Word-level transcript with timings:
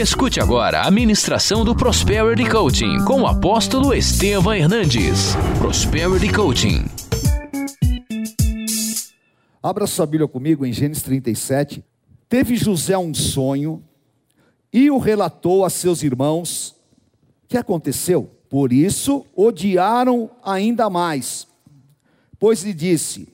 Escute 0.00 0.40
agora 0.40 0.80
a 0.80 0.90
ministração 0.90 1.62
do 1.62 1.76
Prosperity 1.76 2.48
Coaching 2.48 3.04
com 3.04 3.20
o 3.20 3.26
apóstolo 3.26 3.92
Estevam 3.92 4.54
Hernandes. 4.54 5.34
Prosperity 5.58 6.32
Coaching. 6.32 6.86
Abra 9.62 9.86
sua 9.86 10.06
Bíblia 10.06 10.26
comigo 10.26 10.64
em 10.64 10.72
Gênesis 10.72 11.02
37. 11.02 11.84
Teve 12.30 12.56
José 12.56 12.96
um 12.96 13.12
sonho 13.12 13.84
e 14.72 14.90
o 14.90 14.96
relatou 14.96 15.66
a 15.66 15.68
seus 15.68 16.02
irmãos. 16.02 16.70
O 17.44 17.48
que 17.48 17.58
aconteceu? 17.58 18.30
Por 18.48 18.72
isso 18.72 19.26
odiaram 19.36 20.30
ainda 20.42 20.88
mais. 20.88 21.46
Pois 22.38 22.62
lhe 22.62 22.72
disse: 22.72 23.28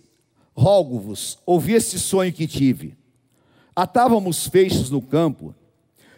Rogo-vos, 0.53 1.39
ouvi 1.47 1.75
este 1.75 1.97
sonho 1.97 2.33
que 2.33 2.49
tive. 2.49 2.97
Atávamos 3.77 4.49
feixes 4.49 4.91
no 4.91 5.01
campo, 5.01 5.55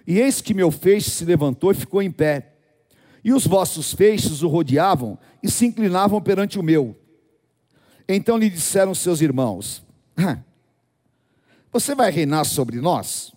e 0.08 0.18
eis 0.18 0.40
que 0.40 0.54
meu 0.54 0.70
feixe 0.70 1.10
se 1.10 1.22
levantou 1.26 1.70
e 1.70 1.74
ficou 1.74 2.00
em 2.00 2.10
pé. 2.10 2.54
E 3.22 3.30
os 3.30 3.46
vossos 3.46 3.92
feixes 3.92 4.40
o 4.40 4.48
rodeavam 4.48 5.18
e 5.42 5.50
se 5.50 5.66
inclinavam 5.66 6.18
perante 6.18 6.58
o 6.58 6.62
meu. 6.62 6.96
Então 8.08 8.38
lhe 8.38 8.48
disseram 8.48 8.94
seus 8.94 9.20
irmãos: 9.20 9.82
Você 11.70 11.94
vai 11.94 12.10
reinar 12.10 12.46
sobre 12.46 12.80
nós? 12.80 13.34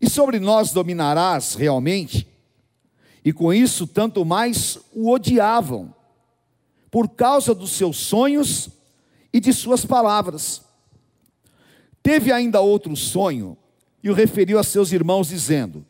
E 0.00 0.08
sobre 0.08 0.38
nós 0.38 0.70
dominarás 0.70 1.56
realmente? 1.56 2.28
E 3.24 3.32
com 3.32 3.52
isso, 3.52 3.88
tanto 3.88 4.24
mais 4.24 4.78
o 4.92 5.10
odiavam, 5.10 5.92
por 6.92 7.08
causa 7.08 7.52
dos 7.52 7.72
seus 7.72 7.96
sonhos 7.96 8.68
e 9.32 9.40
de 9.40 9.52
suas 9.52 9.84
palavras. 9.84 10.62
Teve 12.04 12.30
ainda 12.30 12.60
outro 12.60 12.94
sonho, 12.94 13.58
e 14.06 14.10
o 14.10 14.14
referiu 14.14 14.56
a 14.56 14.62
seus 14.62 14.92
irmãos, 14.92 15.26
dizendo: 15.26 15.84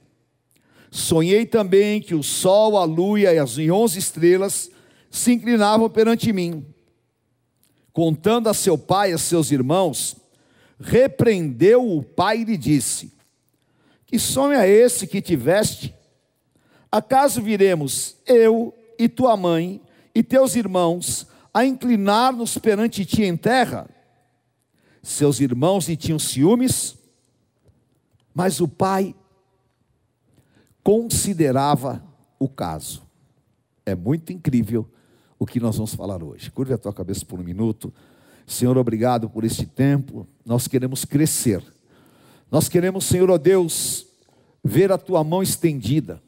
Sonhei 0.90 1.44
também 1.44 2.00
que 2.00 2.14
o 2.14 2.22
sol, 2.22 2.78
a 2.78 2.84
lua 2.84 3.20
e 3.20 3.38
as 3.38 3.58
onze 3.58 3.98
estrelas 3.98 4.70
se 5.10 5.32
inclinavam 5.32 5.90
perante 5.90 6.32
mim. 6.32 6.64
Contando 7.92 8.48
a 8.48 8.54
seu 8.54 8.78
pai 8.78 9.10
e 9.10 9.12
a 9.12 9.18
seus 9.18 9.50
irmãos, 9.50 10.16
repreendeu 10.80 11.86
o 11.86 12.02
pai 12.02 12.40
e 12.40 12.44
lhe 12.44 12.56
disse: 12.56 13.12
Que 14.06 14.18
sonho 14.18 14.58
é 14.58 14.66
esse 14.66 15.06
que 15.06 15.20
tiveste? 15.20 15.94
Acaso 16.90 17.42
viremos 17.42 18.16
eu 18.24 18.74
e 18.98 19.10
tua 19.10 19.36
mãe 19.36 19.78
e 20.14 20.22
teus 20.22 20.56
irmãos 20.56 21.26
a 21.52 21.66
inclinar-nos 21.66 22.56
perante 22.56 23.04
ti 23.04 23.24
em 23.24 23.36
terra? 23.36 23.86
Seus 25.02 25.38
irmãos 25.38 25.86
lhe 25.86 25.98
tinham 25.98 26.18
ciúmes, 26.18 26.96
mas 28.36 28.60
o 28.60 28.68
pai 28.68 29.14
considerava 30.84 32.04
o 32.38 32.46
caso. 32.46 33.02
É 33.86 33.94
muito 33.94 34.30
incrível 34.30 34.86
o 35.38 35.46
que 35.46 35.58
nós 35.58 35.76
vamos 35.76 35.94
falar 35.94 36.22
hoje. 36.22 36.50
Curve 36.50 36.74
a 36.74 36.78
tua 36.78 36.92
cabeça 36.92 37.24
por 37.24 37.40
um 37.40 37.42
minuto. 37.42 37.90
Senhor, 38.46 38.76
obrigado 38.76 39.30
por 39.30 39.42
este 39.42 39.64
tempo. 39.64 40.26
Nós 40.44 40.68
queremos 40.68 41.06
crescer. 41.06 41.64
Nós 42.50 42.68
queremos, 42.68 43.06
Senhor, 43.06 43.30
ó 43.30 43.38
Deus, 43.38 44.06
ver 44.62 44.92
a 44.92 44.98
tua 44.98 45.24
mão 45.24 45.42
estendida. 45.42 46.22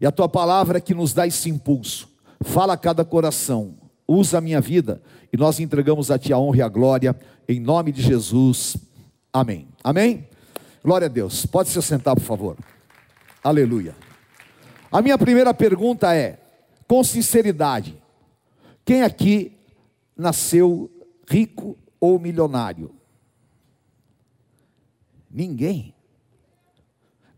E 0.00 0.06
a 0.06 0.10
tua 0.10 0.30
palavra 0.30 0.80
que 0.80 0.94
nos 0.94 1.12
dá 1.12 1.26
esse 1.26 1.50
impulso. 1.50 2.08
Fala 2.40 2.72
a 2.72 2.78
cada 2.78 3.04
coração. 3.04 3.74
Usa 4.08 4.38
a 4.38 4.40
minha 4.40 4.60
vida 4.62 5.02
e 5.30 5.36
nós 5.36 5.60
entregamos 5.60 6.10
a 6.10 6.18
ti 6.18 6.32
a 6.32 6.38
honra 6.38 6.56
e 6.56 6.62
a 6.62 6.68
glória 6.68 7.14
em 7.46 7.60
nome 7.60 7.92
de 7.92 8.00
Jesus. 8.00 8.74
Amém. 9.30 9.68
Amém. 9.84 10.31
Glória 10.84 11.06
a 11.06 11.08
Deus. 11.08 11.46
Pode 11.46 11.68
se 11.68 11.80
sentar, 11.80 12.14
por 12.16 12.24
favor. 12.24 12.58
Aleluia. 13.42 13.94
A 14.90 15.00
minha 15.00 15.16
primeira 15.16 15.54
pergunta 15.54 16.14
é, 16.14 16.40
com 16.88 17.02
sinceridade, 17.04 18.02
quem 18.84 19.02
aqui 19.02 19.56
nasceu 20.16 20.90
rico 21.28 21.78
ou 22.00 22.18
milionário? 22.18 22.94
Ninguém. 25.30 25.94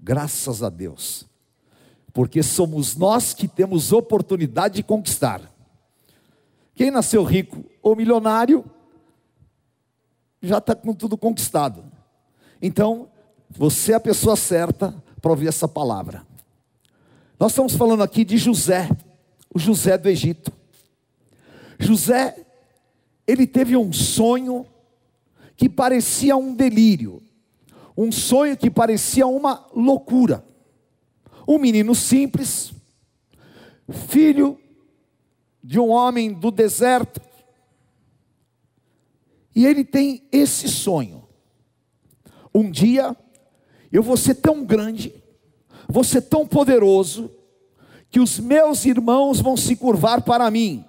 Graças 0.00 0.62
a 0.62 0.70
Deus. 0.70 1.26
Porque 2.12 2.42
somos 2.42 2.96
nós 2.96 3.34
que 3.34 3.46
temos 3.46 3.92
oportunidade 3.92 4.76
de 4.76 4.82
conquistar. 4.82 5.52
Quem 6.74 6.90
nasceu 6.90 7.22
rico 7.22 7.64
ou 7.82 7.94
milionário, 7.94 8.64
já 10.42 10.58
está 10.58 10.74
com 10.74 10.92
tudo 10.92 11.16
conquistado. 11.16 11.84
Então, 12.60 13.08
você 13.50 13.92
é 13.92 13.94
a 13.96 14.00
pessoa 14.00 14.36
certa 14.36 14.94
para 15.20 15.30
ouvir 15.30 15.48
essa 15.48 15.66
palavra. 15.66 16.26
Nós 17.38 17.52
estamos 17.52 17.74
falando 17.74 18.02
aqui 18.02 18.24
de 18.24 18.36
José, 18.36 18.88
o 19.54 19.58
José 19.58 19.98
do 19.98 20.08
Egito. 20.08 20.52
José, 21.78 22.44
ele 23.26 23.46
teve 23.46 23.76
um 23.76 23.92
sonho 23.92 24.66
que 25.56 25.68
parecia 25.68 26.36
um 26.36 26.54
delírio, 26.54 27.22
um 27.96 28.10
sonho 28.10 28.56
que 28.56 28.70
parecia 28.70 29.26
uma 29.26 29.66
loucura. 29.74 30.44
Um 31.46 31.58
menino 31.58 31.94
simples, 31.94 32.72
filho 34.08 34.58
de 35.62 35.78
um 35.78 35.90
homem 35.90 36.32
do 36.32 36.50
deserto, 36.50 37.20
e 39.54 39.64
ele 39.66 39.84
tem 39.84 40.26
esse 40.32 40.68
sonho. 40.68 41.26
Um 42.52 42.70
dia 42.70 43.16
eu 43.94 44.02
vou 44.02 44.16
ser 44.16 44.34
tão 44.34 44.64
grande, 44.64 45.14
vou 45.88 46.02
ser 46.02 46.22
tão 46.22 46.44
poderoso, 46.44 47.30
que 48.10 48.18
os 48.18 48.40
meus 48.40 48.84
irmãos 48.84 49.40
vão 49.40 49.56
se 49.56 49.76
curvar 49.76 50.22
para 50.22 50.50
mim. 50.50 50.84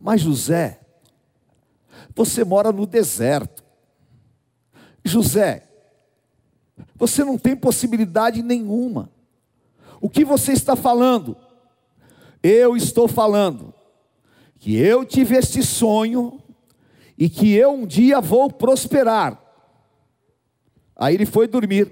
Mas 0.00 0.20
José, 0.20 0.78
você 2.14 2.44
mora 2.44 2.70
no 2.70 2.86
deserto. 2.86 3.64
José, 5.04 5.68
você 6.94 7.24
não 7.24 7.36
tem 7.36 7.56
possibilidade 7.56 8.44
nenhuma. 8.44 9.10
O 10.00 10.08
que 10.08 10.24
você 10.24 10.52
está 10.52 10.76
falando? 10.76 11.36
Eu 12.40 12.76
estou 12.76 13.08
falando 13.08 13.74
que 14.60 14.76
eu 14.76 15.04
tive 15.04 15.34
este 15.34 15.64
sonho 15.64 16.40
e 17.18 17.28
que 17.28 17.52
eu 17.52 17.72
um 17.72 17.86
dia 17.86 18.20
vou 18.20 18.52
prosperar. 18.52 19.39
Aí 21.00 21.14
ele 21.16 21.26
foi 21.26 21.48
dormir, 21.48 21.90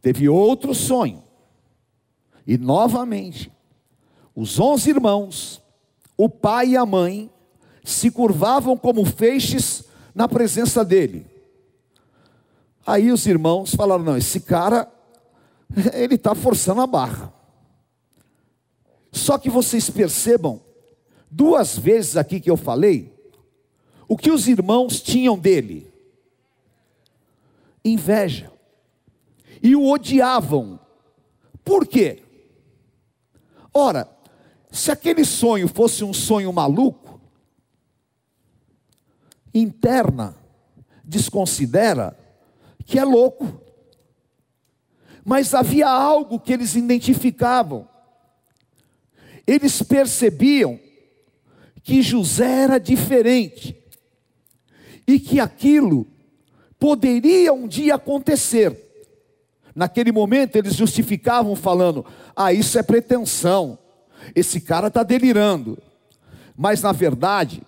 teve 0.00 0.28
outro 0.28 0.74
sonho, 0.74 1.24
e 2.46 2.56
novamente, 2.56 3.50
os 4.36 4.60
onze 4.60 4.90
irmãos 4.90 5.64
o 6.16 6.28
pai 6.28 6.70
e 6.70 6.76
a 6.76 6.86
mãe 6.86 7.30
se 7.82 8.10
curvavam 8.10 8.76
como 8.76 9.04
feixes 9.04 9.84
na 10.14 10.28
presença 10.28 10.84
dele. 10.84 11.26
Aí 12.86 13.10
os 13.10 13.26
irmãos 13.26 13.74
falaram: 13.74 14.04
não, 14.04 14.16
esse 14.16 14.40
cara, 14.40 14.90
ele 15.92 16.14
está 16.14 16.34
forçando 16.34 16.80
a 16.80 16.86
barra. 16.86 17.32
Só 19.10 19.38
que 19.38 19.48
vocês 19.48 19.90
percebam, 19.90 20.60
duas 21.30 21.78
vezes 21.78 22.16
aqui 22.16 22.40
que 22.40 22.50
eu 22.50 22.56
falei, 22.56 23.12
o 24.08 24.16
que 24.16 24.30
os 24.30 24.48
irmãos 24.48 25.00
tinham 25.00 25.38
dele? 25.38 25.92
Inveja. 27.84 28.50
E 29.62 29.76
o 29.76 29.88
odiavam. 29.88 30.80
Por 31.64 31.86
quê? 31.86 32.22
Ora, 33.72 34.08
se 34.70 34.90
aquele 34.90 35.24
sonho 35.24 35.68
fosse 35.68 36.04
um 36.04 36.12
sonho 36.12 36.52
maluco, 36.52 37.20
interna, 39.54 40.36
desconsidera 41.04 42.18
que 42.84 42.98
é 42.98 43.04
louco. 43.04 43.60
Mas 45.24 45.54
havia 45.54 45.88
algo 45.88 46.38
que 46.38 46.52
eles 46.52 46.74
identificavam. 46.74 47.88
Eles 49.46 49.82
percebiam 49.82 50.78
que 51.82 52.02
José 52.02 52.62
era 52.62 52.78
diferente 52.78 53.76
e 55.06 55.20
que 55.20 55.38
aquilo 55.38 56.06
poderia 56.84 57.50
um 57.50 57.66
dia 57.66 57.94
acontecer. 57.94 58.78
Naquele 59.74 60.12
momento 60.12 60.56
eles 60.56 60.74
justificavam 60.74 61.56
falando: 61.56 62.04
"Ah, 62.36 62.52
isso 62.52 62.78
é 62.78 62.82
pretensão 62.82 63.78
esse 64.34 64.60
cara 64.60 64.88
está 64.88 65.02
delirando. 65.02 65.78
Mas 66.54 66.82
na 66.82 66.92
verdade, 66.92 67.62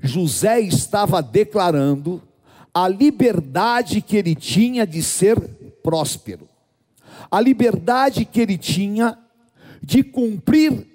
José 0.00 0.60
estava 0.60 1.22
declarando 1.22 2.22
a 2.72 2.88
liberdade 2.88 4.00
que 4.00 4.16
ele 4.16 4.34
tinha 4.34 4.86
de 4.86 5.02
ser 5.02 5.38
próspero, 5.82 6.48
a 7.30 7.40
liberdade 7.40 8.24
que 8.24 8.40
ele 8.40 8.56
tinha 8.56 9.18
de 9.82 10.02
cumprir 10.02 10.86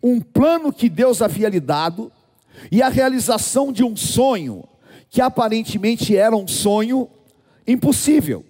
um 0.00 0.20
plano 0.20 0.72
que 0.72 0.88
Deus 0.88 1.20
havia 1.20 1.48
lhe 1.48 1.60
dado 1.60 2.10
e 2.70 2.80
a 2.82 2.88
realização 2.88 3.72
de 3.72 3.82
um 3.82 3.96
sonho 3.96 4.64
que 5.10 5.20
aparentemente 5.20 6.16
era 6.16 6.34
um 6.34 6.46
sonho 6.46 7.10
impossível. 7.66 8.44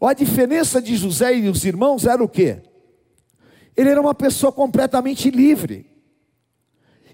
A 0.00 0.12
diferença 0.14 0.80
de 0.80 0.96
José 0.96 1.36
e 1.36 1.48
os 1.48 1.64
irmãos 1.64 2.06
era 2.06 2.22
o 2.22 2.28
quê? 2.28 2.62
Ele 3.76 3.90
era 3.90 4.00
uma 4.00 4.14
pessoa 4.14 4.52
completamente 4.52 5.30
livre. 5.30 5.90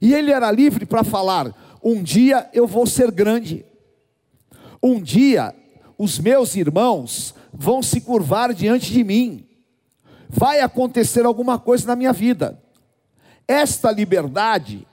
E 0.01 0.13
ele 0.13 0.31
era 0.31 0.51
livre 0.51 0.85
para 0.85 1.03
falar: 1.03 1.79
um 1.83 2.03
dia 2.03 2.49
eu 2.53 2.67
vou 2.67 2.87
ser 2.87 3.11
grande. 3.11 3.65
Um 4.83 5.01
dia 5.01 5.55
os 5.97 6.19
meus 6.19 6.55
irmãos 6.57 7.35
vão 7.53 7.83
se 7.83 8.01
curvar 8.01 8.53
diante 8.53 8.93
de 8.93 9.03
mim. 9.03 9.47
Vai 10.29 10.61
acontecer 10.61 11.25
alguma 11.25 11.59
coisa 11.59 11.87
na 11.87 11.97
minha 11.97 12.13
vida. 12.13 12.61
Esta 13.47 13.91
liberdade, 13.91 14.87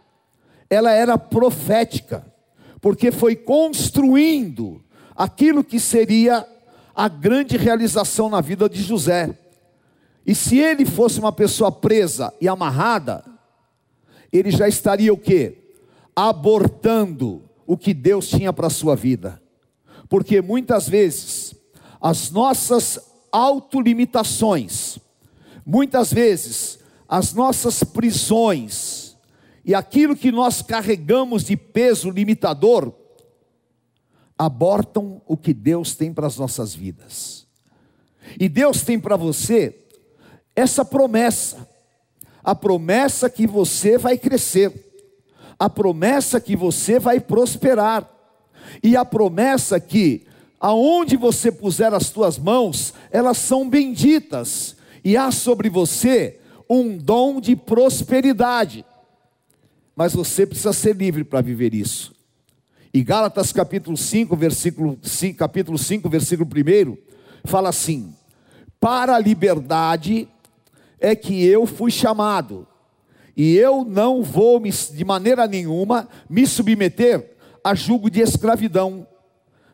ela 0.70 0.92
era 0.92 1.18
profética, 1.18 2.29
porque 2.82 3.12
foi 3.12 3.36
construindo 3.36 4.82
aquilo 5.16 5.64
que 5.64 5.80
seria 5.80 6.48
a 6.96 7.08
grande 7.08 7.58
realização 7.58 8.30
na 8.30 8.42
vida 8.42 8.70
de 8.70 8.82
José. 8.82 9.38
E 10.26 10.36
se 10.36 10.58
ele 10.58 10.86
fosse 10.86 11.20
uma 11.20 11.32
pessoa 11.32 11.72
presa 11.72 12.34
e 12.40 12.48
amarrada, 12.48 13.24
ele 14.32 14.52
já 14.52 14.68
estaria 14.68 15.14
o 15.14 15.18
quê? 15.18 15.58
Abortando 16.16 17.44
o 17.66 17.78
que 17.78 17.94
Deus 17.94 18.28
tinha 18.28 18.54
para 18.54 18.68
a 18.68 18.72
sua 18.72 18.96
vida. 18.96 19.42
Porque 20.08 20.42
muitas 20.42 20.88
vezes 20.88 21.56
as 22.02 22.32
nossas 22.32 23.00
autolimitações, 23.32 24.98
muitas 25.66 26.12
vezes 26.12 26.80
as 27.08 27.34
nossas 27.34 27.84
prisões 27.84 28.99
e 29.64 29.76
aquilo 29.76 30.16
que 30.16 30.32
nós 30.32 30.62
carregamos 30.62 31.44
de 31.44 31.56
peso 31.56 32.10
limitador 32.10 32.94
abortam 34.38 35.22
o 35.26 35.36
que 35.36 35.54
Deus 35.54 35.96
tem 35.96 36.14
para 36.14 36.28
as 36.28 36.38
nossas 36.38 36.74
vidas. 36.74 37.46
E 38.40 38.48
Deus 38.48 38.84
tem 38.84 39.00
para 39.00 39.18
você 39.18 39.76
essa 40.56 40.86
promessa, 40.86 41.68
a 42.44 42.56
promessa 42.56 43.30
que 43.30 43.46
você 43.46 43.98
vai 43.98 44.18
crescer, 44.18 44.72
a 45.58 45.70
promessa 45.70 46.40
que 46.40 46.56
você 46.56 47.00
vai 47.00 47.20
prosperar, 47.20 48.10
e 48.84 48.96
a 48.96 49.04
promessa 49.04 49.80
que 49.80 50.26
aonde 50.60 51.16
você 51.16 51.52
puser 51.52 51.94
as 51.94 52.10
tuas 52.10 52.38
mãos, 52.38 52.94
elas 53.12 53.38
são 53.38 53.70
benditas, 53.70 54.76
e 55.04 55.16
há 55.16 55.32
sobre 55.32 55.70
você 55.70 56.40
um 56.70 56.98
dom 56.98 57.40
de 57.40 57.56
prosperidade. 57.56 58.86
Mas 60.00 60.14
você 60.14 60.46
precisa 60.46 60.72
ser 60.72 60.96
livre 60.96 61.26
para 61.26 61.42
viver 61.42 61.74
isso. 61.74 62.16
E 62.94 63.04
Gálatas 63.04 63.52
capítulo 63.52 63.98
5, 63.98 64.34
versículo 64.34 64.98
5, 65.04 65.38
capítulo 65.38 65.78
5, 65.78 66.08
versículo 66.08 66.50
1, 66.50 66.98
fala 67.44 67.68
assim: 67.68 68.16
Para 68.80 69.18
a 69.18 69.20
liberdade 69.20 70.26
é 71.02 71.14
que 71.18 71.46
eu 71.46 71.66
fui 71.66 71.92
chamado, 71.92 72.66
e 73.36 73.58
eu 73.58 73.84
não 73.84 74.24
vou 74.24 74.58
me, 74.62 74.72
de 74.72 75.04
maneira 75.04 75.46
nenhuma 75.46 76.08
me 76.30 76.48
submeter 76.48 77.36
a 77.62 77.76
julgo 77.76 78.10
de 78.10 78.22
escravidão. 78.22 79.06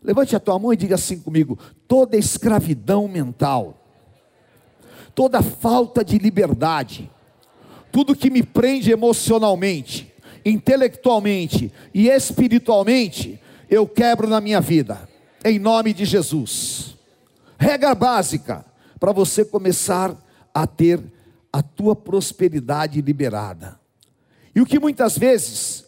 Levante 0.01 0.36
a 0.36 0.39
tua 0.39 0.57
mão 0.57 0.74
e 0.74 0.75
diga 0.75 0.95
assim 0.95 1.19
comigo: 1.19 1.56
toda 1.88 2.18
escravidão 2.18 3.07
mental, 3.07 3.80
toda 5.13 5.44
falta 5.44 6.04
de 6.04 6.18
liberdade, 6.18 7.12
tudo 7.92 8.16
que 8.16 8.31
me 8.31 8.42
prende 8.42 8.92
emocionalmente, 8.92 10.15
intelectualmente 10.45 11.74
e 11.94 12.07
espiritualmente, 12.07 13.42
eu 13.69 13.88
quebro 13.88 14.27
na 14.27 14.39
minha 14.39 14.62
vida, 14.62 15.09
em 15.44 15.57
nome 15.57 15.94
de 15.94 16.06
Jesus. 16.06 16.95
Regra 17.57 17.95
básica 17.95 18.63
para 19.00 19.12
você 19.12 19.44
começar 19.44 20.15
a 20.53 20.68
ter 20.68 21.01
a 21.51 21.63
tua 21.63 21.95
prosperidade 21.95 23.01
liberada. 23.01 23.80
E 24.53 24.62
o 24.62 24.65
que 24.65 24.80
muitas 24.80 25.18
vezes 25.18 25.86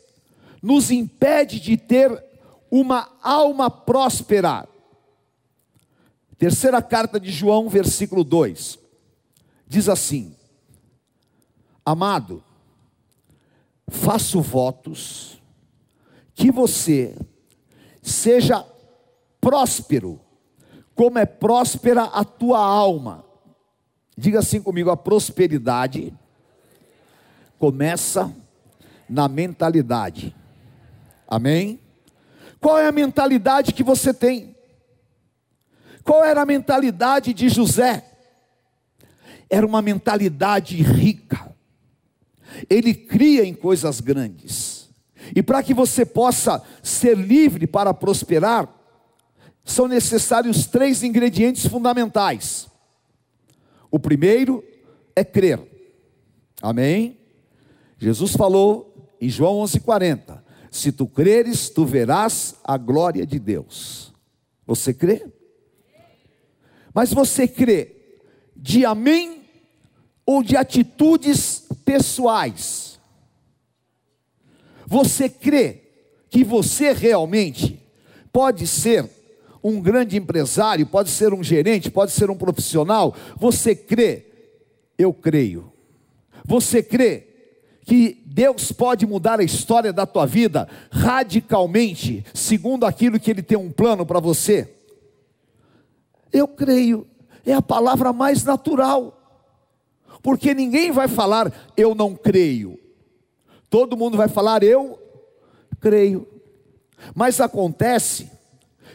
nos 0.61 0.91
impede 0.91 1.59
de 1.59 1.77
ter 1.77 2.23
uma 2.69 3.09
alma 3.21 3.69
próspera. 3.69 4.67
Terceira 6.37 6.81
carta 6.81 7.19
de 7.19 7.31
João, 7.31 7.69
versículo 7.69 8.23
2, 8.23 8.77
diz 9.67 9.89
assim: 9.89 10.35
Amado, 11.85 12.43
faço 13.89 14.41
votos 14.41 15.41
que 16.33 16.51
você 16.51 17.15
seja 18.01 18.65
próspero, 19.41 20.19
como 20.93 21.17
é 21.17 21.25
próspera 21.25 22.03
a 22.03 22.23
tua 22.23 22.59
alma. 22.59 23.25
Diga 24.17 24.39
assim 24.39 24.61
comigo: 24.61 24.89
a 24.89 24.97
prosperidade 24.97 26.13
começa 27.57 28.33
na 29.09 29.27
mentalidade. 29.27 30.35
Amém? 31.27 31.79
Qual 32.59 32.77
é 32.77 32.87
a 32.87 32.91
mentalidade 32.91 33.73
que 33.73 33.83
você 33.83 34.13
tem? 34.13 34.55
Qual 36.03 36.23
era 36.23 36.41
a 36.41 36.45
mentalidade 36.45 37.33
de 37.33 37.49
José? 37.49 38.03
Era 39.49 39.65
uma 39.65 39.81
mentalidade 39.81 40.81
rica 40.81 41.46
ele 42.69 42.93
cria 42.93 43.45
em 43.45 43.53
coisas 43.53 43.99
grandes. 44.01 44.89
E 45.35 45.43
para 45.43 45.61
que 45.61 45.73
você 45.73 46.05
possa 46.05 46.63
ser 46.81 47.17
livre 47.17 47.67
para 47.67 47.93
prosperar, 47.93 48.73
são 49.63 49.87
necessários 49.87 50.65
três 50.65 51.03
ingredientes 51.03 51.65
fundamentais. 51.67 52.67
O 53.91 53.99
primeiro 53.99 54.63
é 55.15 55.23
crer. 55.23 55.59
Amém? 56.61 57.17
Jesus 57.97 58.33
falou 58.33 59.11
em 59.19 59.29
João 59.29 59.55
11:40: 59.63 60.41
Se 60.71 60.91
tu 60.91 61.07
creres, 61.07 61.69
tu 61.69 61.85
verás 61.85 62.55
a 62.63 62.77
glória 62.77 63.25
de 63.25 63.39
Deus. 63.39 64.13
Você 64.65 64.93
crê? 64.93 65.25
Mas 66.93 67.13
você 67.13 67.47
crê 67.47 67.95
de 68.55 68.85
amém 68.85 69.43
ou 70.25 70.43
de 70.43 70.57
atitudes 70.57 71.56
pessoais. 71.87 72.99
Você 74.85 75.29
crê 75.29 75.83
que 76.29 76.43
você 76.43 76.91
realmente 76.91 77.81
pode 78.29 78.67
ser 78.67 79.09
um 79.63 79.79
grande 79.79 80.17
empresário, 80.17 80.85
pode 80.85 81.09
ser 81.09 81.33
um 81.33 81.41
gerente, 81.41 81.89
pode 81.89 82.11
ser 82.11 82.29
um 82.29 82.35
profissional? 82.35 83.15
Você 83.37 83.73
crê? 83.73 84.25
Eu 84.97 85.13
creio. 85.13 85.71
Você 86.43 86.83
crê 86.83 87.25
que 87.83 88.21
Deus 88.25 88.73
pode 88.73 89.05
mudar 89.05 89.39
a 89.39 89.43
história 89.43 89.93
da 89.93 90.05
tua 90.05 90.25
vida 90.25 90.67
radicalmente, 90.91 92.25
segundo 92.33 92.85
aquilo 92.85 93.17
que 93.17 93.31
Ele 93.31 93.41
tem 93.41 93.57
um 93.57 93.71
plano 93.71 94.05
para 94.05 94.19
você? 94.19 94.75
Eu 96.33 96.49
creio, 96.49 97.07
é 97.45 97.53
a 97.53 97.61
palavra 97.61 98.11
mais 98.11 98.43
natural 98.43 99.16
porque 100.21 100.53
ninguém 100.53 100.91
vai 100.91 101.07
falar 101.07 101.51
eu 101.75 101.93
não 101.93 102.15
creio, 102.15 102.79
todo 103.69 103.97
mundo 103.97 104.17
vai 104.17 104.27
falar 104.27 104.63
eu 104.63 104.99
creio. 105.79 106.27
Mas 107.13 107.39
acontece 107.39 108.29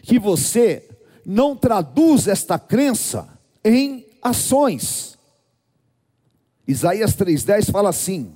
que 0.02 0.19
você 0.19 0.88
não 1.25 1.57
traduz 1.57 2.26
esta 2.26 2.59
crença 2.59 3.29
em 3.64 4.05
ações. 4.21 5.17
Isaías 6.67 7.14
3,10 7.17 7.71
fala 7.71 7.91
assim: 7.91 8.33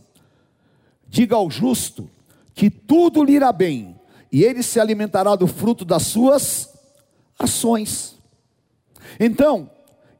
diga 1.08 1.36
ao 1.36 1.50
justo 1.50 2.08
que 2.54 2.70
tudo 2.70 3.22
lhe 3.22 3.32
irá 3.32 3.52
bem, 3.52 3.98
e 4.32 4.42
ele 4.42 4.62
se 4.62 4.80
alimentará 4.80 5.36
do 5.36 5.46
fruto 5.46 5.84
das 5.84 6.04
suas 6.04 6.70
ações. 7.38 8.16
Então, 9.20 9.70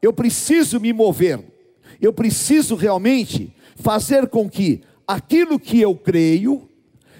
eu 0.01 0.13
preciso 0.13 0.79
me 0.79 0.93
mover 0.93 1.56
eu 2.01 2.13
preciso 2.13 2.75
realmente 2.75 3.53
fazer 3.75 4.27
com 4.27 4.49
que 4.49 4.83
aquilo 5.07 5.59
que 5.59 5.79
eu 5.79 5.95
creio 5.95 6.67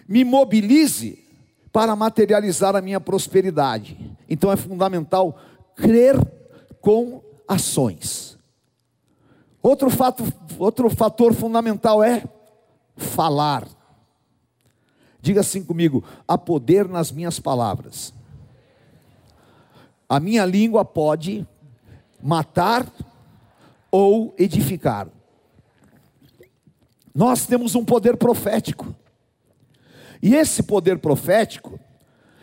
me 0.07 0.23
mobilize 0.23 1.23
para 1.71 1.95
materializar 1.95 2.75
a 2.75 2.81
minha 2.81 2.99
prosperidade. 2.99 3.97
Então 4.29 4.51
é 4.51 4.55
fundamental 4.55 5.39
crer 5.75 6.15
com 6.81 7.21
ações. 7.47 8.37
Outro, 9.61 9.89
fato, 9.89 10.23
outro 10.57 10.89
fator 10.89 11.33
fundamental 11.33 12.03
é 12.03 12.23
falar. 12.95 13.67
Diga 15.21 15.41
assim 15.41 15.63
comigo: 15.63 16.03
há 16.27 16.37
poder 16.37 16.87
nas 16.87 17.11
minhas 17.11 17.39
palavras. 17.39 18.13
A 20.07 20.19
minha 20.19 20.45
língua 20.45 20.85
pode 20.85 21.45
matar 22.21 22.89
ou 23.91 24.35
edificar. 24.37 25.07
Nós 27.13 27.45
temos 27.45 27.75
um 27.75 27.83
poder 27.83 28.17
profético. 28.17 28.95
E 30.21 30.35
esse 30.35 30.63
poder 30.63 30.99
profético 30.99 31.79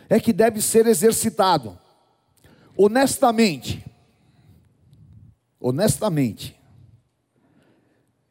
é 0.09 0.19
que 0.19 0.33
deve 0.33 0.61
ser 0.61 0.85
exercitado 0.87 1.77
honestamente. 2.77 3.83
honestamente, 5.59 6.55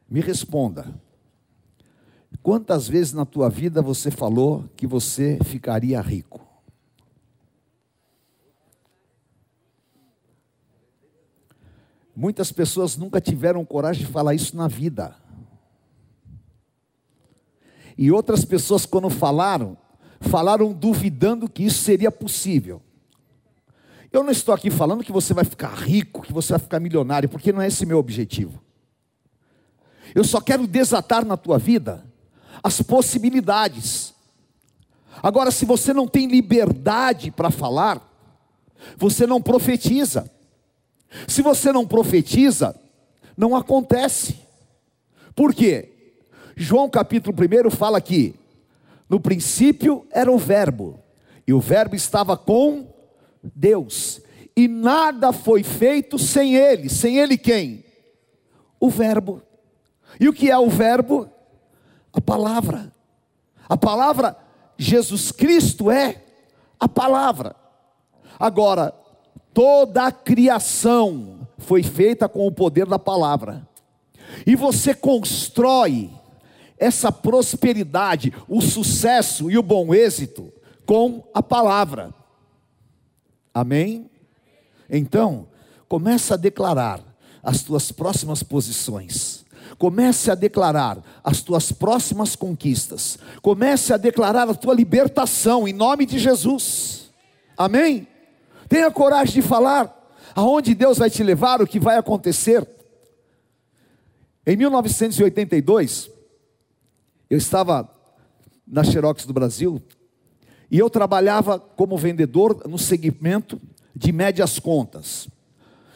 me 0.08 0.20
responda. 0.20 0.94
Quantas 2.42 2.86
vezes 2.86 3.12
na 3.12 3.24
tua 3.24 3.48
vida 3.48 3.82
você 3.82 4.10
falou 4.10 4.68
que 4.76 4.86
você 4.86 5.38
ficaria 5.42 6.00
rico? 6.00 6.46
Muitas 12.16 12.52
pessoas 12.52 12.96
nunca 12.96 13.20
tiveram 13.20 13.64
coragem 13.64 14.06
de 14.06 14.12
falar 14.12 14.34
isso 14.34 14.56
na 14.56 14.68
vida. 14.68 15.16
E 17.96 18.10
outras 18.10 18.44
pessoas, 18.44 18.86
quando 18.86 19.10
falaram, 19.10 19.76
falaram 20.20 20.72
duvidando 20.72 21.48
que 21.48 21.64
isso 21.64 21.82
seria 21.82 22.10
possível. 22.10 22.80
Eu 24.12 24.22
não 24.22 24.30
estou 24.30 24.54
aqui 24.54 24.70
falando 24.70 25.02
que 25.02 25.10
você 25.10 25.34
vai 25.34 25.44
ficar 25.44 25.74
rico, 25.74 26.22
que 26.22 26.32
você 26.32 26.52
vai 26.52 26.60
ficar 26.60 26.78
milionário, 26.78 27.28
porque 27.28 27.52
não 27.52 27.60
é 27.60 27.66
esse 27.66 27.84
meu 27.84 27.98
objetivo. 27.98 28.62
Eu 30.14 30.22
só 30.22 30.40
quero 30.40 30.66
desatar 30.66 31.24
na 31.24 31.36
tua 31.36 31.58
vida 31.58 32.04
as 32.62 32.80
possibilidades. 32.80 34.14
Agora, 35.22 35.50
se 35.50 35.64
você 35.64 35.92
não 35.92 36.06
tem 36.06 36.28
liberdade 36.28 37.30
para 37.30 37.50
falar, 37.50 38.00
você 38.96 39.26
não 39.26 39.42
profetiza. 39.42 40.30
Se 41.26 41.42
você 41.42 41.72
não 41.72 41.86
profetiza, 41.86 42.78
não 43.36 43.56
acontece. 43.56 44.36
Por 45.34 45.54
quê? 45.54 45.92
João 46.56 46.88
capítulo 46.88 47.36
1 47.36 47.70
fala 47.70 48.00
que 48.00 48.34
no 49.08 49.20
princípio 49.20 50.06
era 50.10 50.30
o 50.30 50.38
Verbo, 50.38 50.98
e 51.46 51.52
o 51.52 51.60
Verbo 51.60 51.94
estava 51.94 52.36
com 52.36 52.86
Deus, 53.42 54.20
e 54.56 54.68
nada 54.68 55.32
foi 55.32 55.62
feito 55.62 56.18
sem 56.18 56.54
Ele. 56.54 56.88
Sem 56.88 57.18
Ele 57.18 57.36
quem? 57.36 57.84
O 58.78 58.88
Verbo. 58.88 59.42
E 60.18 60.28
o 60.28 60.32
que 60.32 60.50
é 60.50 60.56
o 60.56 60.70
Verbo? 60.70 61.28
A 62.12 62.20
palavra. 62.20 62.92
A 63.68 63.76
palavra, 63.76 64.36
Jesus 64.78 65.32
Cristo 65.32 65.90
é 65.90 66.22
a 66.78 66.88
palavra. 66.88 67.56
Agora, 68.38 68.94
toda 69.54 70.06
a 70.06 70.12
criação 70.12 71.48
foi 71.56 71.82
feita 71.82 72.28
com 72.28 72.46
o 72.46 72.52
poder 72.52 72.86
da 72.86 72.98
palavra. 72.98 73.66
E 74.44 74.56
você 74.56 74.92
constrói 74.92 76.10
essa 76.76 77.12
prosperidade, 77.12 78.34
o 78.48 78.60
sucesso 78.60 79.48
e 79.50 79.56
o 79.56 79.62
bom 79.62 79.94
êxito 79.94 80.52
com 80.84 81.22
a 81.32 81.42
palavra. 81.42 82.12
Amém? 83.54 84.10
Então, 84.90 85.46
começa 85.88 86.34
a 86.34 86.36
declarar 86.36 87.00
as 87.42 87.62
tuas 87.62 87.92
próximas 87.92 88.42
posições. 88.42 89.44
Comece 89.78 90.30
a 90.30 90.34
declarar 90.34 90.98
as 91.22 91.40
tuas 91.40 91.70
próximas 91.72 92.34
conquistas. 92.36 93.18
Comece 93.40 93.92
a 93.92 93.96
declarar 93.96 94.48
a 94.48 94.54
tua 94.54 94.74
libertação 94.74 95.66
em 95.66 95.72
nome 95.72 96.04
de 96.04 96.18
Jesus. 96.18 97.10
Amém? 97.56 98.08
Tenha 98.74 98.90
coragem 98.90 99.40
de 99.40 99.42
falar 99.42 100.12
aonde 100.34 100.74
Deus 100.74 100.98
vai 100.98 101.08
te 101.08 101.22
levar, 101.22 101.62
o 101.62 101.66
que 101.66 101.78
vai 101.78 101.96
acontecer. 101.96 102.68
Em 104.44 104.56
1982, 104.56 106.10
eu 107.30 107.38
estava 107.38 107.88
na 108.66 108.82
Xerox 108.82 109.26
do 109.26 109.32
Brasil 109.32 109.80
e 110.68 110.76
eu 110.76 110.90
trabalhava 110.90 111.56
como 111.56 111.96
vendedor 111.96 112.68
no 112.68 112.76
segmento 112.76 113.60
de 113.94 114.10
médias 114.10 114.58
contas. 114.58 115.28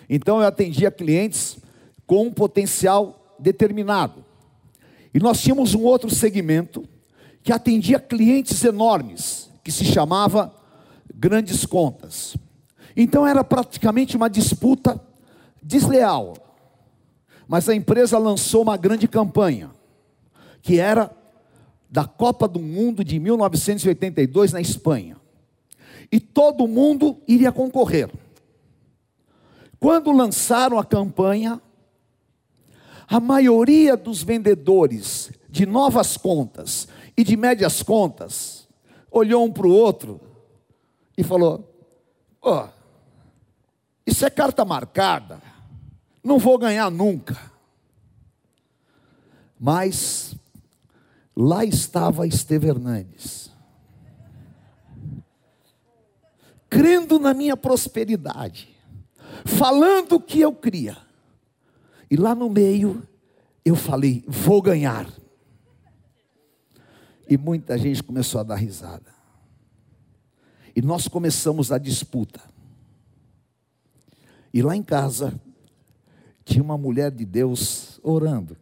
Então 0.09 0.41
eu 0.41 0.47
atendia 0.47 0.93
clientes 0.93 1.59
com 2.07 2.29
um 2.29 2.33
potencial 2.33 3.35
determinado. 3.41 4.25
E 5.13 5.19
nós 5.19 5.41
tínhamos 5.41 5.75
um 5.75 5.83
outro 5.83 6.15
segmento 6.15 6.89
que 7.43 7.53
atendia 7.53 7.99
clientes 7.99 8.63
enormes, 8.63 9.51
que 9.65 9.73
se 9.73 9.85
chamava 9.85 10.55
grandes 11.13 11.67
contas. 11.67 12.37
Então 13.01 13.25
era 13.25 13.45
praticamente 13.45 14.17
uma 14.17 14.29
disputa 14.29 15.01
desleal. 15.63 16.37
Mas 17.47 17.69
a 17.69 17.75
empresa 17.75 18.19
lançou 18.19 18.63
uma 18.63 18.77
grande 18.77 19.07
campanha, 19.07 19.71
que 20.61 20.81
era 20.81 21.09
da 21.89 22.05
Copa 22.05 22.49
do 22.49 22.59
Mundo 22.59 23.05
de 23.05 23.21
1982 23.21 24.53
na 24.53 24.61
Espanha. 24.61 25.17
E 26.11 26.19
todo 26.19 26.67
mundo 26.67 27.23
iria 27.29 27.53
concorrer. 27.53 28.11
Quando 29.79 30.11
lançaram 30.11 30.77
a 30.77 30.85
campanha, 30.85 31.63
a 33.07 33.21
maioria 33.21 33.97
dos 33.97 34.25
vendedores 34.25 35.31
de 35.49 35.65
novas 35.65 36.17
contas 36.17 36.89
e 37.17 37.23
de 37.23 37.37
médias 37.37 37.81
contas 37.81 38.69
olhou 39.09 39.45
um 39.45 39.53
para 39.53 39.69
o 39.69 39.73
outro 39.73 40.21
e 41.17 41.23
falou: 41.23 41.73
oh, 42.43 42.67
Isso 44.09 44.25
é 44.25 44.31
carta 44.31 44.65
marcada, 44.65 45.41
não 46.25 46.39
vou 46.39 46.59
ganhar 46.59 46.91
nunca. 46.91 47.39
Mas 49.61 50.29
Lá 51.41 51.65
estava 51.65 52.27
Esteve 52.27 52.67
Hernandes, 52.67 53.49
crendo 56.69 57.17
na 57.21 57.33
minha 57.33 57.57
prosperidade, 57.57 58.77
falando 59.45 60.17
o 60.17 60.21
que 60.21 60.41
eu 60.41 60.53
cria. 60.53 60.97
E 62.11 62.17
lá 62.17 62.35
no 62.35 62.51
meio, 62.51 63.07
eu 63.65 63.77
falei: 63.77 64.25
vou 64.27 64.61
ganhar. 64.61 65.09
E 67.29 67.39
muita 67.39 67.79
gente 67.79 68.03
começou 68.03 68.41
a 68.41 68.43
dar 68.45 68.57
risada. 68.57 69.15
E 70.75 70.83
nós 70.83 71.07
começamos 71.07 71.71
a 71.71 71.79
disputa. 71.79 72.41
E 74.53 74.63
lá 74.63 74.75
em 74.75 74.83
casa, 74.83 75.39
tinha 76.45 76.63
uma 76.63 76.79
mulher 76.79 77.11
de 77.11 77.25
Deus 77.25 78.01
orando 78.03 78.57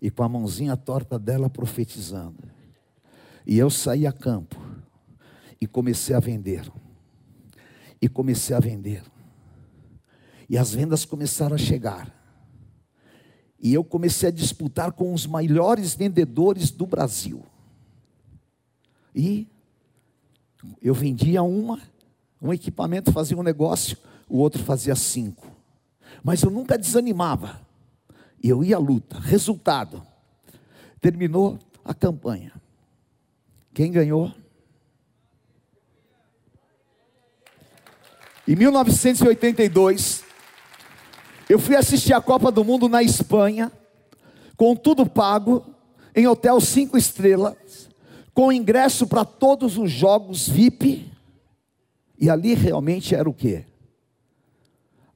e 0.00 0.10
com 0.10 0.22
a 0.22 0.28
mãozinha 0.28 0.76
torta 0.76 1.18
dela 1.18 1.48
profetizando. 1.48 2.36
E 3.46 3.58
eu 3.58 3.70
saí 3.70 4.06
a 4.06 4.12
campo 4.12 4.60
e 5.58 5.66
comecei 5.66 6.14
a 6.14 6.20
vender. 6.20 6.70
E 8.00 8.06
comecei 8.06 8.54
a 8.54 8.60
vender. 8.60 9.02
E 10.46 10.58
as 10.58 10.74
vendas 10.74 11.06
começaram 11.06 11.54
a 11.54 11.58
chegar. 11.58 12.14
E 13.58 13.72
eu 13.72 13.82
comecei 13.82 14.28
a 14.28 14.32
disputar 14.32 14.92
com 14.92 15.14
os 15.14 15.26
maiores 15.26 15.94
vendedores 15.94 16.70
do 16.70 16.86
Brasil. 16.86 17.42
E 19.14 19.48
eu 20.82 20.92
vendia 20.92 21.42
uma, 21.42 21.80
um 22.42 22.52
equipamento 22.52 23.10
fazia 23.10 23.38
um 23.38 23.42
negócio, 23.42 23.96
o 24.28 24.38
outro 24.38 24.62
fazia 24.62 24.94
cinco. 24.94 25.46
Mas 26.22 26.42
eu 26.42 26.50
nunca 26.50 26.78
desanimava. 26.78 27.60
E 28.42 28.48
eu 28.48 28.62
ia 28.62 28.76
à 28.76 28.78
luta. 28.78 29.18
Resultado: 29.18 30.02
terminou 31.00 31.58
a 31.84 31.94
campanha. 31.94 32.52
Quem 33.72 33.90
ganhou? 33.90 34.32
Em 38.46 38.54
1982, 38.54 40.22
eu 41.48 41.58
fui 41.58 41.74
assistir 41.74 42.12
a 42.12 42.20
Copa 42.20 42.52
do 42.52 42.64
Mundo 42.64 42.88
na 42.88 43.02
Espanha, 43.02 43.72
com 44.56 44.76
tudo 44.76 45.06
pago, 45.06 45.64
em 46.14 46.26
hotel 46.26 46.60
cinco 46.60 46.96
estrelas, 46.96 47.88
com 48.32 48.52
ingresso 48.52 49.06
para 49.06 49.24
todos 49.24 49.78
os 49.78 49.90
jogos 49.90 50.48
VIP. 50.48 51.10
E 52.18 52.30
ali 52.30 52.54
realmente 52.54 53.14
era 53.14 53.28
o 53.28 53.34
que? 53.34 53.64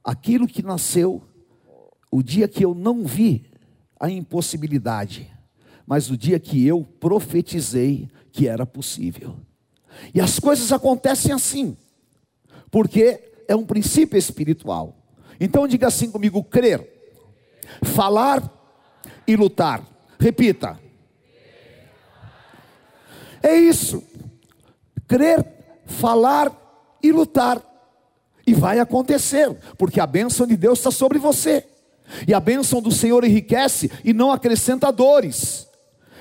Aquilo 0.08 0.48
que 0.48 0.62
nasceu 0.62 1.22
o 2.10 2.22
dia 2.22 2.48
que 2.48 2.64
eu 2.64 2.74
não 2.74 3.04
vi 3.04 3.44
a 4.00 4.08
impossibilidade, 4.08 5.30
mas 5.86 6.10
o 6.10 6.16
dia 6.16 6.40
que 6.40 6.66
eu 6.66 6.82
profetizei 6.82 8.08
que 8.32 8.48
era 8.48 8.64
possível. 8.64 9.36
E 10.14 10.18
as 10.18 10.38
coisas 10.38 10.72
acontecem 10.72 11.30
assim, 11.30 11.76
porque 12.70 13.20
é 13.46 13.54
um 13.54 13.66
princípio 13.66 14.16
espiritual. 14.16 14.96
Então 15.38 15.68
diga 15.68 15.88
assim 15.88 16.10
comigo: 16.10 16.42
crer, 16.42 16.90
falar 17.82 18.42
e 19.26 19.36
lutar. 19.36 19.86
Repita. 20.18 20.80
É 23.42 23.54
isso. 23.56 24.02
Crer, 25.06 25.44
falar 25.84 26.50
e 27.02 27.12
lutar. 27.12 27.62
E 28.48 28.54
vai 28.54 28.78
acontecer, 28.78 29.54
porque 29.76 30.00
a 30.00 30.06
bênção 30.06 30.46
de 30.46 30.56
Deus 30.56 30.78
está 30.78 30.90
sobre 30.90 31.18
você. 31.18 31.66
E 32.26 32.32
a 32.32 32.40
bênção 32.40 32.80
do 32.80 32.90
Senhor 32.90 33.22
enriquece 33.22 33.90
e 34.02 34.14
não 34.14 34.32
acrescenta 34.32 34.90
dores. 34.90 35.68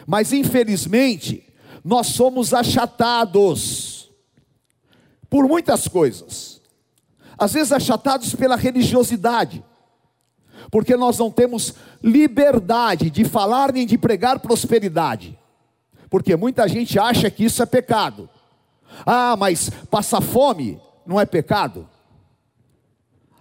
Mas 0.06 0.34
infelizmente, 0.34 1.48
nós 1.86 2.08
somos 2.08 2.54
achatados 2.54 4.12
por 5.30 5.48
muitas 5.48 5.88
coisas. 5.88 6.60
Às 7.38 7.54
vezes 7.54 7.72
achatados 7.72 8.36
pela 8.36 8.58
religiosidade. 8.58 9.64
porque 10.70 10.96
nós 10.98 11.18
não 11.18 11.32
temos 11.32 11.74
liberdade 12.04 13.10
de 13.10 13.24
falar 13.24 13.72
nem 13.72 13.86
de 13.86 13.98
pregar 13.98 14.40
prosperidade, 14.40 15.38
porque 16.10 16.36
muita 16.36 16.68
gente 16.68 17.00
acha 17.00 17.30
que 17.30 17.46
isso 17.46 17.62
é 17.62 17.66
pecado. 17.66 18.30
Ah, 19.06 19.36
mas 19.38 19.70
passar 19.90 20.22
fome 20.22 20.80
não 21.06 21.20
é 21.20 21.26
pecado? 21.26 21.88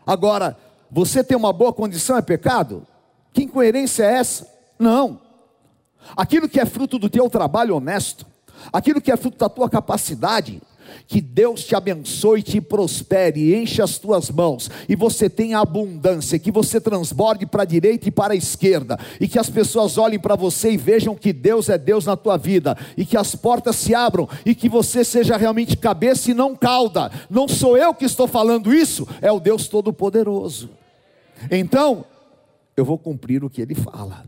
Agora, 0.07 0.57
você 0.91 1.25
ter 1.25 1.35
uma 1.35 1.53
boa 1.53 1.73
condição 1.73 2.17
é 2.17 2.23
pecado? 2.23 2.87
Que 3.33 3.43
incoerência 3.43 4.05
é 4.05 4.15
essa? 4.15 4.47
Não. 4.79 5.21
Aquilo 6.17 6.49
que 6.49 6.61
é 6.61 6.65
fruto 6.65 6.99
do 6.99 7.11
teu 7.11 7.29
trabalho 7.29 7.75
honesto, 7.75 8.25
aquilo 8.73 9.01
que 9.01 9.11
é 9.11 9.17
fruto 9.17 9.37
da 9.39 9.49
tua 9.49 9.69
capacidade, 9.69 10.63
que 11.07 11.21
Deus 11.21 11.64
te 11.64 11.75
abençoe, 11.75 12.43
te 12.43 12.61
prospere, 12.61 13.55
enche 13.55 13.81
as 13.81 13.99
tuas 13.99 14.31
mãos 14.31 14.71
e 14.88 14.97
você 14.97 15.28
tenha 15.28 15.59
abundância, 15.59 16.38
que 16.38 16.50
você 16.50 16.81
transborde 16.81 17.47
para 17.47 17.62
a 17.62 17.66
direita 17.66 18.09
e 18.09 18.11
para 18.11 18.35
a 18.35 18.37
esquerda, 18.37 18.99
e 19.21 19.28
que 19.28 19.38
as 19.38 19.50
pessoas 19.50 19.99
olhem 19.99 20.19
para 20.19 20.37
você 20.37 20.73
e 20.73 20.76
vejam 20.76 21.14
que 21.14 21.33
Deus 21.33 21.69
é 21.69 21.78
Deus 21.78 22.07
na 22.07 22.16
tua 22.16 22.37
vida, 22.37 22.76
e 22.97 23.05
que 23.05 23.16
as 23.16 23.35
portas 23.35 23.76
se 23.76 23.95
abram 23.95 24.28
e 24.45 24.55
que 24.55 24.69
você 24.69 25.05
seja 25.05 25.37
realmente 25.37 25.76
cabeça 25.76 26.31
e 26.31 26.35
não 26.35 26.55
cauda. 26.55 27.11
Não 27.31 27.49
sou 27.49 27.76
eu 27.76 27.95
que 27.95 28.05
estou 28.05 28.26
falando 28.26 28.75
isso, 28.75 29.07
é 29.21 29.31
o 29.31 29.40
Deus 29.40 29.69
Todo-Poderoso. 29.69 30.71
Então, 31.50 32.05
eu 32.76 32.85
vou 32.85 32.99
cumprir 32.99 33.45
o 33.45 33.50
que 33.50 33.61
ele 33.61 33.75
fala. 33.75 34.25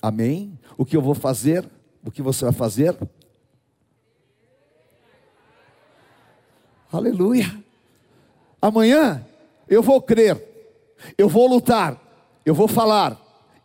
Amém? 0.00 0.58
O 0.76 0.84
que 0.84 0.96
eu 0.96 1.02
vou 1.02 1.14
fazer? 1.14 1.68
O 2.04 2.10
que 2.10 2.22
você 2.22 2.44
vai 2.44 2.54
fazer? 2.54 2.96
Aleluia. 6.92 7.62
Amanhã 8.60 9.24
eu 9.68 9.82
vou 9.82 10.00
crer, 10.00 10.42
eu 11.16 11.28
vou 11.28 11.46
lutar, 11.46 12.00
eu 12.44 12.54
vou 12.54 12.66
falar 12.66 13.16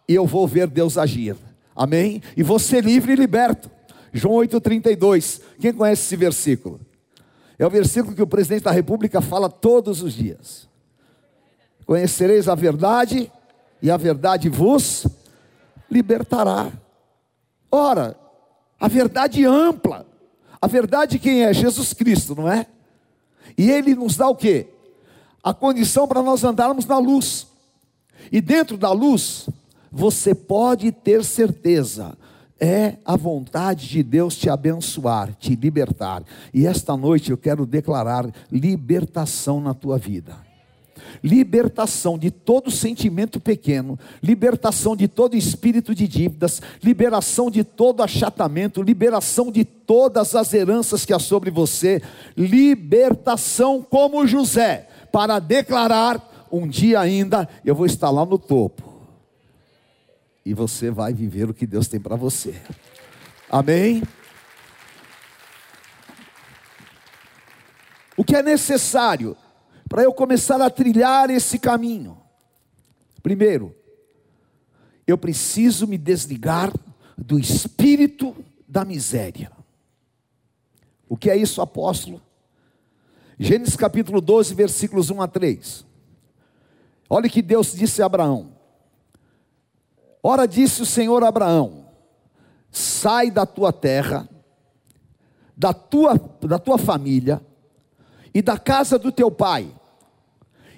e 0.08 0.14
eu 0.14 0.26
vou 0.26 0.48
ver 0.48 0.68
Deus 0.68 0.98
agir. 0.98 1.36
Amém? 1.76 2.22
E 2.38 2.44
vou 2.44 2.60
ser 2.60 2.84
livre 2.84 3.14
e 3.14 3.16
liberto. 3.16 3.72
João 4.12 4.36
8,32. 4.36 5.42
Quem 5.60 5.74
conhece 5.74 6.04
esse 6.04 6.16
versículo? 6.16 6.80
É 7.58 7.66
o 7.66 7.70
versículo 7.70 8.16
que 8.16 8.22
o 8.22 8.28
presidente 8.28 8.64
da 8.64 8.72
República 8.72 9.22
fala 9.22 9.50
todos 9.50 10.02
os 10.02 10.14
dias. 10.14 10.68
Conhecereis 11.86 12.48
a 12.48 12.56
verdade, 12.56 13.32
e 13.82 13.92
a 13.92 13.98
verdade 13.98 14.50
vos 14.50 15.06
libertará. 15.90 16.72
Ora, 17.72 18.16
a 18.80 18.88
verdade 18.88 19.46
ampla, 19.46 20.06
a 20.62 20.68
verdade 20.68 21.20
quem 21.20 21.44
é? 21.44 21.54
Jesus 21.54 21.94
Cristo, 21.94 22.34
não 22.36 22.50
é? 22.50 22.68
E 23.58 23.70
ele 23.70 23.96
nos 23.96 24.18
dá 24.18 24.28
o 24.28 24.36
que? 24.36 24.68
A 25.44 25.54
condição 25.54 26.08
para 26.08 26.22
nós 26.22 26.44
andarmos 26.44 26.86
na 26.86 26.98
luz. 26.98 27.48
E 28.32 28.40
dentro 28.40 28.78
da 28.78 28.92
luz, 28.92 29.50
você 29.92 30.34
pode 30.34 30.92
ter 30.92 31.24
certeza, 31.24 32.18
é 32.60 32.98
a 33.04 33.16
vontade 33.16 33.88
de 33.88 34.02
Deus 34.02 34.36
te 34.36 34.50
abençoar, 34.50 35.34
te 35.36 35.56
libertar. 35.56 36.24
E 36.54 36.66
esta 36.66 36.96
noite 36.96 37.32
eu 37.32 37.38
quero 37.38 37.66
declarar 37.66 38.30
libertação 38.52 39.60
na 39.60 39.74
tua 39.74 39.98
vida 39.98 40.53
libertação 41.24 42.18
de 42.18 42.32
todo 42.32 42.72
sentimento 42.72 43.40
pequeno, 43.40 44.00
libertação 44.22 44.96
de 44.96 45.08
todo 45.08 45.36
espírito 45.36 45.94
de 45.94 46.08
dívidas, 46.08 46.62
liberação 46.82 47.52
de 47.52 47.64
todo 47.64 48.02
achatamento, 48.02 48.82
liberação 48.82 49.52
de 49.52 49.66
todas 49.66 50.36
as 50.36 50.54
heranças 50.54 51.06
que 51.06 51.14
há 51.14 51.20
sobre 51.20 51.52
você, 51.52 52.02
libertação 52.38 53.82
como 53.82 54.26
José, 54.26 54.88
para 55.12 55.40
declarar: 55.40 56.48
um 56.52 56.68
dia 56.68 57.00
ainda 57.00 57.48
eu 57.66 57.76
vou 57.76 57.86
estar 57.86 58.10
lá 58.10 58.26
no 58.26 58.38
topo, 58.38 58.84
e 60.46 60.54
você 60.54 60.90
vai 60.90 61.14
viver 61.14 61.50
o 61.50 61.54
que 61.54 61.68
Deus 61.68 61.88
tem 61.88 62.00
para 62.00 62.16
você. 62.16 62.56
Amém? 63.50 64.02
O 68.16 68.24
que 68.24 68.36
é 68.36 68.44
necessário 68.44 69.36
para 69.94 70.02
eu 70.02 70.12
começar 70.12 70.60
a 70.60 70.72
trilhar 70.72 71.30
esse 71.30 71.60
caminho? 71.60 72.18
Primeiro, 73.22 73.76
eu 75.06 75.16
preciso 75.16 75.86
me 75.86 76.00
desligar 76.00 76.74
do 77.16 77.38
espírito 77.38 78.36
da 78.68 78.84
miséria. 78.84 79.52
O 81.08 81.16
que 81.16 81.30
é 81.30 81.38
isso, 81.38 81.62
apóstolo? 81.62 82.20
Gênesis 83.38 83.76
capítulo 83.76 84.20
12, 84.20 84.56
versículos 84.56 85.12
1 85.12 85.22
a 85.22 85.28
3. 85.28 85.86
Olha 87.08 87.30
que 87.30 87.44
Deus 87.44 87.72
disse 87.74 88.02
a 88.02 88.08
Abraão: 88.08 88.50
Ora 90.24 90.48
disse 90.48 90.82
o 90.82 90.88
Senhor 90.88 91.24
a 91.24 91.28
Abraão: 91.28 91.86
Sai 92.72 93.30
da 93.30 93.46
tua 93.46 93.72
terra, 93.72 94.28
da 95.56 95.72
tua, 95.72 96.20
da 96.42 96.58
tua 96.58 96.80
família 96.80 97.40
e 98.34 98.42
da 98.42 98.58
casa 98.58 98.98
do 98.98 99.12
teu 99.12 99.30
pai 99.30 99.72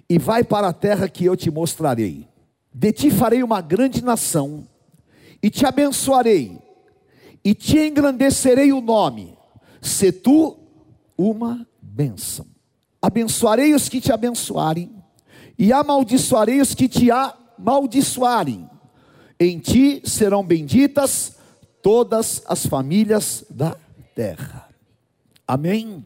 e 0.09 0.17
vai 0.17 0.43
para 0.43 0.67
a 0.67 0.73
terra 0.73 1.09
que 1.09 1.25
eu 1.25 1.35
te 1.35 1.49
mostrarei. 1.49 2.27
De 2.73 2.91
ti 2.91 3.09
farei 3.09 3.41
uma 3.41 3.61
grande 3.61 4.03
nação, 4.03 4.67
e 5.41 5.49
te 5.49 5.65
abençoarei, 5.65 6.59
e 7.43 7.53
te 7.53 7.79
engrandecerei 7.79 8.73
o 8.73 8.81
nome, 8.81 9.37
se 9.81 10.11
tu 10.11 10.57
uma 11.17 11.65
bênção. 11.81 12.45
Abençoarei 13.01 13.73
os 13.73 13.87
que 13.87 14.01
te 14.01 14.11
abençoarem, 14.11 14.91
e 15.57 15.71
amaldiçoarei 15.71 16.59
os 16.59 16.75
que 16.75 16.89
te 16.89 17.09
amaldiçoarem. 17.11 18.69
Em 19.39 19.59
ti 19.59 20.01
serão 20.05 20.43
benditas 20.43 21.37
todas 21.81 22.41
as 22.47 22.65
famílias 22.65 23.45
da 23.49 23.75
terra. 24.15 24.69
Amém? 25.47 26.03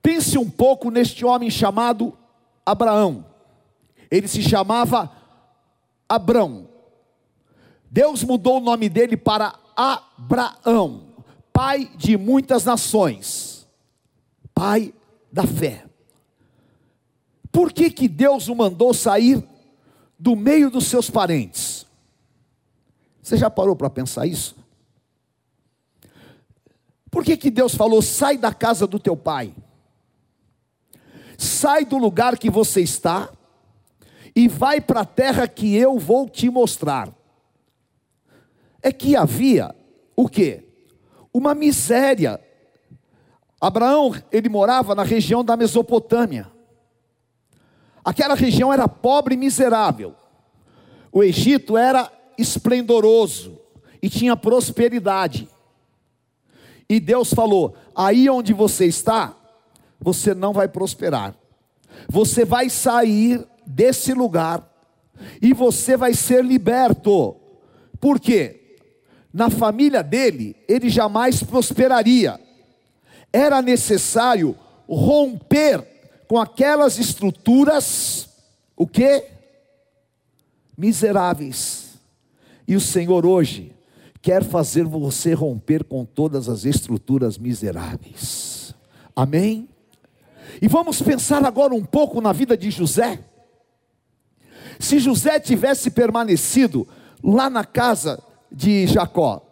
Pense 0.00 0.38
um 0.38 0.48
pouco 0.48 0.90
neste 0.90 1.24
homem 1.24 1.50
chamado 1.50 2.16
Abraão. 2.70 3.24
Ele 4.10 4.28
se 4.28 4.42
chamava 4.42 5.10
Abrão. 6.08 6.68
Deus 7.90 8.22
mudou 8.22 8.58
o 8.58 8.60
nome 8.60 8.88
dele 8.88 9.16
para 9.16 9.58
Abraão, 9.74 11.14
pai 11.52 11.90
de 11.96 12.16
muitas 12.16 12.64
nações, 12.64 13.66
pai 14.54 14.92
da 15.32 15.46
fé. 15.46 15.86
Por 17.50 17.72
que, 17.72 17.90
que 17.90 18.08
Deus 18.08 18.48
o 18.48 18.54
mandou 18.54 18.92
sair 18.92 19.42
do 20.18 20.36
meio 20.36 20.70
dos 20.70 20.86
seus 20.86 21.08
parentes? 21.08 21.86
Você 23.22 23.36
já 23.36 23.48
parou 23.48 23.74
para 23.74 23.88
pensar 23.88 24.26
isso? 24.26 24.56
Por 27.10 27.24
que, 27.24 27.36
que 27.36 27.50
Deus 27.50 27.74
falou: 27.74 28.02
sai 28.02 28.36
da 28.36 28.52
casa 28.52 28.86
do 28.86 28.98
teu 28.98 29.16
pai? 29.16 29.54
Sai 31.38 31.84
do 31.84 31.96
lugar 31.96 32.36
que 32.36 32.50
você 32.50 32.80
está 32.80 33.30
e 34.34 34.48
vai 34.48 34.80
para 34.80 35.02
a 35.02 35.06
terra 35.06 35.46
que 35.46 35.76
eu 35.76 35.96
vou 35.96 36.28
te 36.28 36.50
mostrar. 36.50 37.14
É 38.82 38.92
que 38.92 39.14
havia 39.14 39.74
o 40.16 40.28
que? 40.28 40.64
Uma 41.32 41.54
miséria. 41.54 42.40
Abraão, 43.60 44.14
ele 44.32 44.48
morava 44.48 44.94
na 44.94 45.04
região 45.04 45.44
da 45.44 45.56
Mesopotâmia. 45.56 46.50
Aquela 48.04 48.34
região 48.34 48.72
era 48.72 48.88
pobre 48.88 49.34
e 49.34 49.38
miserável. 49.38 50.14
O 51.12 51.22
Egito 51.22 51.76
era 51.76 52.10
esplendoroso 52.36 53.60
e 54.02 54.08
tinha 54.08 54.36
prosperidade. 54.36 55.48
E 56.88 56.98
Deus 56.98 57.32
falou: 57.32 57.76
aí 57.94 58.28
onde 58.30 58.52
você 58.52 58.86
está, 58.86 59.36
você 60.00 60.34
não 60.34 60.52
vai 60.52 60.68
prosperar. 60.68 61.34
Você 62.08 62.44
vai 62.44 62.70
sair 62.70 63.44
desse 63.66 64.12
lugar 64.12 64.66
e 65.42 65.52
você 65.52 65.96
vai 65.96 66.14
ser 66.14 66.44
liberto. 66.44 67.36
Por 68.00 68.20
quê? 68.20 68.76
Na 69.32 69.50
família 69.50 70.02
dele, 70.02 70.56
ele 70.68 70.88
jamais 70.88 71.42
prosperaria. 71.42 72.40
Era 73.32 73.60
necessário 73.60 74.56
romper 74.88 75.86
com 76.26 76.38
aquelas 76.38 76.98
estruturas, 76.98 78.28
o 78.76 78.86
que? 78.86 79.24
Miseráveis. 80.76 81.98
E 82.66 82.76
o 82.76 82.80
Senhor 82.80 83.26
hoje 83.26 83.74
quer 84.20 84.44
fazer 84.44 84.84
você 84.84 85.32
romper 85.32 85.84
com 85.84 86.04
todas 86.04 86.48
as 86.48 86.64
estruturas 86.64 87.38
miseráveis. 87.38 88.74
Amém? 89.14 89.68
E 90.60 90.68
vamos 90.68 91.00
pensar 91.00 91.44
agora 91.44 91.74
um 91.74 91.84
pouco 91.84 92.20
na 92.20 92.32
vida 92.32 92.56
de 92.56 92.70
José. 92.70 93.20
Se 94.78 94.98
José 94.98 95.40
tivesse 95.40 95.90
permanecido 95.90 96.86
lá 97.22 97.50
na 97.50 97.64
casa 97.64 98.22
de 98.50 98.86
Jacó, 98.86 99.42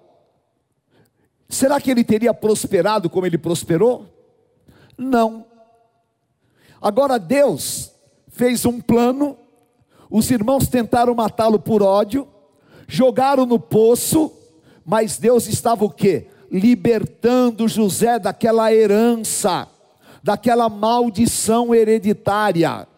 será 1.48 1.80
que 1.80 1.90
ele 1.90 2.04
teria 2.04 2.32
prosperado 2.32 3.10
como 3.10 3.26
ele 3.26 3.38
prosperou? 3.38 4.06
Não. 4.96 5.46
Agora 6.80 7.18
Deus 7.18 7.92
fez 8.28 8.64
um 8.64 8.80
plano, 8.80 9.36
Os 10.08 10.30
irmãos 10.30 10.68
tentaram 10.68 11.14
matá-lo 11.14 11.58
por 11.58 11.82
ódio, 11.82 12.28
jogaram 12.86 13.44
no 13.44 13.58
poço, 13.58 14.32
mas 14.84 15.18
Deus 15.18 15.48
estava 15.48 15.84
o 15.84 15.90
quê? 15.90 16.28
Libertando 16.50 17.66
José 17.66 18.18
daquela 18.18 18.72
herança, 18.72 19.68
daquela 20.26 20.68
maldição 20.68 21.72
hereditária. 21.72 22.88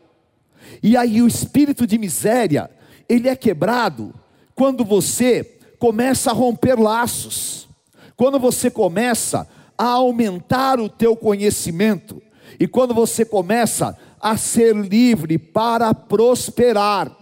E 0.83 0.97
aí 0.97 1.21
o 1.21 1.29
espírito 1.29 1.87
de 1.87 1.99
miséria, 1.99 2.71
ele 3.07 3.29
é 3.29 3.37
quebrado 3.37 4.15
quando 4.55 4.83
você 4.83 5.45
começa 5.79 6.31
a 6.31 6.33
romper 6.33 6.81
laços. 6.81 7.69
Quando 8.17 8.39
você 8.39 8.71
começa 8.71 9.47
a 9.77 9.85
aumentar 9.85 10.81
o 10.81 10.89
teu 10.89 11.15
conhecimento 11.15 12.23
e 12.59 12.67
quando 12.67 12.95
você 12.95 13.27
começa 13.27 13.95
a 14.19 14.39
ser 14.39 14.75
livre 14.75 15.37
para 15.37 15.93
prosperar. 15.93 17.15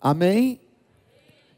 Amém? 0.00 0.62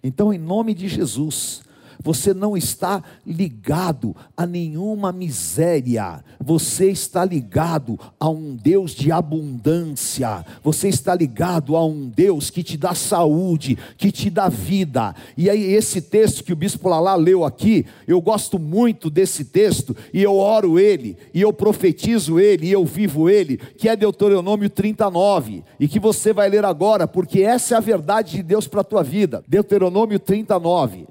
Então, 0.02 0.34
em 0.34 0.38
nome 0.38 0.74
de 0.74 0.88
Jesus, 0.88 1.62
você 2.02 2.34
não 2.34 2.56
está 2.56 3.02
ligado 3.26 4.14
a 4.36 4.46
nenhuma 4.46 5.12
miséria, 5.12 6.22
você 6.40 6.90
está 6.90 7.24
ligado 7.24 7.98
a 8.18 8.28
um 8.28 8.54
Deus 8.54 8.92
de 8.92 9.12
abundância, 9.12 10.44
você 10.62 10.88
está 10.88 11.14
ligado 11.14 11.76
a 11.76 11.86
um 11.86 12.08
Deus 12.08 12.50
que 12.50 12.62
te 12.62 12.76
dá 12.76 12.94
saúde, 12.94 13.78
que 13.96 14.10
te 14.10 14.28
dá 14.28 14.48
vida. 14.48 15.14
E 15.36 15.48
aí, 15.48 15.62
esse 15.72 16.00
texto 16.00 16.44
que 16.44 16.52
o 16.52 16.56
bispo 16.56 16.88
Lalá 16.88 17.14
leu 17.14 17.44
aqui, 17.44 17.86
eu 18.06 18.20
gosto 18.20 18.58
muito 18.58 19.08
desse 19.08 19.44
texto, 19.44 19.96
e 20.12 20.22
eu 20.22 20.36
oro 20.36 20.78
ele, 20.78 21.16
e 21.32 21.40
eu 21.40 21.52
profetizo 21.52 22.40
ele, 22.40 22.66
e 22.66 22.72
eu 22.72 22.84
vivo 22.84 23.30
ele, 23.30 23.56
que 23.56 23.88
é 23.88 23.96
Deuteronômio 23.96 24.68
39, 24.68 25.62
e 25.78 25.86
que 25.86 26.00
você 26.00 26.32
vai 26.32 26.48
ler 26.48 26.64
agora, 26.64 27.06
porque 27.06 27.42
essa 27.42 27.74
é 27.74 27.76
a 27.76 27.80
verdade 27.80 28.36
de 28.36 28.42
Deus 28.42 28.66
para 28.66 28.80
a 28.80 28.84
tua 28.84 29.02
vida. 29.02 29.44
Deuteronômio 29.46 30.18
39. 30.18 31.06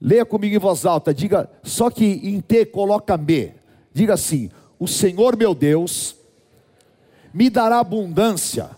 Leia 0.00 0.24
comigo 0.24 0.54
em 0.54 0.58
voz 0.58 0.86
alta, 0.86 1.12
diga, 1.12 1.50
só 1.62 1.90
que 1.90 2.04
em 2.04 2.40
T 2.40 2.64
coloca 2.66 3.16
B. 3.16 3.52
Diga 3.92 4.14
assim: 4.14 4.48
O 4.78 4.86
Senhor 4.88 5.36
meu 5.36 5.54
Deus 5.54 6.16
me 7.34 7.50
dará 7.50 7.80
abundância 7.80 8.70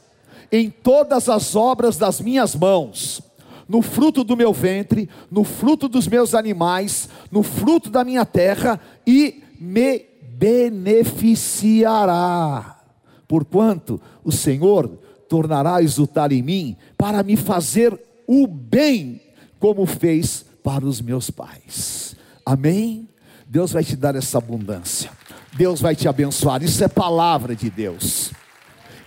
em 0.51 0.69
todas 0.69 1.29
as 1.29 1.55
obras 1.55 1.97
das 1.97 2.21
minhas 2.21 2.57
mãos, 2.57 3.23
no 3.67 3.81
fruto 3.81 4.23
do 4.25 4.37
meu 4.37 4.53
ventre, 4.53 5.09
no 5.31 5.45
fruto 5.45 5.89
dos 5.89 6.09
meus 6.09 6.35
animais, 6.35 7.09
no 7.31 7.43
fruto 7.43 7.89
da 7.89 8.05
minha 8.05 8.27
terra 8.27 8.79
e 9.07 9.43
me 9.59 10.05
beneficiará. 10.37 12.79
Porquanto 13.27 13.99
o 14.23 14.31
Senhor 14.31 14.99
tornará 15.27 15.77
a 15.77 15.83
exultar 15.83 16.31
em 16.33 16.43
mim 16.43 16.77
para 16.99 17.23
me 17.23 17.35
fazer 17.37 17.99
o 18.27 18.47
bem, 18.47 19.23
como 19.59 19.87
fez 19.87 20.45
para 20.63 20.85
os 20.85 21.01
meus 21.01 21.31
pais. 21.31 22.17
Amém? 22.45 23.09
Deus 23.47 23.73
vai 23.73 23.85
te 23.85 23.97
dar 23.97 24.15
essa 24.17 24.39
abundância. 24.39 25.11
Deus 25.57 25.81
vai 25.81 25.95
te 25.95 26.09
abençoar. 26.09 26.63
Isso 26.63 26.83
é 26.83 26.89
palavra 26.89 27.55
de 27.55 27.69
Deus. 27.69 28.33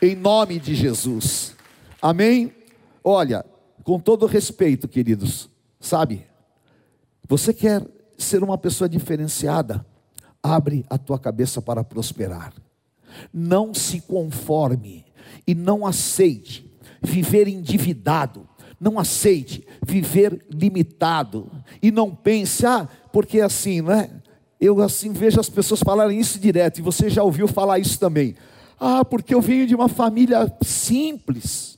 Em 0.02 0.16
nome 0.16 0.60
de 0.60 0.76
Jesus. 0.76 1.56
Amém? 2.02 2.54
Olha, 3.04 3.46
com 3.84 4.00
todo 4.00 4.26
respeito, 4.26 4.88
queridos, 4.88 5.50
sabe? 5.80 6.26
Você 7.28 7.54
quer 7.54 7.86
ser 8.18 8.44
uma 8.44 8.58
pessoa 8.58 8.88
diferenciada? 8.88 9.86
Abre 10.42 10.86
a 10.90 10.98
tua 10.98 11.18
cabeça 11.18 11.62
para 11.62 11.84
prosperar. 11.84 12.54
Não 13.34 13.74
se 13.74 14.02
conforme 14.02 15.06
e 15.48 15.56
não 15.56 15.86
aceite 15.86 16.72
viver 17.02 17.48
endividado 17.48 18.45
não 18.80 19.00
aceite 19.00 19.66
viver 19.86 20.46
limitado 20.50 21.52
e 21.82 21.92
não 21.92 22.14
pense, 22.14 22.66
ah, 22.66 22.88
porque 23.12 23.42
assim, 23.42 23.82
né? 23.82 24.10
Eu 24.60 24.82
assim 24.82 25.12
vejo 25.12 25.40
as 25.40 25.50
pessoas 25.50 25.82
falarem 25.82 26.20
isso 26.20 26.40
direto, 26.40 26.80
e 26.80 26.82
você 26.82 27.10
já 27.10 27.24
ouviu 27.24 27.48
falar 27.48 27.80
isso 27.80 28.00
também. 28.00 28.36
Ah, 28.80 29.04
porque 29.04 29.34
eu 29.34 29.42
venho 29.42 29.68
de 29.68 29.76
uma 29.76 29.88
família 29.88 30.52
simples. 30.62 31.78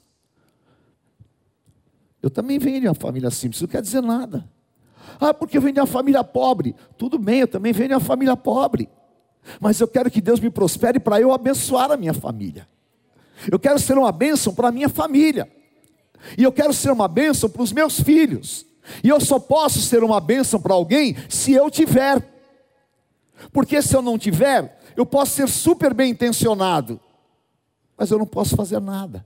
Eu 2.22 2.30
também 2.30 2.60
venho 2.60 2.82
de 2.82 2.88
uma 2.88 2.96
família 2.96 3.30
simples, 3.30 3.62
não 3.62 3.68
quer 3.68 3.82
dizer 3.82 4.02
nada. 4.02 4.48
Ah, 5.20 5.34
porque 5.34 5.58
eu 5.58 5.62
venho 5.62 5.74
de 5.74 5.80
uma 5.80 5.88
família 5.88 6.24
pobre. 6.24 6.76
Tudo 6.98 7.18
bem, 7.18 7.42
eu 7.42 7.48
também 7.48 7.74
venho 7.74 7.90
de 7.90 7.96
uma 7.96 8.00
família 8.00 8.36
pobre. 8.36 8.90
Mas 9.60 9.80
eu 9.80 9.88
quero 9.88 10.12
que 10.12 10.22
Deus 10.22 10.40
me 10.40 10.50
prospere 10.50 11.00
para 11.00 11.20
eu 11.22 11.32
abençoar 11.32 11.92
a 11.92 11.98
minha 11.98 12.14
família. 12.14 12.68
Eu 13.52 13.60
quero 13.60 13.80
ser 13.80 13.98
uma 13.98 14.12
bênção 14.12 14.54
para 14.54 14.70
a 14.70 14.72
minha 14.72 14.90
família. 14.90 15.50
E 16.38 16.44
eu 16.44 16.52
quero 16.52 16.74
ser 16.74 16.92
uma 16.92 17.08
bênção 17.08 17.50
para 17.50 17.62
os 17.62 17.72
meus 17.72 18.00
filhos. 18.00 18.66
E 19.04 19.10
eu 19.10 19.20
só 19.20 19.40
posso 19.40 19.82
ser 19.82 20.04
uma 20.04 20.20
bênção 20.20 20.60
para 20.60 20.74
alguém 20.74 21.16
se 21.30 21.52
eu 21.52 21.70
tiver. 21.70 22.22
Porque 23.52 23.82
se 23.82 23.96
eu 23.96 24.02
não 24.02 24.18
tiver, 24.18 24.80
eu 24.96 25.06
posso 25.06 25.36
ser 25.36 25.48
super 25.48 25.94
bem 25.94 26.12
intencionado, 26.12 27.00
mas 27.98 28.10
eu 28.10 28.18
não 28.18 28.26
posso 28.26 28.56
fazer 28.56 28.80
nada. 28.80 29.26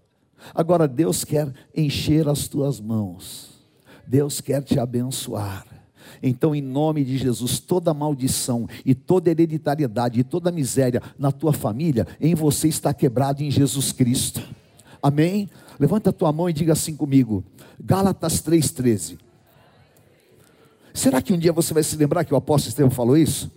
Agora 0.54 0.88
Deus 0.88 1.24
quer 1.24 1.52
encher 1.76 2.28
as 2.28 2.48
tuas 2.48 2.80
mãos. 2.80 3.52
Deus 4.06 4.42
quer 4.42 4.62
te 4.64 4.80
abençoar. 4.80 5.66
Então, 6.22 6.54
em 6.54 6.62
nome 6.62 7.04
de 7.04 7.18
Jesus, 7.18 7.60
toda 7.60 7.94
maldição 7.94 8.68
e 8.86 8.94
toda 8.94 9.30
hereditariedade 9.30 10.20
e 10.20 10.24
toda 10.24 10.52
miséria 10.52 11.02
na 11.18 11.32
tua 11.32 11.54
família, 11.54 12.06
em 12.20 12.36
você 12.36 12.68
está 12.68 12.94
quebrado 12.94 13.42
em 13.42 13.50
Jesus 13.50 13.92
Cristo. 13.92 14.42
Amém? 15.02 15.50
Levanta 15.82 16.12
a 16.12 16.14
tua 16.14 16.32
mão 16.32 16.48
e 16.48 16.54
diga 16.54 16.74
assim 16.74 16.96
comigo. 16.96 17.44
Gálatas 17.84 18.34
3,13. 18.34 19.18
Será 20.94 21.20
que 21.24 21.34
um 21.34 21.40
dia 21.40 21.52
você 21.52 21.74
vai 21.74 21.82
se 21.82 21.96
lembrar 21.96 22.24
que 22.24 22.32
o 22.32 22.38
apóstolo 22.38 22.70
Estevão 22.70 22.92
falou 22.92 23.18
isso? 23.18 23.50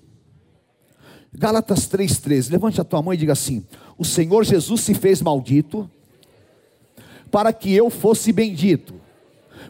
Gálatas 1.35 1.81
3,13. 1.81 2.51
Levante 2.51 2.81
a 2.81 2.85
tua 2.85 3.03
mão 3.03 3.13
e 3.13 3.19
diga 3.19 3.35
assim: 3.35 3.67
O 3.99 4.07
Senhor 4.07 4.43
Jesus 4.43 4.81
se 4.81 4.95
fez 4.95 5.21
maldito 5.21 5.91
para 7.31 7.53
que 7.53 7.71
eu 7.75 7.91
fosse 7.91 8.33
bendito, 8.33 8.95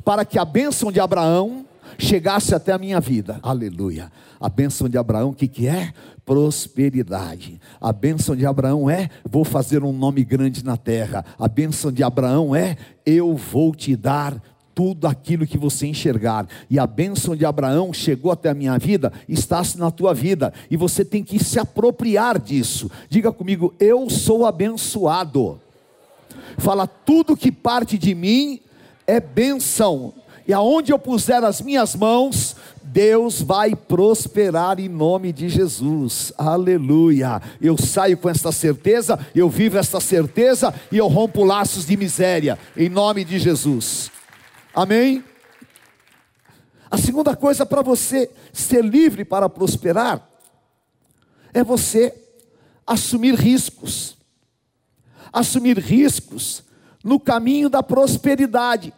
para 0.05 0.25
que 0.25 0.39
a 0.39 0.45
bênção 0.45 0.93
de 0.93 1.01
Abraão 1.01 1.67
chegasse 1.99 2.55
até 2.55 2.73
a 2.73 2.79
minha 2.79 3.01
vida. 3.01 3.39
Aleluia. 3.43 4.11
A 4.41 4.49
bênção 4.49 4.89
de 4.89 4.99
Abraão, 4.99 5.31
o 5.31 5.35
que, 5.35 5.49
que 5.49 5.67
é? 5.67 5.93
Prosperidade. 6.25 7.61
A 7.81 7.93
bênção 7.93 8.35
de 8.37 8.47
Abraão 8.47 8.89
é: 8.89 9.11
vou 9.25 9.45
fazer 9.45 9.83
um 9.83 9.93
nome 9.93 10.25
grande 10.25 10.65
na 10.65 10.77
terra. 10.77 11.25
A 11.39 11.49
bênção 11.49 11.91
de 11.91 12.03
Abraão 12.03 12.55
é: 12.55 12.77
eu 13.07 13.37
vou 13.37 13.75
te 13.75 13.97
dar 13.97 14.41
tudo 14.75 15.07
aquilo 15.07 15.47
que 15.47 15.57
você 15.57 15.87
enxergar. 15.87 16.47
E 16.69 16.79
a 16.79 16.87
bênção 16.87 17.37
de 17.37 17.47
Abraão 17.47 17.93
chegou 17.93 18.33
até 18.33 18.51
a 18.51 18.55
minha 18.55 18.77
vida, 18.77 19.13
está 19.29 19.63
na 19.77 19.91
tua 19.91 20.13
vida, 20.13 20.53
e 20.71 20.77
você 20.77 21.05
tem 21.05 21.23
que 21.23 21.43
se 21.43 21.59
apropriar 21.59 22.39
disso. 22.39 22.91
Diga 23.09 23.31
comigo, 23.31 23.73
eu 23.79 24.11
sou 24.11 24.45
abençoado. 24.45 25.61
Fala, 26.59 26.87
tudo 26.87 27.37
que 27.37 27.53
parte 27.53 27.97
de 27.97 28.15
mim 28.15 28.61
é 29.07 29.21
bênção 29.21 30.13
e 30.47 30.53
aonde 30.53 30.93
eu 30.93 30.99
puser 30.99 31.43
as 31.43 31.61
minhas 31.61 31.95
mãos, 31.95 32.57
Deus 32.83 33.41
vai 33.41 33.75
prosperar 33.75 34.79
em 34.79 34.89
nome 34.89 35.33
de 35.33 35.49
Jesus. 35.49 36.33
Aleluia. 36.37 37.41
Eu 37.61 37.79
saio 37.79 38.17
com 38.19 38.29
esta 38.29 38.53
certeza, 38.53 39.19
eu 39.35 39.49
vivo 39.49 39.79
esta 39.79 40.01
certeza 40.01 40.73
e 40.93 40.99
eu 40.99 41.09
rompo 41.09 41.45
laços 41.45 41.87
de 41.87 41.97
miséria 41.97 42.59
em 42.77 42.89
nome 42.89 43.25
de 43.25 43.39
Jesus. 43.39 44.11
Amém. 44.75 45.25
A 46.91 46.99
segunda 46.99 47.35
coisa 47.35 47.65
para 47.65 47.83
você 47.83 48.31
ser 48.53 48.85
livre 48.85 49.25
para 49.25 49.49
prosperar 49.49 50.29
é 51.53 51.65
você 51.65 52.15
assumir 52.87 53.35
riscos. 53.35 54.17
Assumir 55.33 55.79
riscos 55.79 56.63
no 57.03 57.19
caminho 57.19 57.69
da 57.69 57.83
prosperidade. 57.83 58.93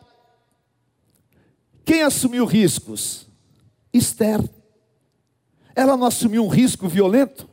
Quem 1.86 2.02
assumiu 2.02 2.44
riscos? 2.44 3.28
Esther. 3.92 4.42
Ela 5.72 5.96
não 5.96 6.08
assumiu 6.08 6.44
um 6.44 6.48
risco 6.48 6.88
violento? 6.88 7.48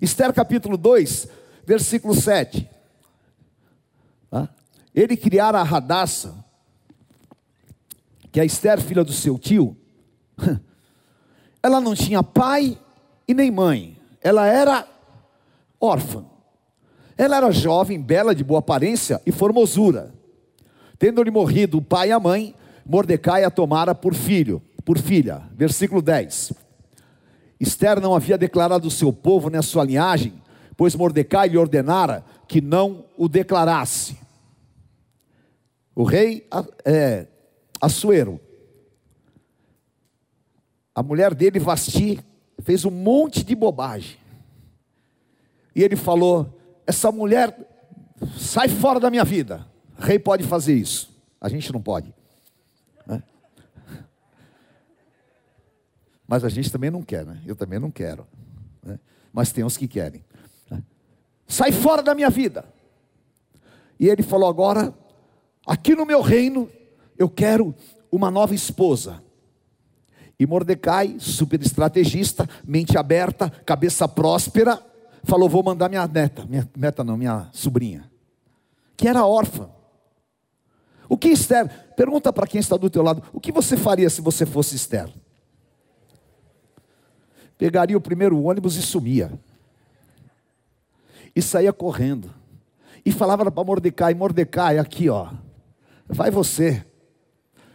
Esther 0.00 0.32
capítulo 0.32 0.76
2, 0.76 1.26
versículo 1.66 2.14
7. 2.14 2.70
Tá? 4.30 4.48
Ele 4.94 5.16
criara 5.16 5.58
a 5.58 5.64
Radassa, 5.64 6.44
que 8.30 8.38
é 8.38 8.44
a 8.44 8.46
Esther, 8.46 8.80
filha 8.80 9.02
do 9.02 9.12
seu 9.12 9.36
tio. 9.36 9.76
Ela 11.60 11.80
não 11.80 11.96
tinha 11.96 12.22
pai 12.22 12.78
e 13.26 13.34
nem 13.34 13.50
mãe. 13.50 13.98
Ela 14.22 14.46
era 14.46 14.86
órfã. 15.80 16.24
Ela 17.16 17.38
era 17.38 17.50
jovem, 17.50 18.00
bela, 18.00 18.36
de 18.36 18.44
boa 18.44 18.60
aparência 18.60 19.20
e 19.26 19.32
formosura. 19.32 20.14
Tendo-lhe 20.96 21.30
morrido 21.32 21.78
o 21.78 21.82
pai 21.82 22.10
e 22.10 22.12
a 22.12 22.20
mãe, 22.20 22.54
Mordecai 22.88 23.44
a 23.44 23.50
tomara 23.50 23.94
por 23.94 24.14
filho, 24.14 24.62
por 24.84 24.98
filha. 24.98 25.42
Versículo 25.52 26.02
10. 26.02 26.52
Esther 27.60 28.00
não 28.00 28.14
havia 28.14 28.38
declarado 28.38 28.88
o 28.88 28.90
seu 28.90 29.12
povo 29.12 29.50
nem 29.50 29.58
a 29.58 29.62
sua 29.62 29.84
linhagem, 29.84 30.42
pois 30.76 30.94
Mordecai 30.94 31.48
lhe 31.48 31.58
ordenara 31.58 32.24
que 32.46 32.60
não 32.60 33.04
o 33.16 33.28
declarasse. 33.28 34.16
o 35.94 36.04
rei 36.04 36.48
é, 36.84 37.26
Assuero, 37.80 38.40
a 40.94 41.02
mulher 41.02 41.32
dele, 41.32 41.60
Vasti, 41.60 42.18
fez 42.60 42.84
um 42.84 42.90
monte 42.90 43.44
de 43.44 43.54
bobagem. 43.54 44.16
E 45.74 45.82
ele 45.82 45.94
falou: 45.94 46.60
Essa 46.84 47.12
mulher 47.12 47.56
sai 48.36 48.68
fora 48.68 48.98
da 48.98 49.08
minha 49.10 49.24
vida. 49.24 49.64
O 49.96 50.02
rei 50.02 50.18
pode 50.18 50.42
fazer 50.42 50.74
isso, 50.74 51.16
a 51.40 51.48
gente 51.48 51.72
não 51.72 51.80
pode. 51.80 52.12
Né? 53.06 53.22
Mas 56.28 56.44
a 56.44 56.50
gente 56.50 56.70
também 56.70 56.90
não 56.90 57.02
quer, 57.02 57.24
né? 57.24 57.40
Eu 57.46 57.56
também 57.56 57.78
não 57.78 57.90
quero. 57.90 58.26
Né? 58.84 59.00
Mas 59.32 59.50
tem 59.50 59.64
uns 59.64 59.78
que 59.78 59.88
querem. 59.88 60.22
Né? 60.70 60.82
Sai 61.46 61.72
fora 61.72 62.02
da 62.02 62.14
minha 62.14 62.28
vida. 62.28 62.66
E 63.98 64.06
ele 64.06 64.22
falou: 64.22 64.46
Agora, 64.46 64.92
aqui 65.66 65.96
no 65.96 66.04
meu 66.04 66.20
reino, 66.20 66.70
eu 67.16 67.30
quero 67.30 67.74
uma 68.12 68.30
nova 68.30 68.54
esposa. 68.54 69.22
E 70.38 70.46
Mordecai, 70.46 71.16
super 71.18 71.60
estrategista, 71.62 72.48
mente 72.62 72.96
aberta, 72.98 73.48
cabeça 73.64 74.06
próspera, 74.06 74.78
falou: 75.24 75.48
Vou 75.48 75.62
mandar 75.62 75.88
minha 75.88 76.06
neta, 76.06 76.44
minha 76.44 76.68
neta 76.76 77.02
não, 77.02 77.16
minha 77.16 77.48
sobrinha, 77.54 78.08
que 78.98 79.08
era 79.08 79.24
órfã. 79.24 79.70
O 81.08 81.16
que 81.16 81.28
Esther, 81.28 81.94
pergunta 81.96 82.30
para 82.30 82.46
quem 82.46 82.60
está 82.60 82.76
do 82.76 82.90
teu 82.90 83.02
lado, 83.02 83.22
o 83.32 83.40
que 83.40 83.50
você 83.50 83.78
faria 83.78 84.10
se 84.10 84.20
você 84.20 84.44
fosse 84.44 84.76
Esther? 84.76 85.10
Pegaria 87.58 87.96
o 87.96 88.00
primeiro 88.00 88.40
ônibus 88.40 88.76
e 88.76 88.82
sumia. 88.82 89.32
E 91.34 91.42
saía 91.42 91.72
correndo. 91.72 92.32
E 93.04 93.10
falava 93.10 93.50
para 93.50 93.64
Mordecai: 93.64 94.14
Mordecai, 94.14 94.78
aqui 94.78 95.08
ó, 95.10 95.30
vai 96.08 96.30
você. 96.30 96.86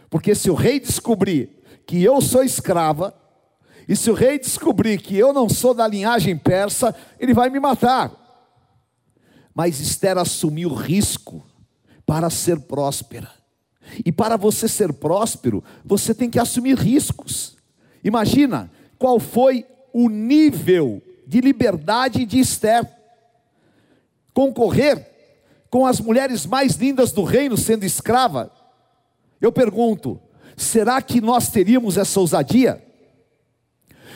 Porque 0.08 0.34
se 0.34 0.50
o 0.50 0.54
rei 0.54 0.80
descobrir 0.80 1.62
que 1.86 2.02
eu 2.02 2.20
sou 2.22 2.42
escrava, 2.42 3.14
e 3.86 3.94
se 3.94 4.10
o 4.10 4.14
rei 4.14 4.38
descobrir 4.38 4.98
que 4.98 5.16
eu 5.16 5.32
não 5.32 5.48
sou 5.48 5.74
da 5.74 5.86
linhagem 5.86 6.36
persa, 6.36 6.94
ele 7.20 7.34
vai 7.34 7.50
me 7.50 7.60
matar. 7.60 8.10
Mas 9.54 9.80
Esther 9.80 10.16
assumiu 10.16 10.70
o 10.70 10.74
risco 10.74 11.44
para 12.06 12.30
ser 12.30 12.60
próspera. 12.60 13.30
E 14.04 14.10
para 14.10 14.36
você 14.36 14.66
ser 14.66 14.92
próspero, 14.94 15.62
você 15.84 16.14
tem 16.14 16.30
que 16.30 16.38
assumir 16.38 16.78
riscos. 16.78 17.56
Imagina 18.02 18.70
qual 18.98 19.20
foi 19.20 19.66
o 19.94 20.08
nível 20.08 21.00
de 21.24 21.40
liberdade 21.40 22.26
de 22.26 22.40
Esther. 22.40 22.84
Concorrer 24.34 25.08
com 25.70 25.86
as 25.86 26.00
mulheres 26.00 26.44
mais 26.44 26.74
lindas 26.74 27.12
do 27.12 27.22
reino 27.22 27.56
sendo 27.56 27.84
escrava. 27.84 28.52
Eu 29.40 29.52
pergunto, 29.52 30.20
será 30.56 31.00
que 31.00 31.20
nós 31.20 31.48
teríamos 31.48 31.96
essa 31.96 32.18
ousadia? 32.18 32.84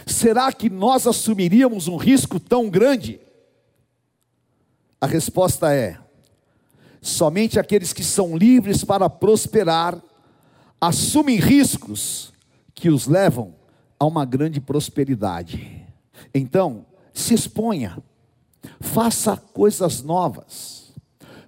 Será 0.05 0.53
que 0.53 0.69
nós 0.69 1.07
assumiríamos 1.07 1.87
um 1.87 1.97
risco 1.97 2.41
tão 2.41 2.69
grande? 2.69 3.21
A 5.01 5.07
resposta 5.07 5.73
é: 5.73 5.97
somente 7.01 7.61
aqueles 7.61 7.93
que 7.93 8.03
são 8.03 8.37
livres 8.37 8.83
para 8.83 9.09
prosperar 9.09 10.01
assumem 10.81 11.37
riscos 11.37 12.33
que 12.75 12.89
os 12.89 13.07
levam 13.07 13.58
a 13.99 14.07
uma 14.07 14.25
grande 14.25 14.61
prosperidade. 14.61 15.85
Então, 16.33 16.87
se 17.13 17.35
exponha, 17.35 17.99
faça 18.81 19.37
coisas 19.37 20.03
novas, 20.03 20.93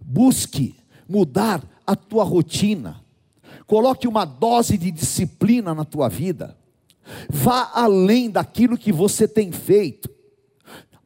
busque 0.01 0.77
mudar 1.09 1.63
a 1.87 1.95
tua 1.95 2.25
rotina, 2.25 3.05
coloque 3.67 4.09
uma 4.09 4.25
dose 4.25 4.77
de 4.77 4.91
disciplina 4.91 5.75
na 5.75 5.85
tua 5.85 6.09
vida, 6.09 6.57
vá 7.29 7.71
além 7.75 8.31
daquilo 8.31 8.79
que 8.79 8.93
você 8.93 9.29
tem 9.29 9.53
feito, 9.53 10.11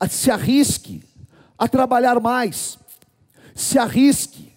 se 0.08 0.30
arrisque 0.30 1.02
a 1.58 1.68
trabalhar 1.68 2.20
mais, 2.20 2.78
se 3.54 3.78
arrisque, 3.78 4.52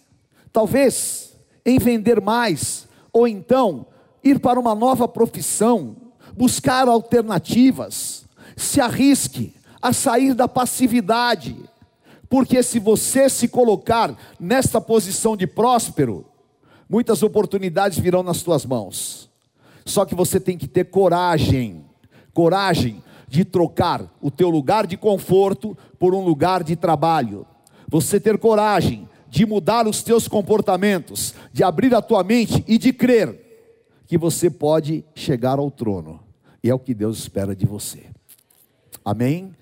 talvez, 0.52 1.34
em 1.66 1.78
vender 1.78 2.20
mais, 2.20 2.88
ou 3.14 3.28
então 3.28 3.86
ir 4.24 4.40
para 4.40 4.60
uma 4.60 4.74
nova 4.76 5.08
profissão, 5.08 5.96
buscar 6.38 6.88
alternativas, 6.88 8.26
se 8.56 8.80
arrisque 8.80 9.56
a 9.82 9.92
sair 9.92 10.34
da 10.34 10.48
passividade, 10.48 11.56
porque 12.30 12.62
se 12.62 12.80
você 12.80 13.30
se 13.30 13.48
colocar 13.48 14.16
nesta 14.40 14.80
posição 14.80 15.36
de 15.36 15.48
próspero, 15.48 16.26
muitas 16.90 17.24
oportunidades 17.24 17.98
virão 17.98 18.22
nas 18.22 18.44
tuas 18.44 18.66
mãos. 18.66 19.30
Só 19.86 20.06
que 20.06 20.14
você 20.14 20.40
tem 20.40 20.58
que 20.58 20.68
ter 20.68 20.86
coragem, 20.86 21.86
coragem 22.34 23.02
de 23.28 23.44
trocar 23.44 24.14
o 24.22 24.30
teu 24.30 24.50
lugar 24.50 24.86
de 24.86 24.98
conforto 24.98 25.78
por 25.98 26.14
um 26.14 26.24
lugar 26.24 26.64
de 26.64 26.76
trabalho. 26.76 27.46
Você 27.88 28.20
ter 28.20 28.38
coragem 28.38 29.08
de 29.30 29.46
mudar 29.46 29.88
os 29.88 30.04
teus 30.04 30.28
comportamentos, 30.28 31.34
de 31.52 31.64
abrir 31.64 31.96
a 31.96 32.02
tua 32.02 32.24
mente 32.24 32.64
e 32.68 32.78
de 32.78 32.94
crer 32.94 33.48
que 34.06 34.18
você 34.18 34.50
pode 34.50 35.04
chegar 35.16 35.60
ao 35.60 35.70
trono. 35.72 36.27
E 36.68 36.70
é 36.70 36.74
o 36.76 36.80
que 36.80 36.94
Deus 36.94 37.20
espera 37.20 37.56
de 37.56 37.66
você. 37.66 38.12
Amém? 39.06 39.56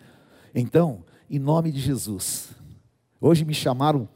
Então, 0.56 1.04
em 1.30 1.38
nome 1.38 1.72
de 1.72 1.80
Jesus. 1.80 2.50
Hoje 3.22 3.46
me 3.46 3.54
chamaram 3.54 4.10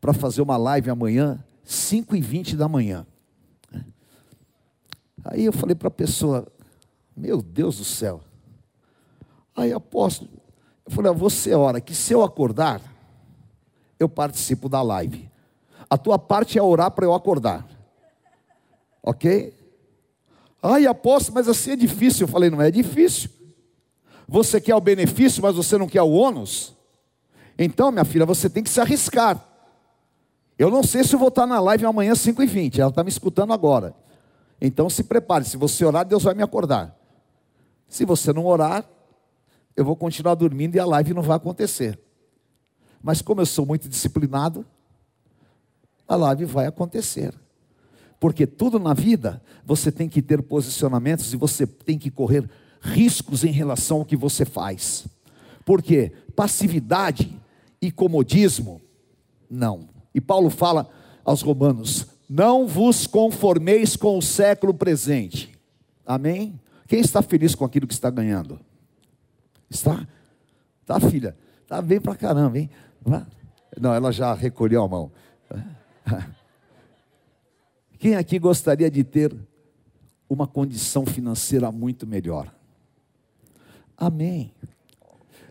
para 0.00 0.12
fazer 0.12 0.40
uma 0.40 0.56
live 0.56 0.90
amanhã, 0.90 1.44
5 1.64 2.14
e 2.14 2.20
20 2.20 2.56
da 2.56 2.68
manhã. 2.68 3.04
Aí 5.24 5.44
eu 5.44 5.52
falei 5.52 5.74
para 5.74 5.88
a 5.88 5.90
pessoa, 5.90 6.46
meu 7.16 7.42
Deus 7.42 7.78
do 7.78 7.84
céu. 7.84 8.20
Aí 9.56 9.72
apóstolo, 9.72 10.30
eu 10.86 10.92
falei, 10.92 11.12
você 11.12 11.52
ora 11.52 11.80
que 11.80 11.96
se 11.96 12.12
eu 12.12 12.22
acordar, 12.22 12.80
eu 13.98 14.08
participo 14.08 14.68
da 14.68 14.80
live. 14.82 15.28
A 15.90 15.98
tua 15.98 16.16
parte 16.16 16.56
é 16.56 16.62
orar 16.62 16.92
para 16.92 17.04
eu 17.04 17.12
acordar. 17.12 17.66
Ok? 19.02 19.52
Ai, 20.62 20.86
apóstolo, 20.86 21.34
mas 21.34 21.48
assim 21.48 21.72
é 21.72 21.76
difícil. 21.76 22.24
Eu 22.24 22.28
falei, 22.28 22.50
não 22.50 22.60
é 22.60 22.70
difícil. 22.70 23.30
Você 24.28 24.60
quer 24.60 24.74
o 24.74 24.80
benefício, 24.80 25.42
mas 25.42 25.56
você 25.56 25.76
não 25.76 25.88
quer 25.88 26.02
o 26.02 26.10
ônus? 26.10 26.74
Então, 27.58 27.90
minha 27.90 28.04
filha, 28.04 28.24
você 28.24 28.48
tem 28.48 28.62
que 28.62 28.70
se 28.70 28.80
arriscar. 28.80 29.46
Eu 30.60 30.70
não 30.70 30.82
sei 30.82 31.02
se 31.02 31.14
eu 31.14 31.18
vou 31.18 31.28
estar 31.28 31.46
na 31.46 31.58
live 31.58 31.86
amanhã 31.86 32.12
5h20. 32.12 32.78
Ela 32.78 32.90
está 32.90 33.02
me 33.02 33.08
escutando 33.08 33.52
agora. 33.52 33.94
Então 34.60 34.90
se 34.90 35.02
prepare, 35.04 35.44
se 35.44 35.56
você 35.56 35.84
orar, 35.84 36.04
Deus 36.04 36.22
vai 36.22 36.34
me 36.34 36.42
acordar. 36.42 36.94
Se 37.88 38.04
você 38.04 38.30
não 38.30 38.44
orar, 38.44 38.84
eu 39.74 39.84
vou 39.84 39.96
continuar 39.96 40.34
dormindo 40.34 40.76
e 40.76 40.78
a 40.78 40.84
live 40.84 41.14
não 41.14 41.22
vai 41.22 41.38
acontecer. 41.38 41.98
Mas 43.02 43.22
como 43.22 43.40
eu 43.40 43.46
sou 43.46 43.64
muito 43.64 43.88
disciplinado, 43.88 44.66
a 46.06 46.14
live 46.14 46.44
vai 46.44 46.66
acontecer. 46.66 47.34
Porque 48.20 48.46
tudo 48.46 48.78
na 48.78 48.92
vida 48.92 49.42
você 49.64 49.90
tem 49.90 50.08
que 50.08 50.20
ter 50.20 50.42
posicionamentos 50.42 51.32
e 51.32 51.36
você 51.36 51.66
tem 51.66 51.98
que 51.98 52.10
correr 52.10 52.48
riscos 52.82 53.42
em 53.44 53.50
relação 53.50 53.98
ao 53.98 54.04
que 54.04 54.14
você 54.14 54.44
faz. 54.44 55.06
Porque 55.64 56.12
passividade 56.36 57.34
e 57.80 57.90
comodismo, 57.90 58.80
não. 59.50 59.88
E 60.14 60.20
Paulo 60.20 60.50
fala 60.50 60.88
aos 61.24 61.40
romanos: 61.40 62.06
não 62.28 62.66
vos 62.66 63.06
conformeis 63.06 63.96
com 63.96 64.18
o 64.18 64.22
século 64.22 64.74
presente. 64.74 65.58
Amém? 66.04 66.60
Quem 66.86 67.00
está 67.00 67.22
feliz 67.22 67.54
com 67.54 67.64
aquilo 67.64 67.86
que 67.86 67.94
está 67.94 68.10
ganhando? 68.10 68.60
Está? 69.70 70.06
Tá, 70.84 71.00
filha? 71.00 71.36
Tá 71.66 71.80
bem 71.80 72.00
pra 72.00 72.16
caramba, 72.16 72.58
hein? 72.58 72.68
Não, 73.80 73.94
ela 73.94 74.10
já 74.12 74.34
recolheu 74.34 74.82
a 74.82 74.88
mão. 74.88 75.10
Quem 78.00 78.16
aqui 78.16 78.38
gostaria 78.38 78.90
de 78.90 79.04
ter 79.04 79.36
uma 80.26 80.46
condição 80.46 81.04
financeira 81.04 81.70
muito 81.70 82.06
melhor? 82.06 82.50
Amém. 83.94 84.54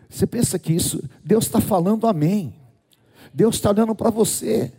Você 0.08 0.26
pensa 0.26 0.58
que 0.58 0.72
isso, 0.72 1.00
Deus 1.24 1.44
está 1.44 1.60
falando 1.60 2.08
amém. 2.08 2.52
Deus 3.32 3.54
está 3.54 3.70
olhando 3.70 3.94
para 3.94 4.10
você. 4.10 4.72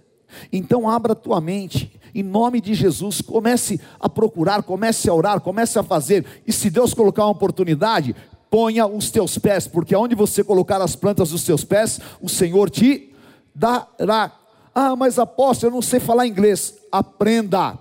Então 0.52 0.90
abra 0.90 1.14
a 1.14 1.16
tua 1.16 1.40
mente, 1.40 1.98
em 2.14 2.22
nome 2.22 2.60
de 2.60 2.74
Jesus, 2.74 3.22
comece 3.22 3.80
a 4.02 4.10
procurar, 4.10 4.64
comece 4.64 5.10
a 5.10 5.14
orar, 5.14 5.40
comece 5.40 5.80
a 5.80 5.84
fazer. 5.84 6.26
E 6.46 6.52
se 6.52 6.70
Deus 6.70 6.94
colocar 6.94 7.24
uma 7.24 7.32
oportunidade, 7.32 8.14
ponha 8.50 8.86
os 8.86 9.10
teus 9.10 9.38
pés, 9.38 9.66
porque 9.66 9.96
aonde 9.96 10.14
você 10.14 10.44
colocar 10.44 10.82
as 10.82 10.94
plantas 10.94 11.30
dos 11.30 11.46
teus 11.46 11.64
pés, 11.64 12.02
o 12.22 12.28
Senhor 12.28 12.70
te 12.70 13.14
dará. 13.56 14.41
Ah, 14.74 14.96
mas 14.96 15.20
apóstolo, 15.20 15.72
eu 15.72 15.76
não 15.76 15.82
sei 15.82 16.00
falar 16.00 16.28
inglês. 16.28 16.78
Aprenda. 16.92 17.78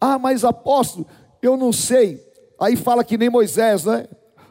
Ah, 0.00 0.18
mas 0.18 0.44
apóstolo, 0.44 1.06
eu 1.42 1.56
não 1.56 1.72
sei. 1.72 2.22
Aí 2.60 2.76
fala 2.76 3.04
que 3.04 3.18
nem 3.18 3.30
Moisés, 3.30 3.84
né? 3.84 4.06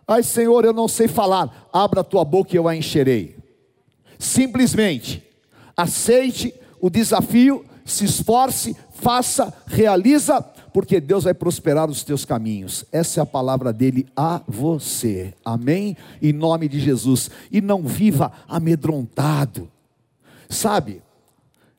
Ai, 0.08 0.24
Senhor, 0.24 0.64
eu 0.64 0.74
não 0.74 0.88
sei 0.88 1.08
falar. 1.08 1.70
Abra 1.72 2.02
a 2.02 2.04
tua 2.04 2.24
boca 2.24 2.54
e 2.54 2.58
eu 2.58 2.68
a 2.68 2.76
encherei. 2.76 3.36
Simplesmente 4.18 5.24
aceite 5.76 6.54
o 6.82 6.90
desafio, 6.90 7.64
se 7.86 8.06
esforce, 8.06 8.76
faça, 8.96 9.54
realiza, 9.68 10.42
porque 10.74 11.00
Deus 11.00 11.24
vai 11.24 11.34
prosperar 11.34 11.90
os 11.90 12.04
teus 12.04 12.26
caminhos. 12.26 12.84
Essa 12.92 13.20
é 13.20 13.24
a 13.24 13.26
palavra 13.26 13.72
dele 13.72 14.08
a 14.16 14.42
você. 14.48 15.34
Amém? 15.46 15.96
Em 16.22 16.34
nome 16.34 16.68
de 16.68 16.80
Jesus. 16.80 17.30
E 17.52 17.62
não 17.62 17.84
viva 17.84 18.32
amedrontado. 18.48 19.70
Sabe? 20.50 21.02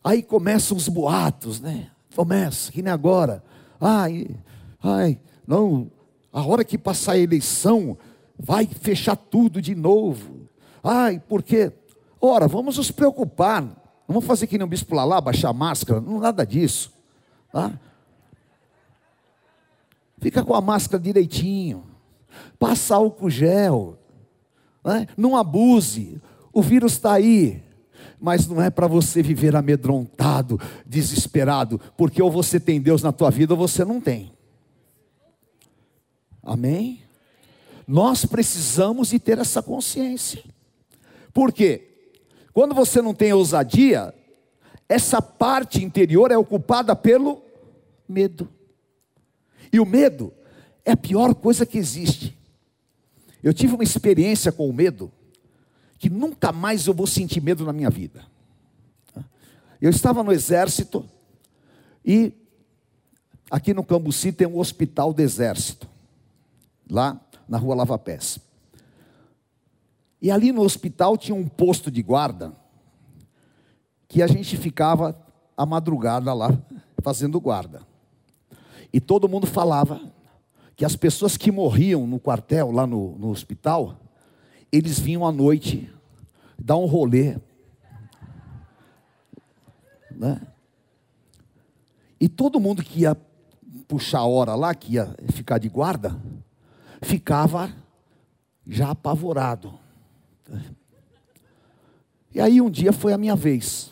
Aí 0.09 0.23
começam 0.23 0.75
os 0.75 0.89
boatos, 0.89 1.61
né? 1.61 1.91
Começa, 2.17 2.73
que 2.73 2.81
nem 2.81 2.91
agora. 2.91 3.45
Ai, 3.79 4.27
ai, 4.83 5.21
não, 5.47 5.91
a 6.33 6.43
hora 6.43 6.65
que 6.65 6.79
passar 6.79 7.13
a 7.13 7.19
eleição, 7.19 7.95
vai 8.39 8.65
fechar 8.65 9.17
tudo 9.17 9.61
de 9.61 9.75
novo. 9.75 10.49
Ai, 10.83 11.23
porque, 11.29 11.71
ora, 12.19 12.49
vamos 12.49 12.79
nos 12.79 12.91
preocupar. 12.91 13.61
Não 13.61 13.75
vamos 14.09 14.25
fazer 14.25 14.47
que 14.47 14.57
nem 14.57 14.65
o 14.65 14.71
bispo 14.71 14.95
lá, 14.95 15.21
baixar 15.21 15.51
a 15.51 15.53
máscara, 15.53 16.01
não 16.01 16.19
nada 16.21 16.47
disso. 16.47 16.91
Tá? 17.53 17.79
Fica 20.23 20.43
com 20.43 20.55
a 20.55 20.63
máscara 20.63 21.03
direitinho. 21.03 21.85
Passa 22.59 22.95
álcool 22.95 23.29
gel. 23.29 23.99
Né? 24.83 25.07
Não 25.19 25.37
abuse. 25.37 26.19
O 26.51 26.63
vírus 26.63 26.93
está 26.93 27.13
aí. 27.13 27.68
Mas 28.21 28.47
não 28.47 28.61
é 28.61 28.69
para 28.71 28.87
você 28.87 29.23
viver 29.23 29.55
amedrontado, 29.55 30.61
desesperado, 30.85 31.81
porque 31.97 32.21
ou 32.21 32.31
você 32.31 32.59
tem 32.59 32.81
Deus 32.81 33.03
na 33.03 33.13
tua 33.13 33.31
vida 33.31 33.55
ou 33.55 33.59
você 33.59 33.85
não 33.85 34.01
tem. 34.01 34.33
Amém? 36.43 37.03
Nós 37.87 38.25
precisamos 38.25 39.11
de 39.11 39.19
ter 39.19 39.39
essa 39.39 39.63
consciência. 39.63 40.43
Por 41.33 41.53
quê? 41.53 41.89
Quando 42.53 42.75
você 42.75 43.01
não 43.01 43.15
tem 43.15 43.33
ousadia, 43.33 44.13
essa 44.89 45.23
parte 45.23 45.85
interior 45.85 46.31
é 46.33 46.37
ocupada 46.37 46.97
pelo 46.97 47.43
medo. 48.09 48.49
E 49.73 49.79
o 49.79 49.87
medo 49.87 50.33
é 50.85 50.93
a 50.93 50.97
pior 50.97 51.35
coisa 51.35 51.67
que 51.67 51.79
existe. 51.79 52.37
Eu 53.43 53.53
tive 53.53 53.75
uma 53.75 53.85
experiência 53.85 54.51
com 54.51 54.69
o 54.69 54.73
medo 54.73 55.13
que 55.99 56.09
nunca 56.09 56.53
mais 56.53 56.87
eu 56.87 56.95
vou 56.95 57.07
sentir 57.07 57.41
medo 57.41 57.65
na 57.65 57.73
minha 57.73 57.91
vida. 57.91 58.25
Eu 59.81 59.91
estava 59.91 60.23
no 60.23 60.33
exército 60.33 61.05
e 62.05 62.33
aqui 63.51 63.75
no 63.75 63.85
Cambuci 63.85 64.33
tem 64.33 64.47
um 64.47 64.59
hospital 64.59 65.13
do 65.13 65.21
exército, 65.21 65.89
lá 66.91 67.21
na 67.49 67.59
rua 67.59 67.75
Lava 67.75 67.99
Pés. 67.99 68.39
E 70.21 70.31
ali 70.31 70.53
no 70.53 70.63
hospital 70.63 71.17
tinha 71.17 71.35
um 71.35 71.47
posto 71.47 71.91
de 71.91 72.03
guarda 72.03 72.53
que 74.09 74.23
a 74.23 74.27
gente 74.27 74.57
ficava 74.57 75.17
a 75.57 75.67
madrugada 75.67 76.33
lá 76.33 76.57
fazendo 77.03 77.41
guarda. 77.41 77.83
E 78.93 79.01
todo 79.01 79.29
mundo 79.29 79.47
falava 79.47 80.01
que 80.75 80.85
as 80.85 80.97
pessoas 80.97 81.37
que 81.37 81.53
morriam 81.53 82.07
no 82.07 82.19
quartel, 82.19 82.71
lá 82.71 82.87
no, 82.87 83.17
no 83.19 83.31
hospital, 83.31 83.97
eles 84.71 84.99
vinham 84.99 85.27
à 85.27 85.33
noite 85.33 85.93
dar 86.59 86.77
um 86.77 86.87
rolê. 86.87 87.39
Né? 90.11 90.41
E 92.21 92.29
todo 92.29 92.61
mundo 92.61 92.83
que 92.83 93.01
ia 93.01 93.17
puxar 93.87 94.19
a 94.21 94.27
hora 94.27 94.55
lá, 94.55 94.75
que 94.75 94.95
ia 94.95 95.15
ficar 95.33 95.59
de 95.59 95.69
guarda, 95.69 96.21
ficava 97.01 97.73
já 98.67 98.91
apavorado. 98.91 99.79
E 102.35 102.41
aí 102.41 102.61
um 102.61 102.71
dia 102.71 102.93
foi 102.93 103.13
a 103.13 103.19
minha 103.19 103.35
vez. 103.35 103.91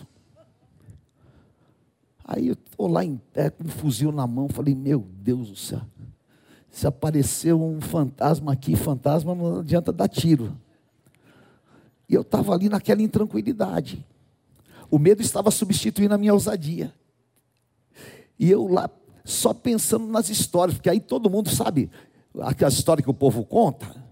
Aí 2.24 2.48
eu 2.48 2.54
estou 2.54 2.88
lá 2.88 3.04
em 3.04 3.16
pé 3.32 3.50
com 3.50 3.64
um 3.64 3.68
fuzil 3.68 4.10
na 4.10 4.26
mão, 4.26 4.48
falei, 4.48 4.74
meu 4.74 5.06
Deus 5.22 5.48
do 5.48 5.56
céu. 5.56 5.80
Se 6.68 6.86
apareceu 6.86 7.62
um 7.62 7.80
fantasma 7.80 8.52
aqui, 8.52 8.76
fantasma 8.76 9.34
não 9.34 9.60
adianta 9.60 9.92
dar 9.92 10.08
tiro. 10.08 10.54
E 12.08 12.14
eu 12.14 12.22
estava 12.22 12.52
ali 12.52 12.68
naquela 12.68 13.02
intranquilidade. 13.02 14.04
O 14.90 14.98
medo 14.98 15.22
estava 15.22 15.50
substituindo 15.50 16.14
a 16.14 16.18
minha 16.18 16.32
ousadia. 16.32 16.92
E 18.38 18.50
eu 18.50 18.66
lá 18.66 18.88
só 19.24 19.52
pensando 19.52 20.06
nas 20.06 20.30
histórias, 20.30 20.76
porque 20.76 20.88
aí 20.88 21.00
todo 21.00 21.28
mundo 21.28 21.50
sabe 21.50 21.90
aquela 22.40 22.70
história 22.70 23.02
que 23.02 23.10
o 23.10 23.14
povo 23.14 23.44
conta. 23.44 24.04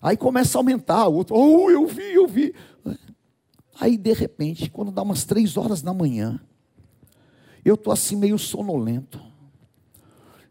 Aí 0.00 0.16
começa 0.16 0.58
a 0.58 0.60
aumentar, 0.60 1.08
o 1.08 1.14
outro, 1.14 1.34
oh, 1.34 1.70
eu 1.70 1.86
vi, 1.86 2.14
eu 2.14 2.26
vi. 2.26 2.54
Aí 3.80 3.96
de 3.96 4.12
repente, 4.12 4.70
quando 4.70 4.92
dá 4.92 5.02
umas 5.02 5.24
três 5.24 5.56
horas 5.56 5.80
da 5.80 5.94
manhã, 5.94 6.40
eu 7.64 7.74
estou 7.74 7.92
assim 7.92 8.16
meio 8.16 8.38
sonolento. 8.38 9.20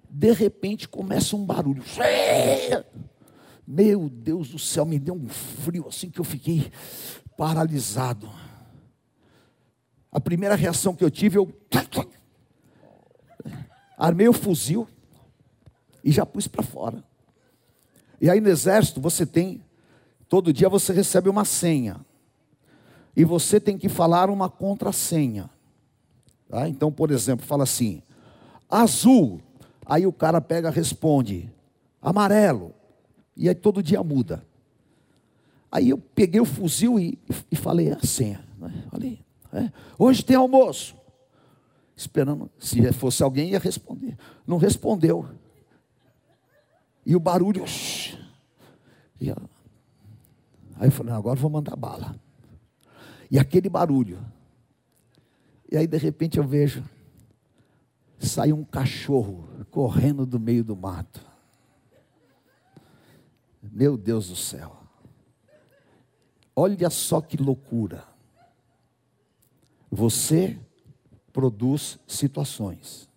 De 0.10 0.32
repente 0.32 0.88
começa 0.88 1.36
um 1.36 1.46
barulho. 1.46 1.84
Meu 3.68 4.08
Deus 4.08 4.52
do 4.52 4.58
céu, 4.58 4.86
me 4.86 4.98
deu 4.98 5.14
um 5.14 5.28
frio 5.28 5.86
assim 5.90 6.10
que 6.10 6.22
eu 6.22 6.24
fiquei 6.24 6.72
paralisado. 7.36 8.30
A 10.10 10.22
primeira 10.22 10.56
reação 10.56 10.96
que 10.96 11.04
eu 11.04 11.12
tive, 11.12 11.38
eu 11.38 11.54
armei 13.98 14.30
o 14.30 14.34
fuzil 14.34 14.88
e 16.02 16.14
já 16.14 16.26
pus 16.26 16.48
para 16.48 16.64
fora. 16.64 17.04
E 18.22 18.30
aí 18.30 18.40
no 18.40 18.48
exército 18.48 19.02
você 19.02 19.26
tem, 19.26 19.62
todo 20.30 20.54
dia 20.54 20.70
você 20.70 20.94
recebe 20.94 21.28
uma 21.28 21.44
senha. 21.44 22.00
E 23.18 23.26
você 23.26 23.60
tem 23.60 23.78
que 23.78 23.90
falar 23.90 24.30
uma 24.30 24.50
contrassenha. 24.50 25.50
Tá? 26.48 26.70
Então, 26.70 26.90
por 26.90 27.12
exemplo, 27.12 27.46
fala 27.46 27.64
assim: 27.64 28.02
azul. 28.70 29.42
Aí 29.86 30.06
o 30.06 30.14
cara 30.14 30.40
pega, 30.40 30.70
responde: 30.70 31.52
amarelo. 32.02 32.77
E 33.38 33.48
aí 33.48 33.56
todo 33.56 33.84
dia 33.84 34.04
muda. 34.04 34.44
Aí 35.72 35.90
eu 35.90 35.98
peguei 35.98 36.42
o 36.42 36.46
fuzil 36.46 37.00
e, 37.00 37.20
e 37.52 37.56
falei 37.56 37.92
a 37.92 38.00
senha. 38.00 38.44
Né? 38.58 38.84
Falei, 38.90 39.20
é, 39.54 39.72
hoje 39.98 40.26
tem 40.26 40.36
almoço. 40.36 40.96
Esperando, 41.96 42.50
se 42.58 42.92
fosse 42.94 43.22
alguém, 43.22 43.52
ia 43.52 43.60
responder. 43.60 44.18
Não 44.46 44.58
respondeu. 44.58 45.28
E 47.06 47.16
o 47.16 47.20
barulho. 47.20 47.64
E, 49.20 49.30
aí 49.30 50.88
eu 50.88 50.92
falei, 50.92 51.14
agora 51.14 51.40
vou 51.40 51.50
mandar 51.50 51.76
bala. 51.76 52.20
E 53.30 53.38
aquele 53.38 53.70
barulho. 53.70 54.20
E 55.72 55.78
aí 55.78 55.86
de 55.86 55.98
repente 55.98 56.38
eu 56.38 56.44
vejo. 56.44 56.84
Sai 58.20 58.52
um 58.52 58.64
cachorro 58.64 59.48
correndo 59.70 60.26
do 60.26 60.40
meio 60.40 60.64
do 60.64 60.76
mato. 60.76 61.27
Meu 63.62 63.98
Deus 63.98 64.30
do 64.30 64.36
céu. 64.36 64.78
Olha 66.56 66.90
só 66.90 67.22
que 67.22 67.38
loucura. 67.38 68.04
Você 69.92 70.60
produz 71.32 72.00
situações. 72.08 73.10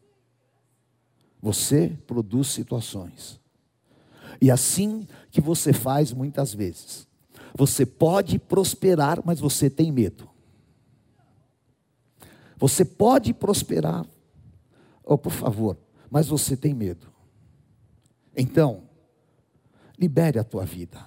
Você 1.41 1.97
produz 2.07 2.49
situações. 2.49 3.41
E 4.41 4.51
assim 4.51 5.07
que 5.31 5.41
você 5.41 5.73
faz 5.73 6.13
muitas 6.13 6.53
vezes. 6.53 7.09
Você 7.57 7.85
pode 7.85 8.39
prosperar, 8.39 9.21
mas 9.25 9.41
você 9.41 9.69
tem 9.69 9.91
medo. 9.91 10.29
Você 12.57 12.85
pode 12.85 13.33
prosperar, 13.33 14.07
oh, 15.03 15.17
por 15.17 15.33
favor, 15.33 15.79
mas 16.11 16.29
você 16.29 16.55
tem 16.55 16.75
medo. 16.75 17.11
Então, 18.37 18.83
libere 20.01 20.39
a 20.39 20.45
tua 20.45 20.65
vida, 20.65 20.99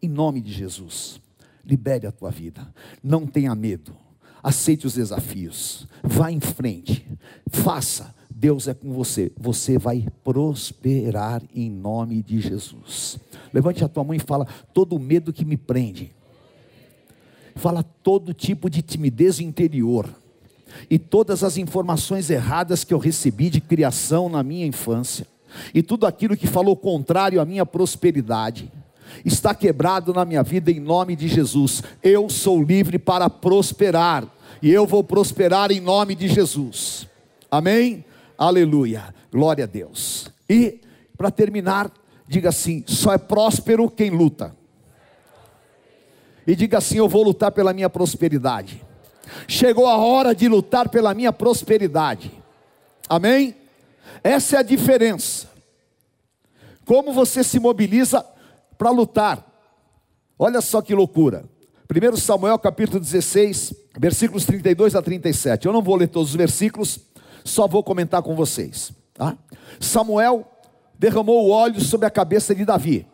em 0.00 0.08
nome 0.08 0.40
de 0.40 0.52
Jesus. 0.52 1.20
Libere 1.64 2.06
a 2.06 2.12
tua 2.12 2.30
vida, 2.30 2.72
não 3.02 3.26
tenha 3.26 3.54
medo, 3.54 3.94
aceite 4.42 4.86
os 4.86 4.94
desafios, 4.94 5.86
vá 6.02 6.32
em 6.32 6.40
frente, 6.40 7.06
faça, 7.48 8.14
Deus 8.30 8.66
é 8.66 8.72
com 8.72 8.92
você, 8.92 9.30
você 9.36 9.76
vai 9.76 10.06
prosperar 10.24 11.42
em 11.54 11.68
nome 11.68 12.22
de 12.22 12.40
Jesus. 12.40 13.18
Levante 13.52 13.84
a 13.84 13.88
tua 13.88 14.02
mão 14.02 14.14
e 14.14 14.18
fala: 14.18 14.46
todo 14.72 14.98
medo 14.98 15.34
que 15.34 15.44
me 15.44 15.58
prende, 15.58 16.10
fala 17.56 17.82
todo 17.82 18.32
tipo 18.32 18.70
de 18.70 18.80
timidez 18.80 19.38
interior, 19.38 20.08
e 20.88 20.98
todas 20.98 21.44
as 21.44 21.58
informações 21.58 22.30
erradas 22.30 22.84
que 22.84 22.94
eu 22.94 22.98
recebi 22.98 23.50
de 23.50 23.60
criação 23.60 24.30
na 24.30 24.42
minha 24.42 24.66
infância, 24.66 25.26
e 25.74 25.82
tudo 25.82 26.06
aquilo 26.06 26.36
que 26.36 26.46
falou 26.46 26.76
contrário 26.76 27.40
à 27.40 27.44
minha 27.44 27.66
prosperidade, 27.66 28.70
está 29.24 29.54
quebrado 29.54 30.12
na 30.12 30.24
minha 30.24 30.42
vida 30.42 30.70
em 30.70 30.80
nome 30.80 31.16
de 31.16 31.28
Jesus. 31.28 31.82
Eu 32.02 32.28
sou 32.28 32.62
livre 32.62 32.98
para 32.98 33.28
prosperar, 33.28 34.26
e 34.62 34.70
eu 34.70 34.86
vou 34.86 35.02
prosperar 35.02 35.70
em 35.70 35.80
nome 35.80 36.14
de 36.14 36.28
Jesus. 36.28 37.06
Amém? 37.50 38.04
Aleluia. 38.36 39.14
Glória 39.30 39.64
a 39.64 39.66
Deus. 39.66 40.30
E, 40.48 40.80
para 41.16 41.30
terminar, 41.30 41.90
diga 42.26 42.48
assim: 42.48 42.84
só 42.86 43.12
é 43.12 43.18
próspero 43.18 43.90
quem 43.90 44.10
luta. 44.10 44.54
E 46.46 46.54
diga 46.54 46.78
assim: 46.78 46.98
eu 46.98 47.08
vou 47.08 47.22
lutar 47.22 47.52
pela 47.52 47.72
minha 47.72 47.90
prosperidade. 47.90 48.82
Chegou 49.46 49.86
a 49.86 49.96
hora 49.96 50.34
de 50.34 50.48
lutar 50.48 50.88
pela 50.88 51.14
minha 51.14 51.32
prosperidade. 51.32 52.32
Amém? 53.08 53.54
Essa 54.22 54.56
é 54.56 54.58
a 54.58 54.62
diferença. 54.62 55.48
Como 56.84 57.12
você 57.12 57.44
se 57.44 57.58
mobiliza 57.58 58.24
para 58.76 58.90
lutar. 58.90 59.46
Olha 60.38 60.62
só 60.62 60.80
que 60.80 60.94
loucura. 60.94 61.44
1 61.90 62.16
Samuel 62.16 62.58
capítulo 62.58 62.98
16, 62.98 63.74
versículos 63.98 64.46
32 64.46 64.94
a 64.94 65.02
37. 65.02 65.66
Eu 65.66 65.72
não 65.72 65.82
vou 65.82 65.96
ler 65.96 66.08
todos 66.08 66.30
os 66.30 66.36
versículos, 66.36 67.00
só 67.44 67.66
vou 67.66 67.82
comentar 67.82 68.22
com 68.22 68.34
vocês. 68.34 68.92
Tá? 69.12 69.36
Samuel 69.78 70.50
derramou 70.98 71.46
o 71.46 71.50
óleo 71.50 71.80
sobre 71.80 72.06
a 72.06 72.10
cabeça 72.10 72.54
de 72.54 72.64
Davi. 72.64 73.06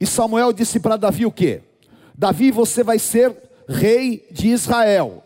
E 0.00 0.06
Samuel 0.06 0.52
disse 0.52 0.80
para 0.80 0.96
Davi 0.96 1.26
o 1.26 1.32
que? 1.32 1.60
Davi, 2.16 2.50
você 2.50 2.82
vai 2.82 2.98
ser 2.98 3.36
rei 3.68 4.26
de 4.30 4.48
Israel. 4.48 5.22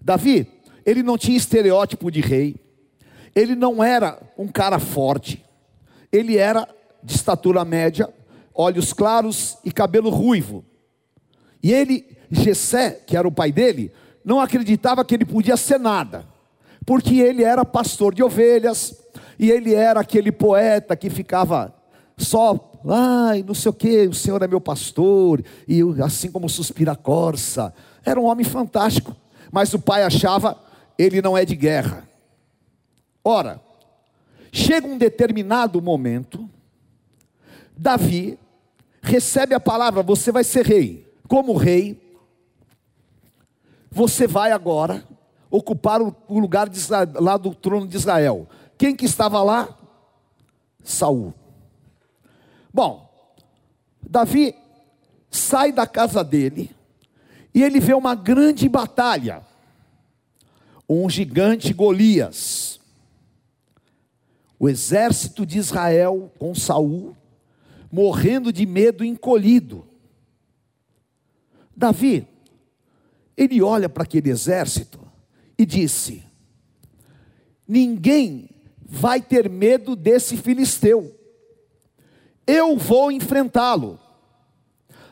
Davi, 0.00 0.46
ele 0.86 1.02
não 1.02 1.18
tinha 1.18 1.36
estereótipo 1.36 2.10
de 2.10 2.20
rei, 2.20 2.56
ele 3.34 3.54
não 3.54 3.82
era 3.82 4.18
um 4.38 4.46
cara 4.46 4.78
forte, 4.78 5.44
ele 6.12 6.36
era 6.36 6.68
de 7.02 7.14
estatura 7.14 7.64
média, 7.64 8.08
olhos 8.54 8.92
claros 8.92 9.58
e 9.64 9.72
cabelo 9.72 10.10
ruivo. 10.10 10.64
E 11.62 11.72
ele, 11.72 12.16
Jessé, 12.30 12.90
que 13.06 13.16
era 13.16 13.26
o 13.26 13.32
pai 13.32 13.50
dele, 13.50 13.90
não 14.24 14.40
acreditava 14.40 15.04
que 15.04 15.14
ele 15.14 15.24
podia 15.24 15.56
ser 15.56 15.78
nada, 15.78 16.26
porque 16.86 17.18
ele 17.18 17.42
era 17.42 17.64
pastor 17.64 18.14
de 18.14 18.22
ovelhas, 18.22 18.96
e 19.38 19.50
ele 19.50 19.74
era 19.74 20.00
aquele 20.00 20.30
poeta 20.30 20.96
que 20.96 21.10
ficava 21.10 21.74
só, 22.16 22.72
ai, 22.86 23.42
não 23.42 23.54
sei 23.54 23.70
o 23.70 23.74
que, 23.74 24.06
o 24.06 24.14
Senhor 24.14 24.40
é 24.42 24.46
meu 24.46 24.60
pastor, 24.60 25.42
e 25.66 25.80
assim 26.02 26.30
como 26.30 26.48
suspira 26.48 26.94
corça, 26.94 27.74
era 28.04 28.20
um 28.20 28.24
homem 28.24 28.44
fantástico, 28.44 29.16
mas 29.50 29.74
o 29.74 29.78
pai 29.78 30.04
achava, 30.04 30.56
ele 30.96 31.20
não 31.20 31.36
é 31.36 31.44
de 31.44 31.56
guerra. 31.56 32.08
Ora, 33.24 33.60
chega 34.52 34.86
um 34.86 34.98
determinado 34.98 35.80
momento, 35.80 36.48
Davi 37.76 38.38
recebe 39.02 39.54
a 39.54 39.60
palavra: 39.60 40.02
você 40.02 40.30
vai 40.30 40.44
ser 40.44 40.66
rei 40.66 41.04
como 41.26 41.56
rei, 41.56 42.00
você 43.90 44.26
vai 44.26 44.52
agora 44.52 45.02
ocupar 45.50 46.02
o 46.02 46.38
lugar 46.38 46.68
de, 46.68 46.80
lá 47.14 47.36
do 47.36 47.54
trono 47.54 47.86
de 47.86 47.96
Israel. 47.96 48.48
Quem 48.76 48.94
que 48.94 49.04
estava 49.04 49.42
lá? 49.42 49.68
Saul. 50.82 51.32
Bom, 52.72 53.08
Davi 54.02 54.54
sai 55.30 55.72
da 55.72 55.86
casa 55.86 56.22
dele 56.22 56.70
e 57.54 57.62
ele 57.62 57.80
vê 57.80 57.94
uma 57.94 58.14
grande 58.14 58.68
batalha. 58.68 59.42
Um 60.88 61.08
gigante 61.08 61.72
Golias. 61.72 62.73
O 64.64 64.68
exército 64.70 65.44
de 65.44 65.58
Israel 65.58 66.32
com 66.38 66.54
Saul 66.54 67.14
morrendo 67.92 68.50
de 68.50 68.64
medo 68.64 69.04
encolhido. 69.04 69.86
Davi, 71.76 72.26
ele 73.36 73.60
olha 73.60 73.90
para 73.90 74.04
aquele 74.04 74.30
exército 74.30 75.06
e 75.58 75.66
disse: 75.66 76.24
Ninguém 77.68 78.48
vai 78.80 79.20
ter 79.20 79.50
medo 79.50 79.94
desse 79.94 80.34
filisteu. 80.34 81.14
Eu 82.46 82.74
vou 82.78 83.12
enfrentá-lo. 83.12 84.00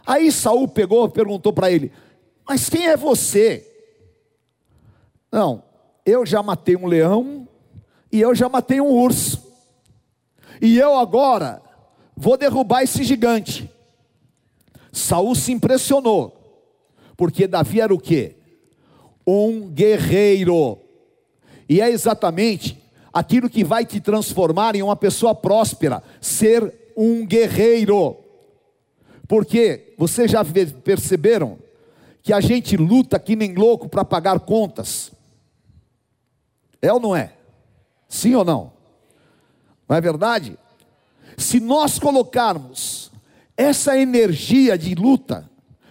Aí 0.07 0.33
Saul 0.33 0.67
pegou, 0.67 1.11
perguntou 1.11 1.53
para 1.53 1.71
ele: 1.71 1.93
Mas 2.49 2.71
quem 2.71 2.87
é 2.87 2.97
você? 2.97 3.71
Não, 5.31 5.63
eu 6.07 6.25
já 6.25 6.43
matei 6.43 6.75
um 6.75 6.87
leão 6.87 7.47
e 8.11 8.19
eu 8.19 8.35
já 8.35 8.49
matei 8.49 8.81
um 8.81 8.91
urso. 8.91 9.42
E 10.63 10.79
eu 10.79 10.97
agora 10.97 11.61
vou 12.17 12.39
derrubar 12.39 12.85
esse 12.85 13.03
gigante. 13.03 13.69
Saul 14.93 15.35
se 15.35 15.51
impressionou 15.51 16.39
porque 17.17 17.47
Davi 17.47 17.81
era 17.81 17.95
o 17.95 17.99
que? 17.99 18.37
Um 19.27 19.69
guerreiro. 19.69 20.79
E 21.69 21.81
é 21.81 21.91
exatamente 21.91 22.83
aquilo 23.13 23.51
que 23.51 23.63
vai 23.63 23.85
te 23.85 24.01
transformar 24.01 24.75
em 24.75 24.83
uma 24.83 24.97
pessoa 24.97 25.35
próspera, 25.35 26.03
ser 26.21 26.93
um 26.97 27.27
guerreiro. 27.27 28.17
Porque 29.29 29.95
vocês 29.97 30.31
já 30.31 30.45
perceberam 30.85 31.59
que 32.23 32.33
a 32.33 32.41
gente 32.41 32.77
luta 32.77 33.19
que 33.19 33.37
nem 33.37 33.55
louco 33.55 33.89
para 33.89 34.05
pagar 34.05 34.41
contas? 34.41 35.13
É 36.81 36.93
ou 36.93 37.01
não 37.01 37.15
é? 37.15 37.35
Sim 38.09 38.35
ou 38.35 38.45
não? 38.45 38.72
Não 39.93 39.99
é 39.99 40.01
verdade? 40.01 40.59
Se 41.37 41.61
nós 41.61 41.99
colocarmos 41.99 43.13
essa 43.55 43.95
energia 43.95 44.79
de 44.79 44.95
luta 44.95 45.47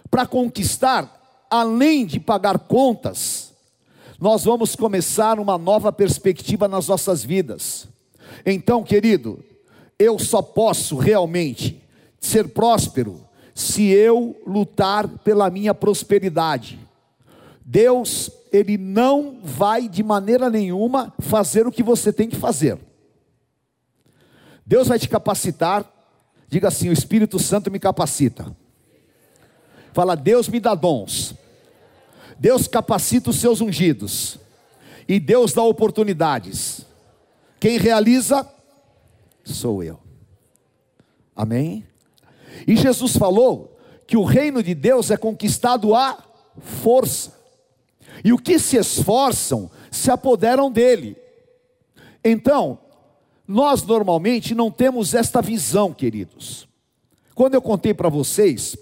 para 0.09 0.25
conquistar, 0.25 1.45
além 1.47 2.07
de 2.07 2.19
pagar 2.19 2.57
contas, 2.57 3.53
nós 4.19 4.43
vamos 4.43 4.75
começar 4.75 5.39
uma 5.39 5.55
nova 5.55 5.91
perspectiva 5.91 6.67
nas 6.67 6.87
nossas 6.87 7.23
vidas. 7.23 7.87
Então, 8.43 8.83
querido, 8.83 9.45
eu 9.99 10.17
só 10.17 10.41
posso 10.41 10.97
realmente 10.97 11.79
ser 12.19 12.47
próspero 12.47 13.23
se 13.53 13.87
eu 13.87 14.35
lutar 14.47 15.07
pela 15.19 15.47
minha 15.51 15.75
prosperidade. 15.75 16.79
Deus, 17.63 18.31
Ele 18.51 18.79
não 18.79 19.37
vai 19.43 19.87
de 19.87 20.01
maneira 20.01 20.49
nenhuma 20.49 21.13
fazer 21.19 21.67
o 21.67 21.71
que 21.71 21.83
você 21.83 22.11
tem 22.11 22.27
que 22.27 22.35
fazer. 22.35 22.79
Deus 24.71 24.87
vai 24.87 24.97
te 24.97 25.09
capacitar. 25.09 25.85
Diga 26.47 26.69
assim: 26.69 26.87
o 26.87 26.93
Espírito 26.93 27.37
Santo 27.37 27.69
me 27.69 27.77
capacita. 27.77 28.55
Fala, 29.91 30.15
Deus 30.15 30.47
me 30.47 30.61
dá 30.61 30.73
dons. 30.73 31.35
Deus 32.39 32.69
capacita 32.69 33.31
os 33.31 33.35
seus 33.35 33.59
ungidos. 33.59 34.39
E 35.09 35.19
Deus 35.19 35.51
dá 35.51 35.61
oportunidades. 35.61 36.85
Quem 37.59 37.77
realiza 37.77 38.49
sou 39.43 39.83
eu. 39.83 39.99
Amém? 41.35 41.85
E 42.65 42.77
Jesus 42.77 43.17
falou 43.17 43.77
que 44.07 44.15
o 44.15 44.23
reino 44.23 44.63
de 44.63 44.73
Deus 44.73 45.11
é 45.11 45.17
conquistado 45.17 45.93
à 45.93 46.17
força. 46.61 47.37
E 48.23 48.31
o 48.31 48.37
que 48.37 48.57
se 48.57 48.77
esforçam 48.77 49.69
se 49.91 50.09
apoderam 50.09 50.71
dele. 50.71 51.17
Então, 52.23 52.79
nós 53.51 53.83
normalmente 53.83 54.55
não 54.55 54.71
temos 54.71 55.13
esta 55.13 55.41
visão, 55.41 55.93
queridos. 55.93 56.69
Quando 57.35 57.53
eu 57.55 57.61
contei 57.61 57.93
para 57.93 58.07
vocês 58.07 58.77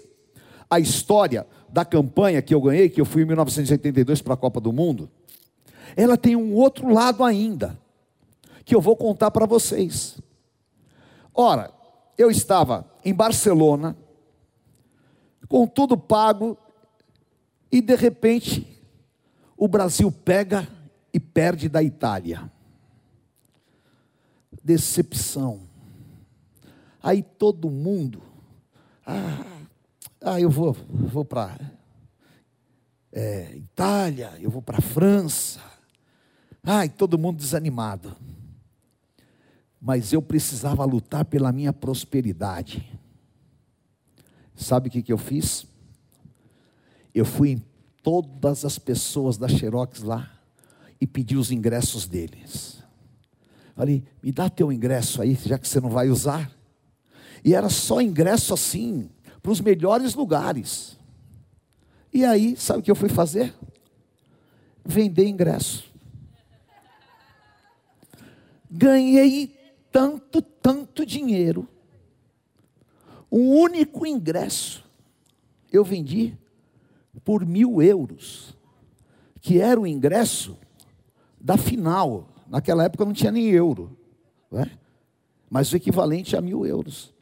a 0.70 0.78
história 0.78 1.44
da 1.68 1.84
campanha 1.84 2.40
que 2.40 2.54
eu 2.54 2.60
ganhei, 2.60 2.88
que 2.88 3.00
eu 3.00 3.04
fui 3.04 3.22
em 3.22 3.26
1982 3.26 4.22
para 4.22 4.34
a 4.34 4.36
Copa 4.36 4.60
do 4.60 4.72
Mundo, 4.72 5.10
ela 5.96 6.16
tem 6.16 6.36
um 6.36 6.54
outro 6.54 6.88
lado 6.88 7.24
ainda, 7.24 7.76
que 8.64 8.72
eu 8.72 8.80
vou 8.80 8.94
contar 8.94 9.32
para 9.32 9.44
vocês. 9.44 10.20
Ora, 11.34 11.72
eu 12.16 12.30
estava 12.30 12.88
em 13.04 13.12
Barcelona, 13.12 13.96
com 15.48 15.66
tudo 15.66 15.96
pago, 15.96 16.56
e 17.72 17.80
de 17.80 17.96
repente, 17.96 18.66
o 19.56 19.66
Brasil 19.66 20.12
pega 20.12 20.68
e 21.12 21.18
perde 21.18 21.68
da 21.68 21.82
Itália. 21.82 22.48
Decepção. 24.62 25.68
Aí 27.02 27.22
todo 27.22 27.70
mundo, 27.70 28.22
ah, 29.06 29.62
ah, 30.20 30.40
eu 30.40 30.50
vou, 30.50 30.74
vou 30.88 31.24
para 31.24 31.58
é, 33.12 33.56
Itália, 33.56 34.32
eu 34.40 34.50
vou 34.50 34.62
para 34.62 34.80
França. 34.80 35.60
Ai, 36.62 36.88
todo 36.88 37.18
mundo 37.18 37.38
desanimado. 37.38 38.16
Mas 39.80 40.12
eu 40.12 40.20
precisava 40.20 40.84
lutar 40.84 41.24
pela 41.24 41.50
minha 41.52 41.72
prosperidade. 41.72 42.86
Sabe 44.54 44.88
o 44.88 44.90
que, 44.90 45.02
que 45.02 45.12
eu 45.12 45.18
fiz? 45.18 45.66
Eu 47.14 47.24
fui 47.24 47.50
em 47.50 47.64
todas 48.02 48.64
as 48.64 48.78
pessoas 48.78 49.36
da 49.38 49.48
Xerox 49.48 50.02
lá 50.02 50.30
e 51.00 51.06
pedi 51.06 51.36
os 51.36 51.50
ingressos 51.50 52.06
deles. 52.06 52.79
Falei, 53.80 54.04
me 54.22 54.30
dá 54.30 54.50
teu 54.50 54.70
ingresso 54.70 55.22
aí, 55.22 55.34
já 55.42 55.58
que 55.58 55.66
você 55.66 55.80
não 55.80 55.88
vai 55.88 56.10
usar. 56.10 56.54
E 57.42 57.54
era 57.54 57.70
só 57.70 57.98
ingresso 58.02 58.52
assim, 58.52 59.08
para 59.42 59.50
os 59.50 59.58
melhores 59.58 60.14
lugares. 60.14 60.98
E 62.12 62.22
aí, 62.22 62.54
sabe 62.56 62.80
o 62.80 62.82
que 62.82 62.90
eu 62.90 62.94
fui 62.94 63.08
fazer? 63.08 63.54
Vender 64.84 65.26
ingresso. 65.26 65.90
Ganhei 68.70 69.58
tanto, 69.90 70.42
tanto 70.42 71.06
dinheiro. 71.06 71.66
Um 73.32 73.60
único 73.60 74.06
ingresso 74.06 74.84
eu 75.72 75.82
vendi 75.86 76.36
por 77.24 77.46
mil 77.46 77.80
euros, 77.80 78.54
que 79.40 79.58
era 79.58 79.80
o 79.80 79.86
ingresso 79.86 80.54
da 81.40 81.56
final 81.56 82.29
naquela 82.50 82.82
época 82.82 83.04
não 83.04 83.12
tinha 83.12 83.30
nem 83.30 83.46
euro, 83.46 83.96
né? 84.50 84.68
mas 85.48 85.72
o 85.72 85.76
equivalente 85.76 86.36
a 86.36 86.40
mil 86.40 86.66
euros. 86.66 87.14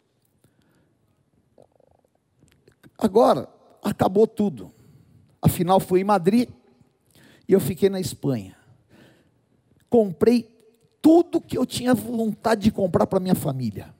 Agora, 2.96 3.46
acabou 3.82 4.26
tudo. 4.26 4.72
Afinal, 5.40 5.78
fui 5.78 6.00
em 6.00 6.04
Madrid 6.04 6.48
e 7.46 7.52
eu 7.52 7.60
fiquei 7.60 7.90
na 7.90 8.00
Espanha. 8.00 8.56
Comprei 9.88 10.50
tudo 11.00 11.40
que 11.40 11.56
eu 11.56 11.66
tinha 11.66 11.94
vontade 11.94 12.62
de 12.62 12.72
comprar 12.72 13.06
para 13.06 13.20
minha 13.20 13.34
família. 13.34 13.94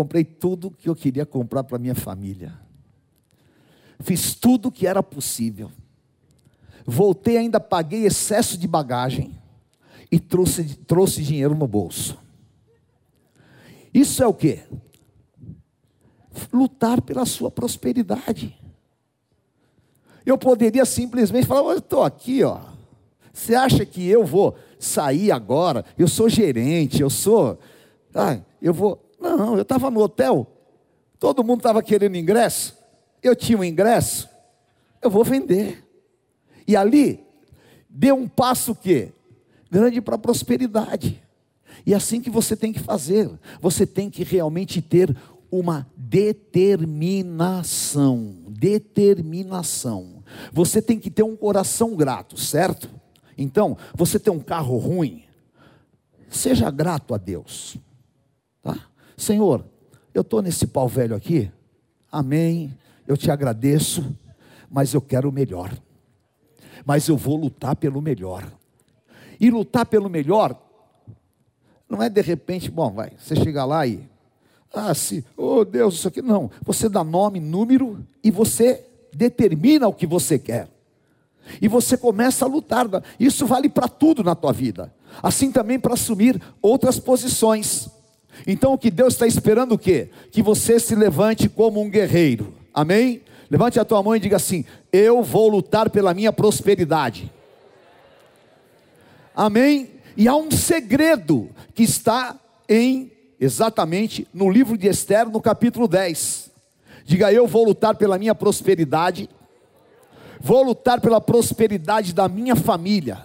Comprei 0.00 0.24
tudo 0.24 0.70
que 0.70 0.88
eu 0.88 0.96
queria 0.96 1.26
comprar 1.26 1.62
para 1.62 1.76
minha 1.78 1.94
família. 1.94 2.58
Fiz 3.98 4.34
tudo 4.34 4.72
que 4.72 4.86
era 4.86 5.02
possível. 5.02 5.70
Voltei, 6.86 7.36
ainda 7.36 7.60
paguei 7.60 8.06
excesso 8.06 8.56
de 8.56 8.66
bagagem 8.66 9.38
e 10.10 10.18
trouxe, 10.18 10.74
trouxe 10.86 11.22
dinheiro 11.22 11.54
no 11.54 11.68
bolso. 11.68 12.18
Isso 13.92 14.22
é 14.22 14.26
o 14.26 14.32
que? 14.32 14.60
Lutar 16.50 17.02
pela 17.02 17.26
sua 17.26 17.50
prosperidade. 17.50 18.58
Eu 20.24 20.38
poderia 20.38 20.86
simplesmente 20.86 21.46
falar: 21.46 21.72
eu 21.72 21.78
estou 21.78 22.04
aqui, 22.04 22.42
ó. 22.42 22.58
Você 23.34 23.54
acha 23.54 23.84
que 23.84 24.08
eu 24.08 24.24
vou 24.24 24.56
sair 24.78 25.30
agora? 25.30 25.84
Eu 25.98 26.08
sou 26.08 26.26
gerente, 26.26 27.02
eu 27.02 27.10
sou. 27.10 27.58
Ah, 28.14 28.40
eu 28.62 28.72
vou. 28.72 29.09
Não, 29.36 29.56
eu 29.56 29.62
estava 29.62 29.90
no 29.90 30.00
hotel, 30.00 30.46
todo 31.18 31.44
mundo 31.44 31.60
estava 31.60 31.82
querendo 31.82 32.16
ingresso, 32.16 32.76
eu 33.22 33.36
tinha 33.36 33.58
um 33.58 33.64
ingresso, 33.64 34.28
eu 35.02 35.10
vou 35.10 35.24
vender. 35.24 35.86
E 36.66 36.76
ali, 36.76 37.24
deu 37.88 38.14
um 38.14 38.28
passo 38.28 38.74
que 38.74 39.12
grande 39.70 40.00
para 40.00 40.16
a 40.16 40.18
prosperidade. 40.18 41.22
E 41.86 41.92
é 41.92 41.96
assim 41.96 42.20
que 42.20 42.30
você 42.30 42.56
tem 42.56 42.72
que 42.72 42.80
fazer. 42.80 43.30
Você 43.60 43.86
tem 43.86 44.10
que 44.10 44.24
realmente 44.24 44.82
ter 44.82 45.16
uma 45.50 45.86
determinação. 45.96 48.34
Determinação. 48.48 50.22
Você 50.52 50.82
tem 50.82 50.98
que 50.98 51.10
ter 51.10 51.22
um 51.22 51.36
coração 51.36 51.94
grato, 51.96 52.38
certo? 52.38 52.90
Então, 53.36 53.76
você 53.94 54.18
tem 54.18 54.32
um 54.32 54.40
carro 54.40 54.76
ruim, 54.76 55.22
seja 56.28 56.70
grato 56.70 57.14
a 57.14 57.16
Deus. 57.16 57.78
Senhor, 59.20 59.62
eu 60.14 60.22
estou 60.22 60.40
nesse 60.40 60.66
pau 60.66 60.88
velho 60.88 61.14
aqui, 61.14 61.50
amém, 62.10 62.74
eu 63.06 63.18
te 63.18 63.30
agradeço, 63.30 64.16
mas 64.70 64.94
eu 64.94 65.00
quero 65.02 65.28
o 65.28 65.32
melhor, 65.32 65.70
mas 66.86 67.06
eu 67.06 67.18
vou 67.18 67.36
lutar 67.36 67.76
pelo 67.76 68.00
melhor, 68.00 68.50
e 69.38 69.50
lutar 69.50 69.84
pelo 69.84 70.08
melhor, 70.08 70.58
não 71.86 72.02
é 72.02 72.08
de 72.08 72.22
repente, 72.22 72.70
bom, 72.70 72.90
vai, 72.92 73.12
você 73.18 73.36
chega 73.36 73.62
lá 73.66 73.86
e, 73.86 74.08
ah, 74.72 74.94
se, 74.94 75.22
oh 75.36 75.66
Deus, 75.66 75.96
isso 75.96 76.08
aqui, 76.08 76.22
não, 76.22 76.50
você 76.62 76.88
dá 76.88 77.04
nome, 77.04 77.40
número, 77.40 78.02
e 78.24 78.30
você 78.30 78.86
determina 79.12 79.86
o 79.86 79.92
que 79.92 80.06
você 80.06 80.38
quer, 80.38 80.66
e 81.60 81.68
você 81.68 81.94
começa 81.94 82.46
a 82.46 82.48
lutar, 82.48 82.86
isso 83.18 83.44
vale 83.44 83.68
para 83.68 83.86
tudo 83.86 84.24
na 84.24 84.34
tua 84.34 84.50
vida, 84.52 84.90
assim 85.22 85.52
também 85.52 85.78
para 85.78 85.92
assumir 85.92 86.40
outras 86.62 86.98
posições, 86.98 87.99
então 88.46 88.72
o 88.72 88.78
que 88.78 88.90
Deus 88.90 89.14
está 89.14 89.26
esperando 89.26 89.72
o 89.72 89.78
quê? 89.78 90.10
Que 90.30 90.42
você 90.42 90.78
se 90.78 90.94
levante 90.94 91.48
como 91.48 91.80
um 91.80 91.90
guerreiro. 91.90 92.54
Amém? 92.72 93.22
Levante 93.50 93.80
a 93.80 93.84
tua 93.84 94.02
mão 94.02 94.14
e 94.14 94.20
diga 94.20 94.36
assim: 94.36 94.64
Eu 94.92 95.22
vou 95.22 95.48
lutar 95.48 95.90
pela 95.90 96.14
minha 96.14 96.32
prosperidade. 96.32 97.30
Amém? 99.34 99.90
E 100.16 100.28
há 100.28 100.36
um 100.36 100.50
segredo 100.50 101.50
que 101.74 101.82
está 101.82 102.38
em 102.68 103.10
exatamente 103.40 104.28
no 104.32 104.50
livro 104.50 104.76
de 104.76 104.86
Esther, 104.86 105.28
no 105.28 105.40
capítulo 105.40 105.88
10. 105.88 106.50
Diga: 107.04 107.32
Eu 107.32 107.46
vou 107.46 107.64
lutar 107.64 107.96
pela 107.96 108.18
minha 108.18 108.34
prosperidade. 108.34 109.28
Vou 110.40 110.62
lutar 110.62 111.00
pela 111.00 111.20
prosperidade 111.20 112.14
da 112.14 112.28
minha 112.28 112.56
família. 112.56 113.18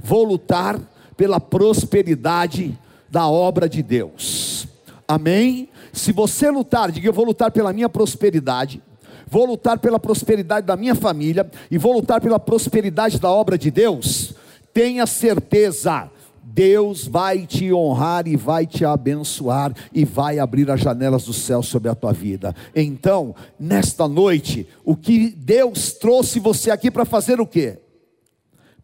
Vou 0.00 0.24
lutar 0.24 0.80
pela 1.16 1.40
prosperidade 1.40 2.78
da 3.08 3.28
obra 3.28 3.68
de 3.68 3.82
Deus. 3.82 4.66
Amém? 5.06 5.68
Se 5.92 6.12
você 6.12 6.50
lutar, 6.50 6.92
diga 6.92 7.08
eu 7.08 7.12
vou 7.12 7.24
lutar 7.24 7.50
pela 7.50 7.72
minha 7.72 7.88
prosperidade, 7.88 8.82
vou 9.26 9.46
lutar 9.46 9.78
pela 9.78 9.98
prosperidade 9.98 10.66
da 10.66 10.76
minha 10.76 10.94
família 10.94 11.50
e 11.70 11.78
vou 11.78 11.92
lutar 11.92 12.20
pela 12.20 12.38
prosperidade 12.38 13.18
da 13.18 13.30
obra 13.30 13.56
de 13.56 13.70
Deus. 13.70 14.34
Tenha 14.72 15.06
certeza, 15.06 16.10
Deus 16.42 17.06
vai 17.06 17.46
te 17.46 17.72
honrar 17.72 18.28
e 18.28 18.36
vai 18.36 18.66
te 18.66 18.84
abençoar 18.84 19.74
e 19.92 20.04
vai 20.04 20.38
abrir 20.38 20.70
as 20.70 20.80
janelas 20.80 21.24
do 21.24 21.32
céu 21.32 21.62
sobre 21.62 21.88
a 21.88 21.94
tua 21.94 22.12
vida. 22.12 22.54
Então, 22.74 23.34
nesta 23.58 24.06
noite, 24.06 24.68
o 24.84 24.94
que 24.94 25.30
Deus 25.30 25.92
trouxe 25.92 26.38
você 26.38 26.70
aqui 26.70 26.90
para 26.90 27.04
fazer 27.04 27.40
o 27.40 27.46
quê? 27.46 27.78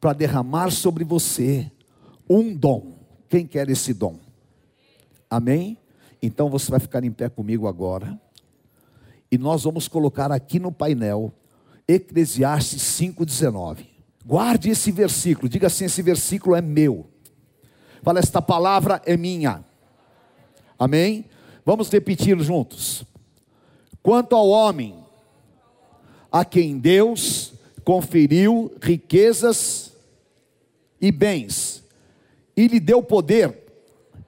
Para 0.00 0.12
derramar 0.12 0.70
sobre 0.70 1.04
você 1.04 1.70
um 2.28 2.54
dom 2.54 2.93
quem 3.34 3.48
quer 3.48 3.68
esse 3.68 3.92
dom? 3.92 4.20
Amém? 5.28 5.76
Então 6.22 6.48
você 6.48 6.70
vai 6.70 6.78
ficar 6.78 7.02
em 7.02 7.10
pé 7.10 7.28
comigo 7.28 7.66
agora. 7.66 8.16
E 9.28 9.36
nós 9.36 9.64
vamos 9.64 9.88
colocar 9.88 10.30
aqui 10.30 10.60
no 10.60 10.70
painel 10.70 11.32
Eclesiastes 11.88 12.80
5,19. 12.80 13.86
Guarde 14.24 14.70
esse 14.70 14.92
versículo, 14.92 15.48
diga 15.48 15.66
assim: 15.66 15.86
esse 15.86 16.00
versículo 16.00 16.54
é 16.54 16.62
meu. 16.62 17.08
Fala, 18.04 18.20
esta 18.20 18.40
palavra 18.40 19.02
é 19.04 19.16
minha. 19.16 19.64
Amém? 20.78 21.24
Vamos 21.66 21.90
repetir 21.90 22.38
juntos. 22.38 23.04
Quanto 24.00 24.36
ao 24.36 24.48
homem 24.48 24.94
a 26.30 26.44
quem 26.44 26.78
Deus 26.78 27.52
conferiu 27.84 28.72
riquezas 28.80 29.92
e 31.00 31.10
bens, 31.10 31.83
e 32.56 32.66
lhe 32.66 32.80
deu 32.80 33.02
poder 33.02 33.56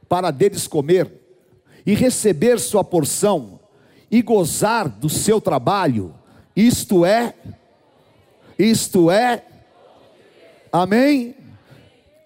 para 0.08 0.30
deles 0.30 0.66
comer 0.66 1.10
e 1.84 1.94
receber 1.94 2.58
sua 2.58 2.82
porção 2.82 3.60
e 4.10 4.22
gozar 4.22 4.88
do 4.88 5.08
seu 5.08 5.40
trabalho, 5.40 6.14
isto 6.54 7.04
é, 7.04 7.34
isto 8.58 9.10
é, 9.10 9.44
amém? 10.72 11.34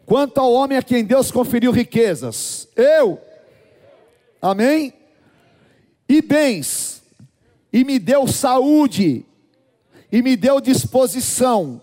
Quanto 0.06 0.38
ao 0.38 0.52
homem 0.52 0.76
a 0.76 0.82
quem 0.82 1.04
Deus 1.04 1.30
conferiu 1.30 1.72
riquezas, 1.72 2.68
eu, 2.76 3.20
amém? 4.40 4.92
E 6.08 6.20
bens, 6.20 7.02
e 7.72 7.84
me 7.84 7.98
deu 7.98 8.26
saúde, 8.26 9.24
e 10.10 10.22
me 10.22 10.36
deu 10.36 10.60
disposição, 10.60 11.80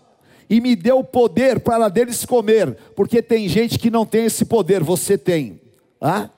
e 0.48 0.60
me 0.60 0.74
deu 0.74 1.04
poder 1.04 1.60
para 1.60 1.88
deles 1.88 2.24
comer, 2.24 2.76
porque 2.94 3.22
tem 3.22 3.48
gente 3.48 3.78
que 3.78 3.90
não 3.90 4.06
tem 4.06 4.24
esse 4.24 4.44
poder, 4.44 4.82
você 4.82 5.18
tem. 5.18 5.60
Ah? 6.00 6.30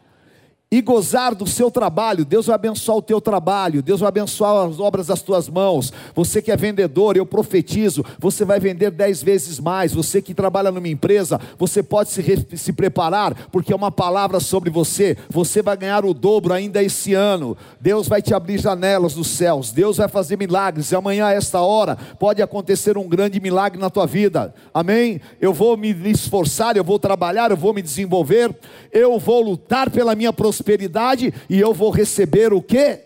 E 0.73 0.81
gozar 0.81 1.35
do 1.35 1.49
seu 1.49 1.69
trabalho. 1.69 2.25
Deus 2.25 2.47
vai 2.47 2.55
abençoar 2.55 2.99
o 2.99 3.03
teu 3.03 3.21
trabalho, 3.21 3.83
Deus 3.83 3.99
vai 3.99 4.09
abençoar 4.09 4.69
as 4.69 4.79
obras 4.79 5.09
das 5.09 5.21
tuas 5.21 5.49
mãos. 5.49 5.93
Você 6.15 6.41
que 6.41 6.53
é 6.53 6.57
vendedor, 6.57 7.17
eu 7.17 7.27
profetizo, 7.27 8.05
você 8.21 8.45
vai 8.45 8.61
vender 8.61 8.93
dez 8.93 9.21
vezes 9.21 9.59
mais. 9.59 9.93
Você 9.93 10.23
que 10.23 10.33
trabalha 10.33 10.71
numa 10.71 10.87
empresa, 10.87 11.41
você 11.59 11.83
pode 11.83 12.11
se, 12.11 12.23
se 12.57 12.73
preparar, 12.73 13.35
porque 13.51 13.73
é 13.73 13.77
uma 13.77 13.91
palavra 13.91 14.39
sobre 14.39 14.71
você. 14.71 15.17
Você 15.29 15.61
vai 15.61 15.77
ganhar 15.77 16.05
o 16.05 16.15
dobro 16.15 16.53
ainda 16.53 16.81
esse 16.81 17.15
ano. 17.15 17.57
Deus 17.81 18.07
vai 18.07 18.23
te 18.23 18.33
abrir 18.33 18.61
janelas 18.61 19.15
dos 19.15 19.27
céus, 19.27 19.73
Deus 19.73 19.97
vai 19.97 20.07
fazer 20.07 20.39
milagres. 20.39 20.93
E 20.93 20.95
amanhã, 20.95 21.27
a 21.27 21.33
esta 21.33 21.61
hora, 21.61 21.99
pode 22.17 22.41
acontecer 22.41 22.97
um 22.97 23.09
grande 23.09 23.41
milagre 23.41 23.81
na 23.81 23.91
tua 23.91 24.07
vida. 24.07 24.55
Amém? 24.73 25.21
Eu 25.41 25.53
vou 25.53 25.77
me 25.77 25.91
esforçar, 26.09 26.77
eu 26.77 26.85
vou 26.85 26.99
trabalhar, 26.99 27.51
eu 27.51 27.57
vou 27.57 27.75
me 27.75 27.83
desenvolver, 27.83 28.55
eu 28.93 29.19
vou 29.19 29.43
lutar 29.43 29.91
pela 29.91 30.15
minha 30.15 30.33
prosperidade 30.33 30.60
prosperidade 30.61 31.33
e 31.49 31.59
eu 31.59 31.73
vou 31.73 31.91
receber 31.91 32.53
o 32.53 32.61
que? 32.63 33.01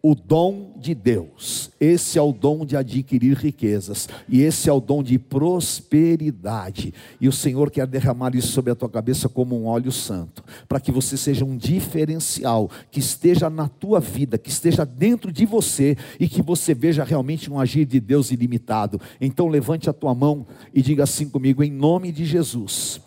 O 0.00 0.14
dom 0.14 0.74
de 0.76 0.94
Deus. 0.94 1.70
Esse 1.80 2.18
é 2.18 2.22
o 2.22 2.30
dom 2.30 2.66
de 2.66 2.76
adquirir 2.76 3.38
riquezas. 3.38 4.06
E 4.28 4.42
esse 4.42 4.68
é 4.68 4.72
o 4.72 4.78
dom 4.78 5.02
de 5.02 5.18
prosperidade. 5.18 6.92
E 7.18 7.26
o 7.26 7.32
Senhor 7.32 7.70
quer 7.70 7.86
derramar 7.86 8.34
isso 8.34 8.48
sobre 8.48 8.70
a 8.70 8.74
tua 8.74 8.88
cabeça 8.90 9.30
como 9.30 9.58
um 9.58 9.64
óleo 9.64 9.90
santo. 9.90 10.44
Para 10.68 10.78
que 10.78 10.92
você 10.92 11.16
seja 11.16 11.42
um 11.42 11.56
diferencial. 11.56 12.70
Que 12.90 13.00
esteja 13.00 13.48
na 13.48 13.66
tua 13.66 13.98
vida. 13.98 14.36
Que 14.36 14.50
esteja 14.50 14.84
dentro 14.84 15.32
de 15.32 15.46
você. 15.46 15.96
E 16.20 16.28
que 16.28 16.42
você 16.42 16.74
veja 16.74 17.02
realmente 17.02 17.50
um 17.50 17.58
agir 17.58 17.86
de 17.86 17.98
Deus 17.98 18.30
ilimitado. 18.30 19.00
Então 19.18 19.48
levante 19.48 19.88
a 19.88 19.94
tua 19.94 20.14
mão 20.14 20.46
e 20.74 20.82
diga 20.82 21.04
assim 21.04 21.30
comigo. 21.30 21.64
Em 21.64 21.70
nome 21.70 22.12
de 22.12 22.26
Jesus. 22.26 23.00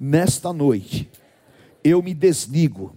Nesta 0.00 0.52
noite 0.52 1.08
eu 1.82 2.02
me 2.02 2.14
desligo 2.14 2.94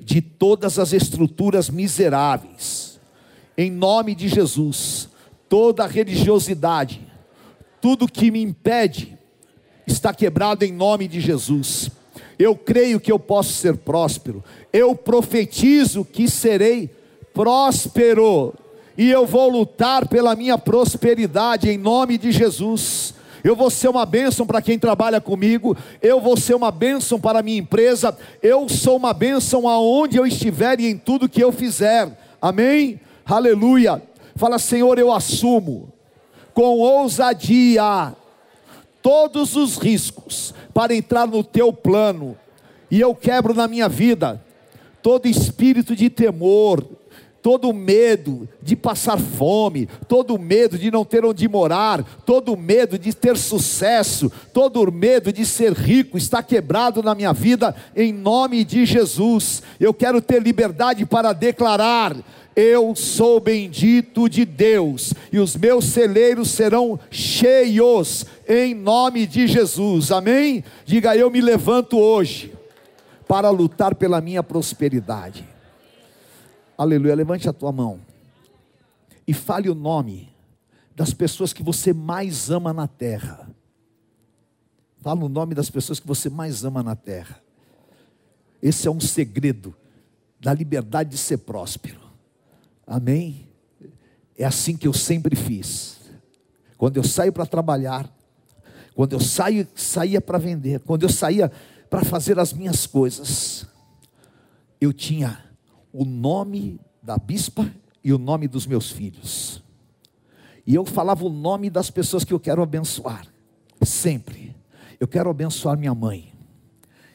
de 0.00 0.20
todas 0.20 0.78
as 0.78 0.92
estruturas 0.92 1.70
miseráveis 1.70 2.94
em 3.56 3.70
nome 3.70 4.14
de 4.14 4.28
Jesus, 4.28 5.08
toda 5.48 5.86
religiosidade, 5.86 7.00
tudo 7.80 8.08
que 8.08 8.30
me 8.30 8.42
impede, 8.42 9.16
está 9.86 10.12
quebrado 10.12 10.64
em 10.64 10.72
nome 10.72 11.06
de 11.06 11.20
Jesus. 11.20 11.90
Eu 12.38 12.56
creio 12.56 12.98
que 12.98 13.12
eu 13.12 13.18
posso 13.18 13.52
ser 13.52 13.76
próspero, 13.76 14.42
eu 14.72 14.94
profetizo 14.94 16.04
que 16.04 16.28
serei 16.28 16.90
próspero, 17.32 18.54
e 18.96 19.10
eu 19.10 19.26
vou 19.26 19.48
lutar 19.48 20.08
pela 20.08 20.34
minha 20.34 20.58
prosperidade 20.58 21.68
em 21.68 21.78
nome 21.78 22.18
de 22.18 22.32
Jesus. 22.32 23.14
Eu 23.44 23.54
vou 23.54 23.68
ser 23.68 23.88
uma 23.88 24.06
bênção 24.06 24.46
para 24.46 24.62
quem 24.62 24.78
trabalha 24.78 25.20
comigo, 25.20 25.76
eu 26.00 26.18
vou 26.18 26.34
ser 26.34 26.54
uma 26.54 26.70
bênção 26.70 27.20
para 27.20 27.40
a 27.40 27.42
minha 27.42 27.58
empresa, 27.58 28.16
eu 28.42 28.66
sou 28.70 28.96
uma 28.96 29.12
bênção 29.12 29.68
aonde 29.68 30.16
eu 30.16 30.26
estiver 30.26 30.80
e 30.80 30.86
em 30.86 30.96
tudo 30.96 31.28
que 31.28 31.44
eu 31.44 31.52
fizer. 31.52 32.10
Amém? 32.40 32.98
Aleluia. 33.26 34.02
Fala, 34.34 34.58
Senhor, 34.58 34.98
eu 34.98 35.12
assumo 35.12 35.92
com 36.54 36.78
ousadia 36.78 38.14
todos 39.02 39.54
os 39.56 39.76
riscos 39.76 40.54
para 40.72 40.94
entrar 40.94 41.26
no 41.26 41.44
teu 41.44 41.70
plano, 41.70 42.34
e 42.90 42.98
eu 42.98 43.14
quebro 43.14 43.52
na 43.52 43.68
minha 43.68 43.88
vida 43.90 44.42
todo 45.02 45.28
espírito 45.28 45.94
de 45.94 46.08
temor, 46.08 46.82
todo 47.44 47.74
medo 47.74 48.48
de 48.62 48.74
passar 48.74 49.18
fome, 49.18 49.86
todo 50.08 50.38
medo 50.38 50.78
de 50.78 50.90
não 50.90 51.04
ter 51.04 51.26
onde 51.26 51.46
morar, 51.46 52.02
todo 52.24 52.56
medo 52.56 52.98
de 52.98 53.12
ter 53.12 53.36
sucesso, 53.36 54.32
todo 54.50 54.90
medo 54.90 55.30
de 55.30 55.44
ser 55.44 55.74
rico 55.74 56.16
está 56.16 56.42
quebrado 56.42 57.02
na 57.02 57.14
minha 57.14 57.34
vida, 57.34 57.76
em 57.94 58.14
nome 58.14 58.64
de 58.64 58.86
Jesus. 58.86 59.62
Eu 59.78 59.92
quero 59.92 60.22
ter 60.22 60.42
liberdade 60.42 61.04
para 61.04 61.34
declarar. 61.34 62.16
Eu 62.56 62.94
sou 62.96 63.38
bendito 63.38 64.26
de 64.26 64.46
Deus, 64.46 65.12
e 65.30 65.38
os 65.38 65.54
meus 65.54 65.84
celeiros 65.84 66.48
serão 66.48 66.98
cheios, 67.10 68.24
em 68.48 68.72
nome 68.72 69.26
de 69.26 69.46
Jesus, 69.46 70.10
amém? 70.10 70.64
Diga, 70.86 71.14
eu 71.14 71.30
me 71.30 71.42
levanto 71.42 71.98
hoje 71.98 72.54
para 73.28 73.50
lutar 73.50 73.94
pela 73.96 74.20
minha 74.22 74.42
prosperidade. 74.42 75.53
Aleluia. 76.76 77.14
Levante 77.14 77.48
a 77.48 77.52
tua 77.52 77.70
mão 77.70 78.00
e 79.26 79.32
fale 79.32 79.70
o 79.70 79.74
nome 79.74 80.32
das 80.94 81.12
pessoas 81.12 81.52
que 81.52 81.62
você 81.62 81.92
mais 81.92 82.50
ama 82.50 82.72
na 82.72 82.86
terra. 82.86 83.48
Fala 85.00 85.24
o 85.24 85.28
nome 85.28 85.54
das 85.54 85.70
pessoas 85.70 86.00
que 86.00 86.06
você 86.06 86.28
mais 86.28 86.64
ama 86.64 86.82
na 86.82 86.96
terra. 86.96 87.40
Esse 88.62 88.88
é 88.88 88.90
um 88.90 89.00
segredo 89.00 89.74
da 90.40 90.52
liberdade 90.52 91.10
de 91.10 91.18
ser 91.18 91.38
próspero. 91.38 92.00
Amém? 92.86 93.48
É 94.36 94.44
assim 94.44 94.76
que 94.76 94.88
eu 94.88 94.92
sempre 94.92 95.36
fiz. 95.36 96.00
Quando 96.76 96.96
eu 96.96 97.04
saio 97.04 97.32
para 97.32 97.46
trabalhar, 97.46 98.10
quando 98.94 99.12
eu 99.12 99.20
saio, 99.20 99.66
saía 99.74 100.20
para 100.20 100.38
vender, 100.38 100.80
quando 100.80 101.02
eu 101.02 101.08
saía 101.08 101.50
para 101.90 102.04
fazer 102.04 102.38
as 102.38 102.52
minhas 102.52 102.86
coisas, 102.86 103.66
eu 104.80 104.92
tinha 104.92 105.43
o 105.94 106.04
nome 106.04 106.80
da 107.00 107.16
bispa 107.16 107.72
e 108.02 108.12
o 108.12 108.18
nome 108.18 108.48
dos 108.48 108.66
meus 108.66 108.90
filhos. 108.90 109.62
E 110.66 110.74
eu 110.74 110.84
falava 110.84 111.24
o 111.24 111.28
nome 111.28 111.70
das 111.70 111.88
pessoas 111.88 112.24
que 112.24 112.32
eu 112.32 112.40
quero 112.40 112.60
abençoar, 112.60 113.28
sempre. 113.80 114.56
Eu 114.98 115.06
quero 115.06 115.30
abençoar 115.30 115.78
minha 115.78 115.94
mãe, 115.94 116.32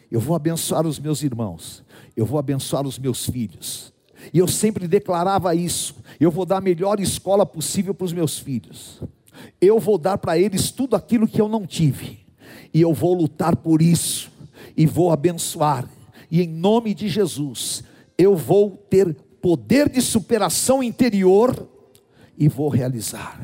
eu 0.09 0.21
vou 0.21 0.35
abençoar 0.35 0.87
os 0.87 0.97
meus 0.97 1.23
irmãos, 1.23 1.83
eu 2.15 2.25
vou 2.25 2.39
abençoar 2.39 2.87
os 2.87 2.97
meus 2.97 3.25
filhos. 3.25 3.93
E 4.33 4.37
eu 4.37 4.47
sempre 4.47 4.87
declarava 4.87 5.53
isso: 5.53 5.95
eu 6.17 6.31
vou 6.31 6.45
dar 6.45 6.57
a 6.57 6.61
melhor 6.61 7.01
escola 7.01 7.45
possível 7.45 7.93
para 7.93 8.05
os 8.05 8.13
meus 8.13 8.39
filhos, 8.39 9.01
eu 9.59 9.77
vou 9.77 9.97
dar 9.97 10.17
para 10.17 10.37
eles 10.37 10.71
tudo 10.71 10.95
aquilo 10.95 11.27
que 11.27 11.41
eu 11.41 11.49
não 11.49 11.65
tive, 11.65 12.19
e 12.73 12.79
eu 12.79 12.93
vou 12.93 13.13
lutar 13.13 13.57
por 13.57 13.81
isso, 13.81 14.31
e 14.77 14.85
vou 14.85 15.11
abençoar, 15.11 15.89
e 16.31 16.41
em 16.41 16.47
nome 16.47 16.93
de 16.93 17.09
Jesus, 17.09 17.83
eu 18.19 18.35
vou 18.35 18.71
ter 18.89 19.15
poder 19.41 19.87
de 19.87 20.01
superação 20.01 20.83
interior 20.83 21.69
e 22.37 22.49
vou 22.49 22.67
realizar. 22.67 23.39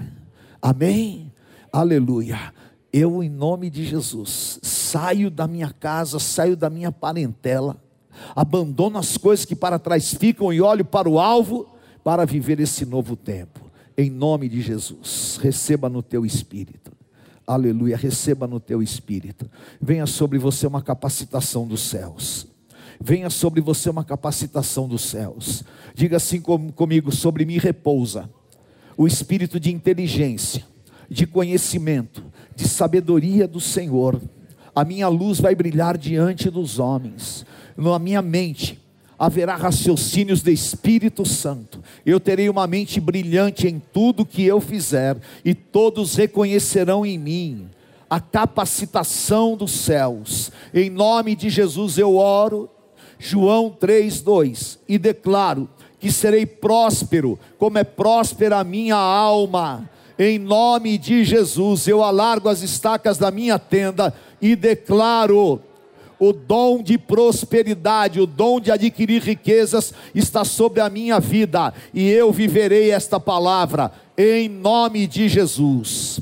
Amém? 0.62 1.32
Aleluia. 1.72 2.54
Eu, 2.92 3.24
em 3.24 3.30
nome 3.30 3.70
de 3.70 3.86
Jesus, 3.86 4.60
saio 4.62 5.32
da 5.32 5.48
minha 5.48 5.72
casa, 5.72 6.20
saio 6.20 6.58
da 6.58 6.70
minha 6.70 6.92
parentela, 6.92 7.82
abandono 8.36 8.98
as 8.98 9.16
coisas 9.16 9.46
que 9.46 9.56
para 9.56 9.80
trás 9.80 10.14
ficam 10.14 10.52
e 10.52 10.60
olho 10.60 10.84
para 10.84 11.08
o 11.08 11.20
alvo 11.20 11.68
para 12.04 12.26
viver 12.26 12.60
esse 12.60 12.86
novo 12.86 13.16
tempo. 13.16 13.62
Em 13.98 14.10
nome 14.10 14.50
de 14.50 14.62
Jesus, 14.62 15.40
receba 15.42 15.88
no 15.88 16.04
teu 16.04 16.26
espírito. 16.26 16.92
Aleluia, 17.48 17.96
receba 17.96 18.46
no 18.46 18.60
teu 18.60 18.84
espírito. 18.84 19.50
Venha 19.80 20.06
sobre 20.06 20.38
você 20.38 20.68
uma 20.68 20.82
capacitação 20.82 21.66
dos 21.66 21.82
céus 21.82 22.54
venha 23.00 23.30
sobre 23.30 23.62
você 23.62 23.90
uma 23.90 24.04
capacitação 24.04 24.88
dos 24.88 25.04
céus. 25.04 25.64
Diga 25.94 26.18
assim 26.18 26.42
comigo: 26.42 27.12
sobre 27.12 27.46
mim 27.46 27.58
repousa 27.58 28.30
o 28.98 29.06
espírito 29.08 29.60
de 29.60 29.74
inteligência, 29.74 30.66
de 31.10 31.28
conhecimento, 31.28 32.24
de 32.56 32.68
sabedoria 32.68 33.48
do 33.48 33.60
Senhor. 33.60 34.22
A 34.74 34.84
minha 34.84 35.08
luz 35.08 35.40
vai 35.40 35.56
brilhar 35.56 35.98
diante 35.98 36.50
dos 36.50 36.80
homens, 36.80 37.46
na 37.78 38.00
minha 38.00 38.22
mente 38.22 38.82
haverá 39.18 39.56
raciocínios 39.56 40.42
do 40.42 40.52
Espírito 40.52 41.26
Santo. 41.26 41.82
Eu 42.06 42.20
terei 42.20 42.50
uma 42.50 42.68
mente 42.68 43.00
brilhante 43.00 43.68
em 43.68 43.80
tudo 43.80 44.26
que 44.26 44.44
eu 44.44 44.60
fizer, 44.60 45.18
e 45.44 45.54
todos 45.54 46.16
reconhecerão 46.16 47.06
em 47.06 47.18
mim 47.18 47.70
a 48.10 48.20
capacitação 48.20 49.58
dos 49.58 49.72
céus. 49.72 50.52
Em 50.74 50.90
nome 50.90 51.36
de 51.36 51.50
Jesus 51.50 51.98
eu 51.98 52.18
oro 52.18 52.70
João 53.18 53.70
3:2 53.70 54.80
e 54.88 54.98
declaro 54.98 55.70
que 56.00 56.12
serei 56.12 56.46
próspero, 56.46 57.40
como 57.58 57.78
é 57.78 57.84
próspera 57.84 58.60
a 58.60 58.64
minha 58.64 58.96
alma. 58.96 59.90
Em 60.18 60.40
nome 60.40 60.98
de 60.98 61.26
Jesus, 61.26 61.88
eu 61.88 62.04
alargo 62.04 62.48
as 62.48 62.62
estacas 62.62 63.18
da 63.18 63.32
minha 63.32 63.60
tenda 63.60 64.14
e 64.42 64.56
declaro 64.56 65.62
o 66.20 66.32
dom 66.32 66.82
de 66.82 66.98
prosperidade, 66.98 68.22
o 68.22 68.26
dom 68.26 68.60
de 68.60 68.72
adquirir 68.72 69.22
riquezas 69.22 69.94
está 70.14 70.46
sobre 70.46 70.80
a 70.80 70.90
minha 70.90 71.20
vida 71.20 71.74
e 71.94 72.10
eu 72.10 72.32
viverei 72.32 72.92
esta 72.92 73.20
palavra 73.20 73.92
em 74.18 74.48
nome 74.48 75.08
de 75.08 75.28
Jesus. 75.28 76.22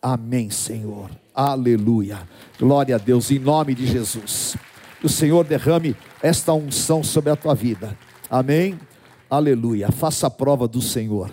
Amém, 0.00 0.50
Senhor. 0.50 1.10
Aleluia. 1.34 2.20
Glória 2.58 2.94
a 2.94 2.98
Deus 2.98 3.30
em 3.30 3.38
nome 3.38 3.74
de 3.74 3.86
Jesus. 3.86 4.56
Que 5.00 5.06
o 5.06 5.08
Senhor 5.08 5.44
derrame 5.44 5.96
esta 6.22 6.52
unção 6.52 7.02
sobre 7.02 7.30
a 7.30 7.36
tua 7.36 7.54
vida. 7.54 7.96
Amém? 8.30 8.78
Aleluia. 9.30 9.90
Faça 9.92 10.26
a 10.26 10.30
prova 10.30 10.66
do 10.66 10.80
Senhor. 10.80 11.30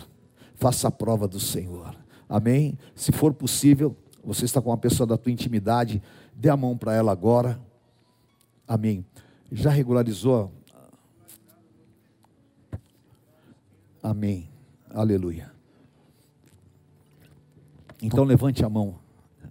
Faça 0.56 0.88
a 0.88 0.92
prova 0.92 1.28
do 1.28 1.40
Senhor. 1.40 1.96
Amém? 2.28 2.78
Se 2.96 3.12
for 3.12 3.34
possível, 3.34 3.96
você 4.24 4.46
está 4.46 4.62
com 4.62 4.70
uma 4.70 4.78
pessoa 4.78 5.06
da 5.06 5.18
tua 5.18 5.32
intimidade, 5.32 6.02
dê 6.36 6.50
a 6.50 6.58
mão 6.58 6.78
para 6.78 6.94
ela 6.94 7.12
agora. 7.12 7.60
Amém. 8.68 9.06
Já 9.52 9.70
regularizou? 9.70 10.52
Amém. 14.02 14.50
Aleluia. 14.90 15.52
Então 18.02 18.24
levante 18.24 18.64
a 18.64 18.70
mão 18.70 18.96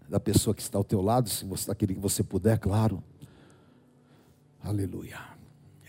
da 0.09 0.21
pessoa 0.21 0.55
que 0.55 0.63
está 0.63 0.79
ao 0.79 0.85
teu 0.85 1.01
lado, 1.01 1.29
se 1.29 1.45
você 1.45 1.63
está 1.63 1.75
querendo 1.75 1.97
que 1.97 2.03
você 2.03 2.23
puder, 2.23 2.59
claro. 2.59 3.03
Aleluia. 4.65 5.19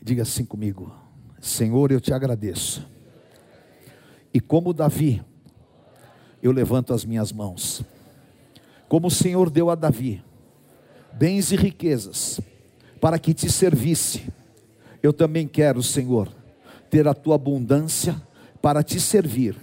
Diga 0.04 0.24
assim 0.24 0.44
comigo: 0.44 0.94
Senhor, 1.40 1.94
eu 1.94 2.02
te 2.02 2.14
agradeço. 2.14 2.86
E 4.34 4.42
como 4.42 4.74
Davi, 4.74 5.24
eu 6.44 6.52
levanto 6.52 6.94
as 6.94 7.06
minhas 7.06 7.32
mãos. 7.32 7.82
Como 8.90 9.08
o 9.08 9.12
Senhor 9.12 9.50
deu 9.50 9.70
a 9.70 9.76
Davi 9.76 10.22
bens 11.14 11.54
e 11.54 11.56
riquezas 11.56 12.42
para 13.00 13.18
que 13.18 13.34
te 13.34 13.50
servisse, 13.50 14.28
eu 15.02 15.14
também 15.14 15.48
quero, 15.48 15.82
Senhor, 15.82 16.30
ter 16.90 17.08
a 17.08 17.14
tua 17.14 17.36
abundância 17.36 18.22
para 18.62 18.84
te 18.84 19.00
servir, 19.00 19.56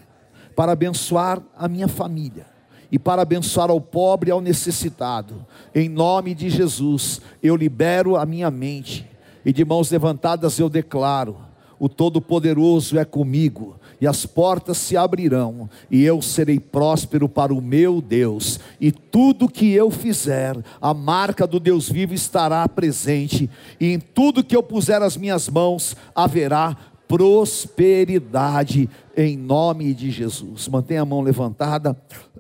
para 0.57 0.73
abençoar 0.73 1.43
a 1.55 1.69
minha 1.69 1.87
família 1.87 2.52
e 2.93 2.99
para 2.99 3.23
abençoar 3.23 3.71
ao 3.71 3.81
pobre 3.81 4.29
e 4.29 4.33
ao 4.33 4.43
necessitado. 4.43 5.47
Em 5.75 5.89
nome 5.89 6.35
de 6.35 6.51
Jesus, 6.51 7.23
eu 7.43 7.57
libero 7.57 8.17
a 8.17 8.27
minha 8.27 8.51
mente 8.51 9.11
e 9.45 9.53
de 9.53 9.65
mãos 9.65 9.91
levantadas 9.91 10.59
eu 10.59 10.69
declaro: 10.69 11.37
o 11.79 11.89
Todo-Poderoso 11.89 12.99
é 12.99 13.05
comigo, 13.05 13.77
e 14.01 14.07
as 14.07 14.25
portas 14.25 14.77
se 14.77 14.97
abrirão, 14.97 15.69
e 15.91 16.05
eu 16.05 16.23
serei 16.23 16.61
próspero 16.61 17.29
para 17.29 17.53
o 17.53 17.61
meu 17.61 18.01
Deus, 18.01 18.61
e 18.81 18.93
tudo 18.93 19.49
que 19.49 19.73
eu 19.73 19.91
fizer, 19.91 20.57
a 20.81 20.95
marca 20.95 21.47
do 21.47 21.59
Deus 21.59 21.89
vivo 21.89 22.15
estará 22.15 22.69
presente, 22.69 23.51
e 23.81 23.87
em 23.87 23.99
tudo 23.99 24.45
que 24.45 24.55
eu 24.55 24.63
puser 24.63 25.03
as 25.03 25.17
minhas 25.17 25.49
mãos 25.49 25.97
haverá 26.15 26.77
prosperidade 27.13 28.89
em 29.15 29.37
nome 29.37 29.93
de 29.93 30.11
Jesus. 30.11 30.67
Mantenha 30.67 31.03
a 31.03 31.05
mão 31.05 31.21
levantada. 31.21 31.95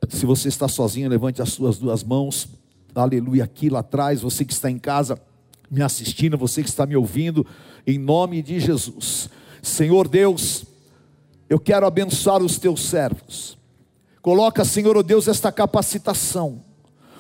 Se 0.09 0.25
você 0.25 0.49
está 0.49 0.67
sozinho, 0.67 1.11
levante 1.11 1.43
as 1.43 1.51
suas 1.51 1.77
duas 1.77 2.03
mãos. 2.03 2.49
Aleluia, 2.95 3.45
aqui 3.45 3.69
lá 3.69 3.81
atrás, 3.81 4.23
você 4.23 4.47
que 4.47 4.53
está 4.55 4.71
em 4.71 4.79
casa 4.79 5.21
me 5.71 5.83
assistindo, 5.83 6.39
você 6.39 6.63
que 6.63 6.71
está 6.71 6.87
me 6.87 6.97
ouvindo, 6.97 7.47
em 7.87 7.99
nome 7.99 8.41
de 8.41 8.59
Jesus. 8.59 9.29
Senhor 9.61 10.09
Deus, 10.09 10.65
eu 11.51 11.61
quero 11.61 11.85
abençoar 11.85 12.43
os 12.43 12.57
teus 12.57 12.81
servos. 12.81 13.59
Coloca, 14.23 14.65
Senhor, 14.65 14.97
oh 14.97 15.03
Deus, 15.03 15.29
esta 15.29 15.53
capacitação. 15.53 16.63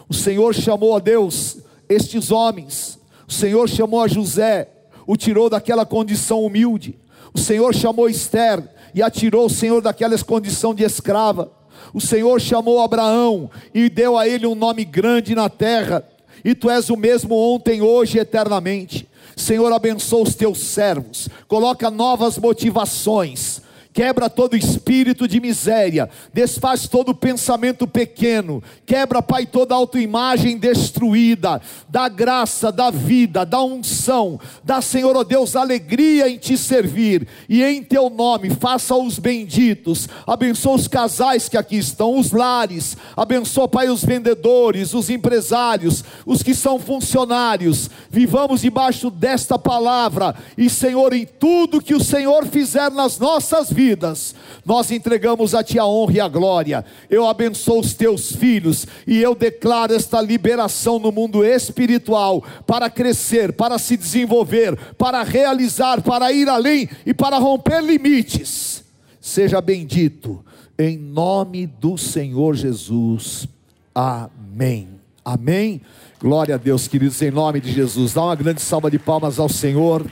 O 0.08 0.14
Senhor 0.14 0.54
chamou 0.54 0.96
a 0.96 1.00
Deus 1.00 1.58
estes 1.86 2.30
homens. 2.30 2.98
O 3.28 3.32
Senhor 3.32 3.68
chamou 3.68 4.00
a 4.00 4.08
José, 4.08 4.70
o 5.06 5.18
tirou 5.18 5.50
daquela 5.50 5.84
condição 5.84 6.42
humilde. 6.42 7.01
O 7.34 7.38
Senhor 7.38 7.74
chamou 7.74 8.08
Esther 8.08 8.62
e 8.94 9.02
atirou 9.02 9.46
o 9.46 9.50
Senhor 9.50 9.80
daquela 9.80 10.16
condição 10.18 10.74
de 10.74 10.84
escrava. 10.84 11.50
O 11.92 12.00
Senhor 12.00 12.40
chamou 12.40 12.80
Abraão 12.80 13.50
e 13.74 13.88
deu 13.88 14.16
a 14.16 14.28
ele 14.28 14.46
um 14.46 14.54
nome 14.54 14.84
grande 14.84 15.34
na 15.34 15.48
terra. 15.48 16.06
E 16.44 16.54
tu 16.54 16.68
és 16.68 16.90
o 16.90 16.96
mesmo 16.96 17.34
ontem, 17.34 17.82
hoje 17.82 18.18
e 18.18 18.20
eternamente. 18.20 19.08
Senhor, 19.36 19.72
abençoa 19.72 20.22
os 20.22 20.34
teus 20.34 20.58
servos, 20.58 21.28
coloca 21.48 21.90
novas 21.90 22.36
motivações, 22.36 23.62
quebra 23.92 24.30
todo 24.30 24.56
espírito 24.56 25.28
de 25.28 25.38
miséria, 25.38 26.08
desfaz 26.32 26.88
todo 26.88 27.14
pensamento 27.14 27.86
pequeno, 27.86 28.62
quebra, 28.86 29.20
Pai, 29.22 29.46
toda 29.46 29.74
autoimagem 29.74 30.56
destruída, 30.56 31.60
dá 31.88 32.08
graça, 32.08 32.72
dá 32.72 32.90
vida, 32.90 33.44
dá 33.44 33.62
unção, 33.62 34.40
dá, 34.64 34.80
Senhor, 34.80 35.14
ó 35.16 35.20
oh 35.20 35.24
Deus, 35.24 35.54
alegria 35.54 36.28
em 36.28 36.38
te 36.38 36.56
servir, 36.56 37.26
e 37.48 37.62
em 37.62 37.82
teu 37.82 38.08
nome, 38.08 38.50
faça 38.50 38.96
os 38.96 39.18
benditos, 39.18 40.08
abençoa 40.26 40.76
os 40.76 40.88
casais 40.88 41.48
que 41.48 41.56
aqui 41.56 41.76
estão, 41.76 42.18
os 42.18 42.32
lares, 42.32 42.96
abençoa, 43.16 43.68
Pai, 43.68 43.88
os 43.88 44.04
vendedores, 44.04 44.94
os 44.94 45.10
empresários, 45.10 46.02
os 46.24 46.42
que 46.42 46.54
são 46.54 46.78
funcionários, 46.78 47.90
vivamos 48.10 48.62
debaixo 48.62 49.10
desta 49.10 49.58
palavra, 49.58 50.34
e 50.56 50.70
Senhor, 50.70 51.12
em 51.12 51.26
tudo 51.26 51.82
que 51.82 51.94
o 51.94 52.02
Senhor 52.02 52.46
fizer 52.46 52.90
nas 52.90 53.18
nossas 53.18 53.70
vidas, 53.70 53.81
vidas, 53.82 54.34
nós 54.64 54.90
entregamos 54.92 55.54
a 55.54 55.62
Ti 55.62 55.78
a 55.78 55.86
honra 55.86 56.12
e 56.14 56.20
a 56.20 56.28
glória. 56.28 56.84
Eu 57.10 57.26
abençoo 57.26 57.80
os 57.80 57.94
Teus 57.94 58.32
filhos 58.32 58.86
e 59.06 59.18
eu 59.20 59.34
declaro 59.34 59.92
esta 59.92 60.20
liberação 60.20 60.98
no 61.00 61.10
mundo 61.10 61.44
espiritual 61.44 62.44
para 62.64 62.88
crescer, 62.88 63.52
para 63.52 63.78
se 63.78 63.96
desenvolver, 63.96 64.76
para 64.94 65.22
realizar, 65.24 66.00
para 66.00 66.32
ir 66.32 66.48
além 66.48 66.88
e 67.04 67.12
para 67.12 67.38
romper 67.38 67.82
limites. 67.82 68.84
Seja 69.20 69.60
bendito, 69.60 70.44
em 70.78 70.96
nome 70.96 71.66
do 71.66 71.98
Senhor 71.98 72.54
Jesus. 72.54 73.48
Amém. 73.94 74.88
Amém. 75.24 75.80
Glória 76.20 76.54
a 76.54 76.58
Deus, 76.58 76.86
queridos, 76.86 77.20
em 77.20 77.30
nome 77.30 77.60
de 77.60 77.72
Jesus. 77.72 78.14
Dá 78.14 78.22
uma 78.22 78.36
grande 78.36 78.60
salva 78.60 78.90
de 78.90 78.98
palmas 78.98 79.38
ao 79.38 79.48
Senhor. 79.48 80.04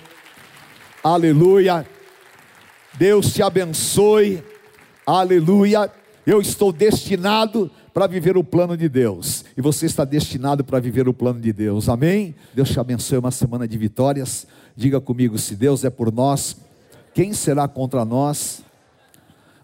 Aleluia. 1.03 1.87
Deus 2.99 3.33
te 3.33 3.43
abençoe, 3.43 4.43
aleluia. 5.07 5.91
Eu 6.27 6.41
estou 6.41 6.73
destinado 6.73 7.71
para 7.95 8.07
viver 8.07 8.37
o 8.37 8.45
plano 8.45 8.77
de 8.77 8.89
Deus, 8.89 9.45
e 9.57 9.61
você 9.61 9.87
está 9.87 10.05
destinado 10.05 10.63
para 10.63 10.79
viver 10.79 11.09
o 11.09 11.15
plano 11.15 11.41
de 11.41 11.53
Deus, 11.53 11.89
amém? 11.89 12.35
Deus 12.55 12.71
te 12.71 12.79
abençoe, 12.79 13.19
uma 13.19 13.31
semana 13.31 13.67
de 13.67 13.77
vitórias. 13.77 14.47
Diga 14.77 15.01
comigo: 15.01 15.39
se 15.39 15.57
Deus 15.57 15.85
é 15.85 15.91
por 15.91 16.13
nós, 16.13 16.57
quem 17.13 17.33
será 17.33 17.67
contra 17.67 18.05
nós? 18.05 18.63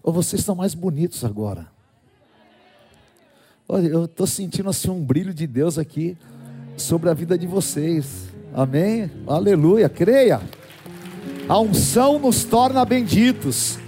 Ou 0.02 0.12
vocês 0.12 0.40
estão 0.40 0.54
mais 0.54 0.74
bonitos 0.74 1.24
agora? 1.24 1.68
Olha, 3.68 3.88
eu 3.88 4.04
estou 4.04 4.26
sentindo 4.26 4.68
assim 4.70 4.90
um 4.90 5.04
brilho 5.04 5.34
de 5.34 5.46
Deus 5.46 5.78
aqui 5.78 6.16
sobre 6.76 7.10
a 7.10 7.14
vida 7.14 7.36
de 7.36 7.46
vocês, 7.46 8.28
amém? 8.54 9.10
Aleluia, 9.26 9.88
creia. 9.88 10.40
A 11.48 11.60
unção 11.60 12.18
nos 12.18 12.42
torna 12.42 12.84
benditos. 12.84 13.78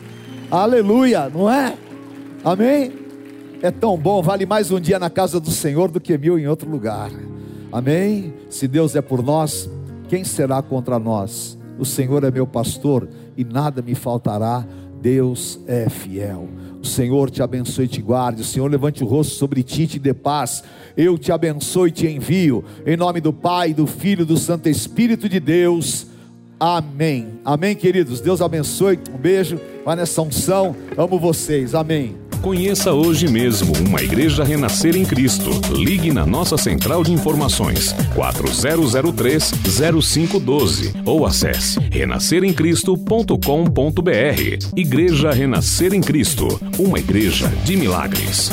Aleluia, 0.49 1.29
não 1.29 1.51
é? 1.51 1.77
Amém? 2.45 2.93
É 3.61 3.69
tão 3.73 3.97
bom, 3.97 4.23
vale 4.23 4.47
mais 4.47 4.71
um 4.71 4.79
dia 4.79 4.97
na 4.97 5.11
casa 5.11 5.41
do 5.41 5.51
Senhor 5.51 5.91
do 5.91 6.01
que 6.01 6.17
mil 6.17 6.39
em 6.39 6.47
outro 6.47 6.71
lugar. 6.71 7.11
Amém? 7.73 8.33
Se 8.49 8.69
Deus 8.69 8.95
é 8.95 9.03
por 9.03 9.25
nós, 9.25 9.69
quem 10.09 10.23
será 10.23 10.63
contra 10.63 11.01
nós? 11.01 11.59
O 11.81 11.85
Senhor 11.85 12.23
é 12.23 12.31
meu 12.31 12.47
pastor 12.47 13.09
e 13.37 13.43
nada 13.43 13.83
me 13.83 13.97
faltará. 13.97 14.65
Deus 15.03 15.59
é 15.67 15.89
fiel. 15.89 16.49
O 16.81 16.87
Senhor 16.87 17.29
te 17.29 17.43
abençoe 17.43 17.87
e 17.87 17.89
te 17.89 18.01
guarde. 18.01 18.43
O 18.43 18.45
Senhor 18.45 18.71
levante 18.71 19.03
o 19.03 19.07
rosto 19.07 19.35
sobre 19.35 19.65
ti 19.65 19.83
e 19.83 19.87
te 19.89 19.99
dê 19.99 20.15
paz. 20.15 20.63
Eu 20.97 21.19
te 21.19 21.33
abençoe 21.33 21.89
e 21.89 21.93
te 21.93 22.07
envio. 22.07 22.65
Em 22.87 22.97
nome 22.97 23.21
do 23.21 23.33
Pai, 23.33 23.75
do 23.75 23.87
Filho 23.87 24.23
e 24.23 24.27
do 24.27 24.37
Santo 24.37 24.69
Espírito 24.69 25.29
de 25.29 25.41
Deus. 25.41 26.08
Amém. 26.59 27.29
Amém, 27.45 27.77
queridos. 27.77 28.21
Deus 28.21 28.41
abençoe. 28.41 28.99
Um 29.13 29.19
beijo. 29.19 29.61
Vai 29.85 29.97
nessa 29.97 30.23
unção. 30.23 30.75
Amo 30.97 31.19
vocês. 31.19 31.75
Amém. 31.75 32.17
Conheça 32.43 32.93
hoje 32.93 33.27
mesmo 33.29 33.73
uma 33.87 34.01
igreja 34.01 34.45
renascer 34.45 34.97
em 34.97 35.05
Cristo. 35.05 35.51
Ligue 35.75 36.13
na 36.13 36.25
nossa 36.25 36.57
central 36.57 37.03
de 37.03 37.13
informações 37.13 37.93
4003-0512 38.15 40.95
ou 41.05 41.27
acesse 41.27 41.81
renasceremcristo.com.br. 41.91 44.77
Igreja 44.77 45.33
Renascer 45.33 45.93
em 45.93 46.01
Cristo, 46.01 46.47
uma 46.79 47.01
igreja 47.01 47.49
de 47.65 47.77
milagres. 47.77 48.53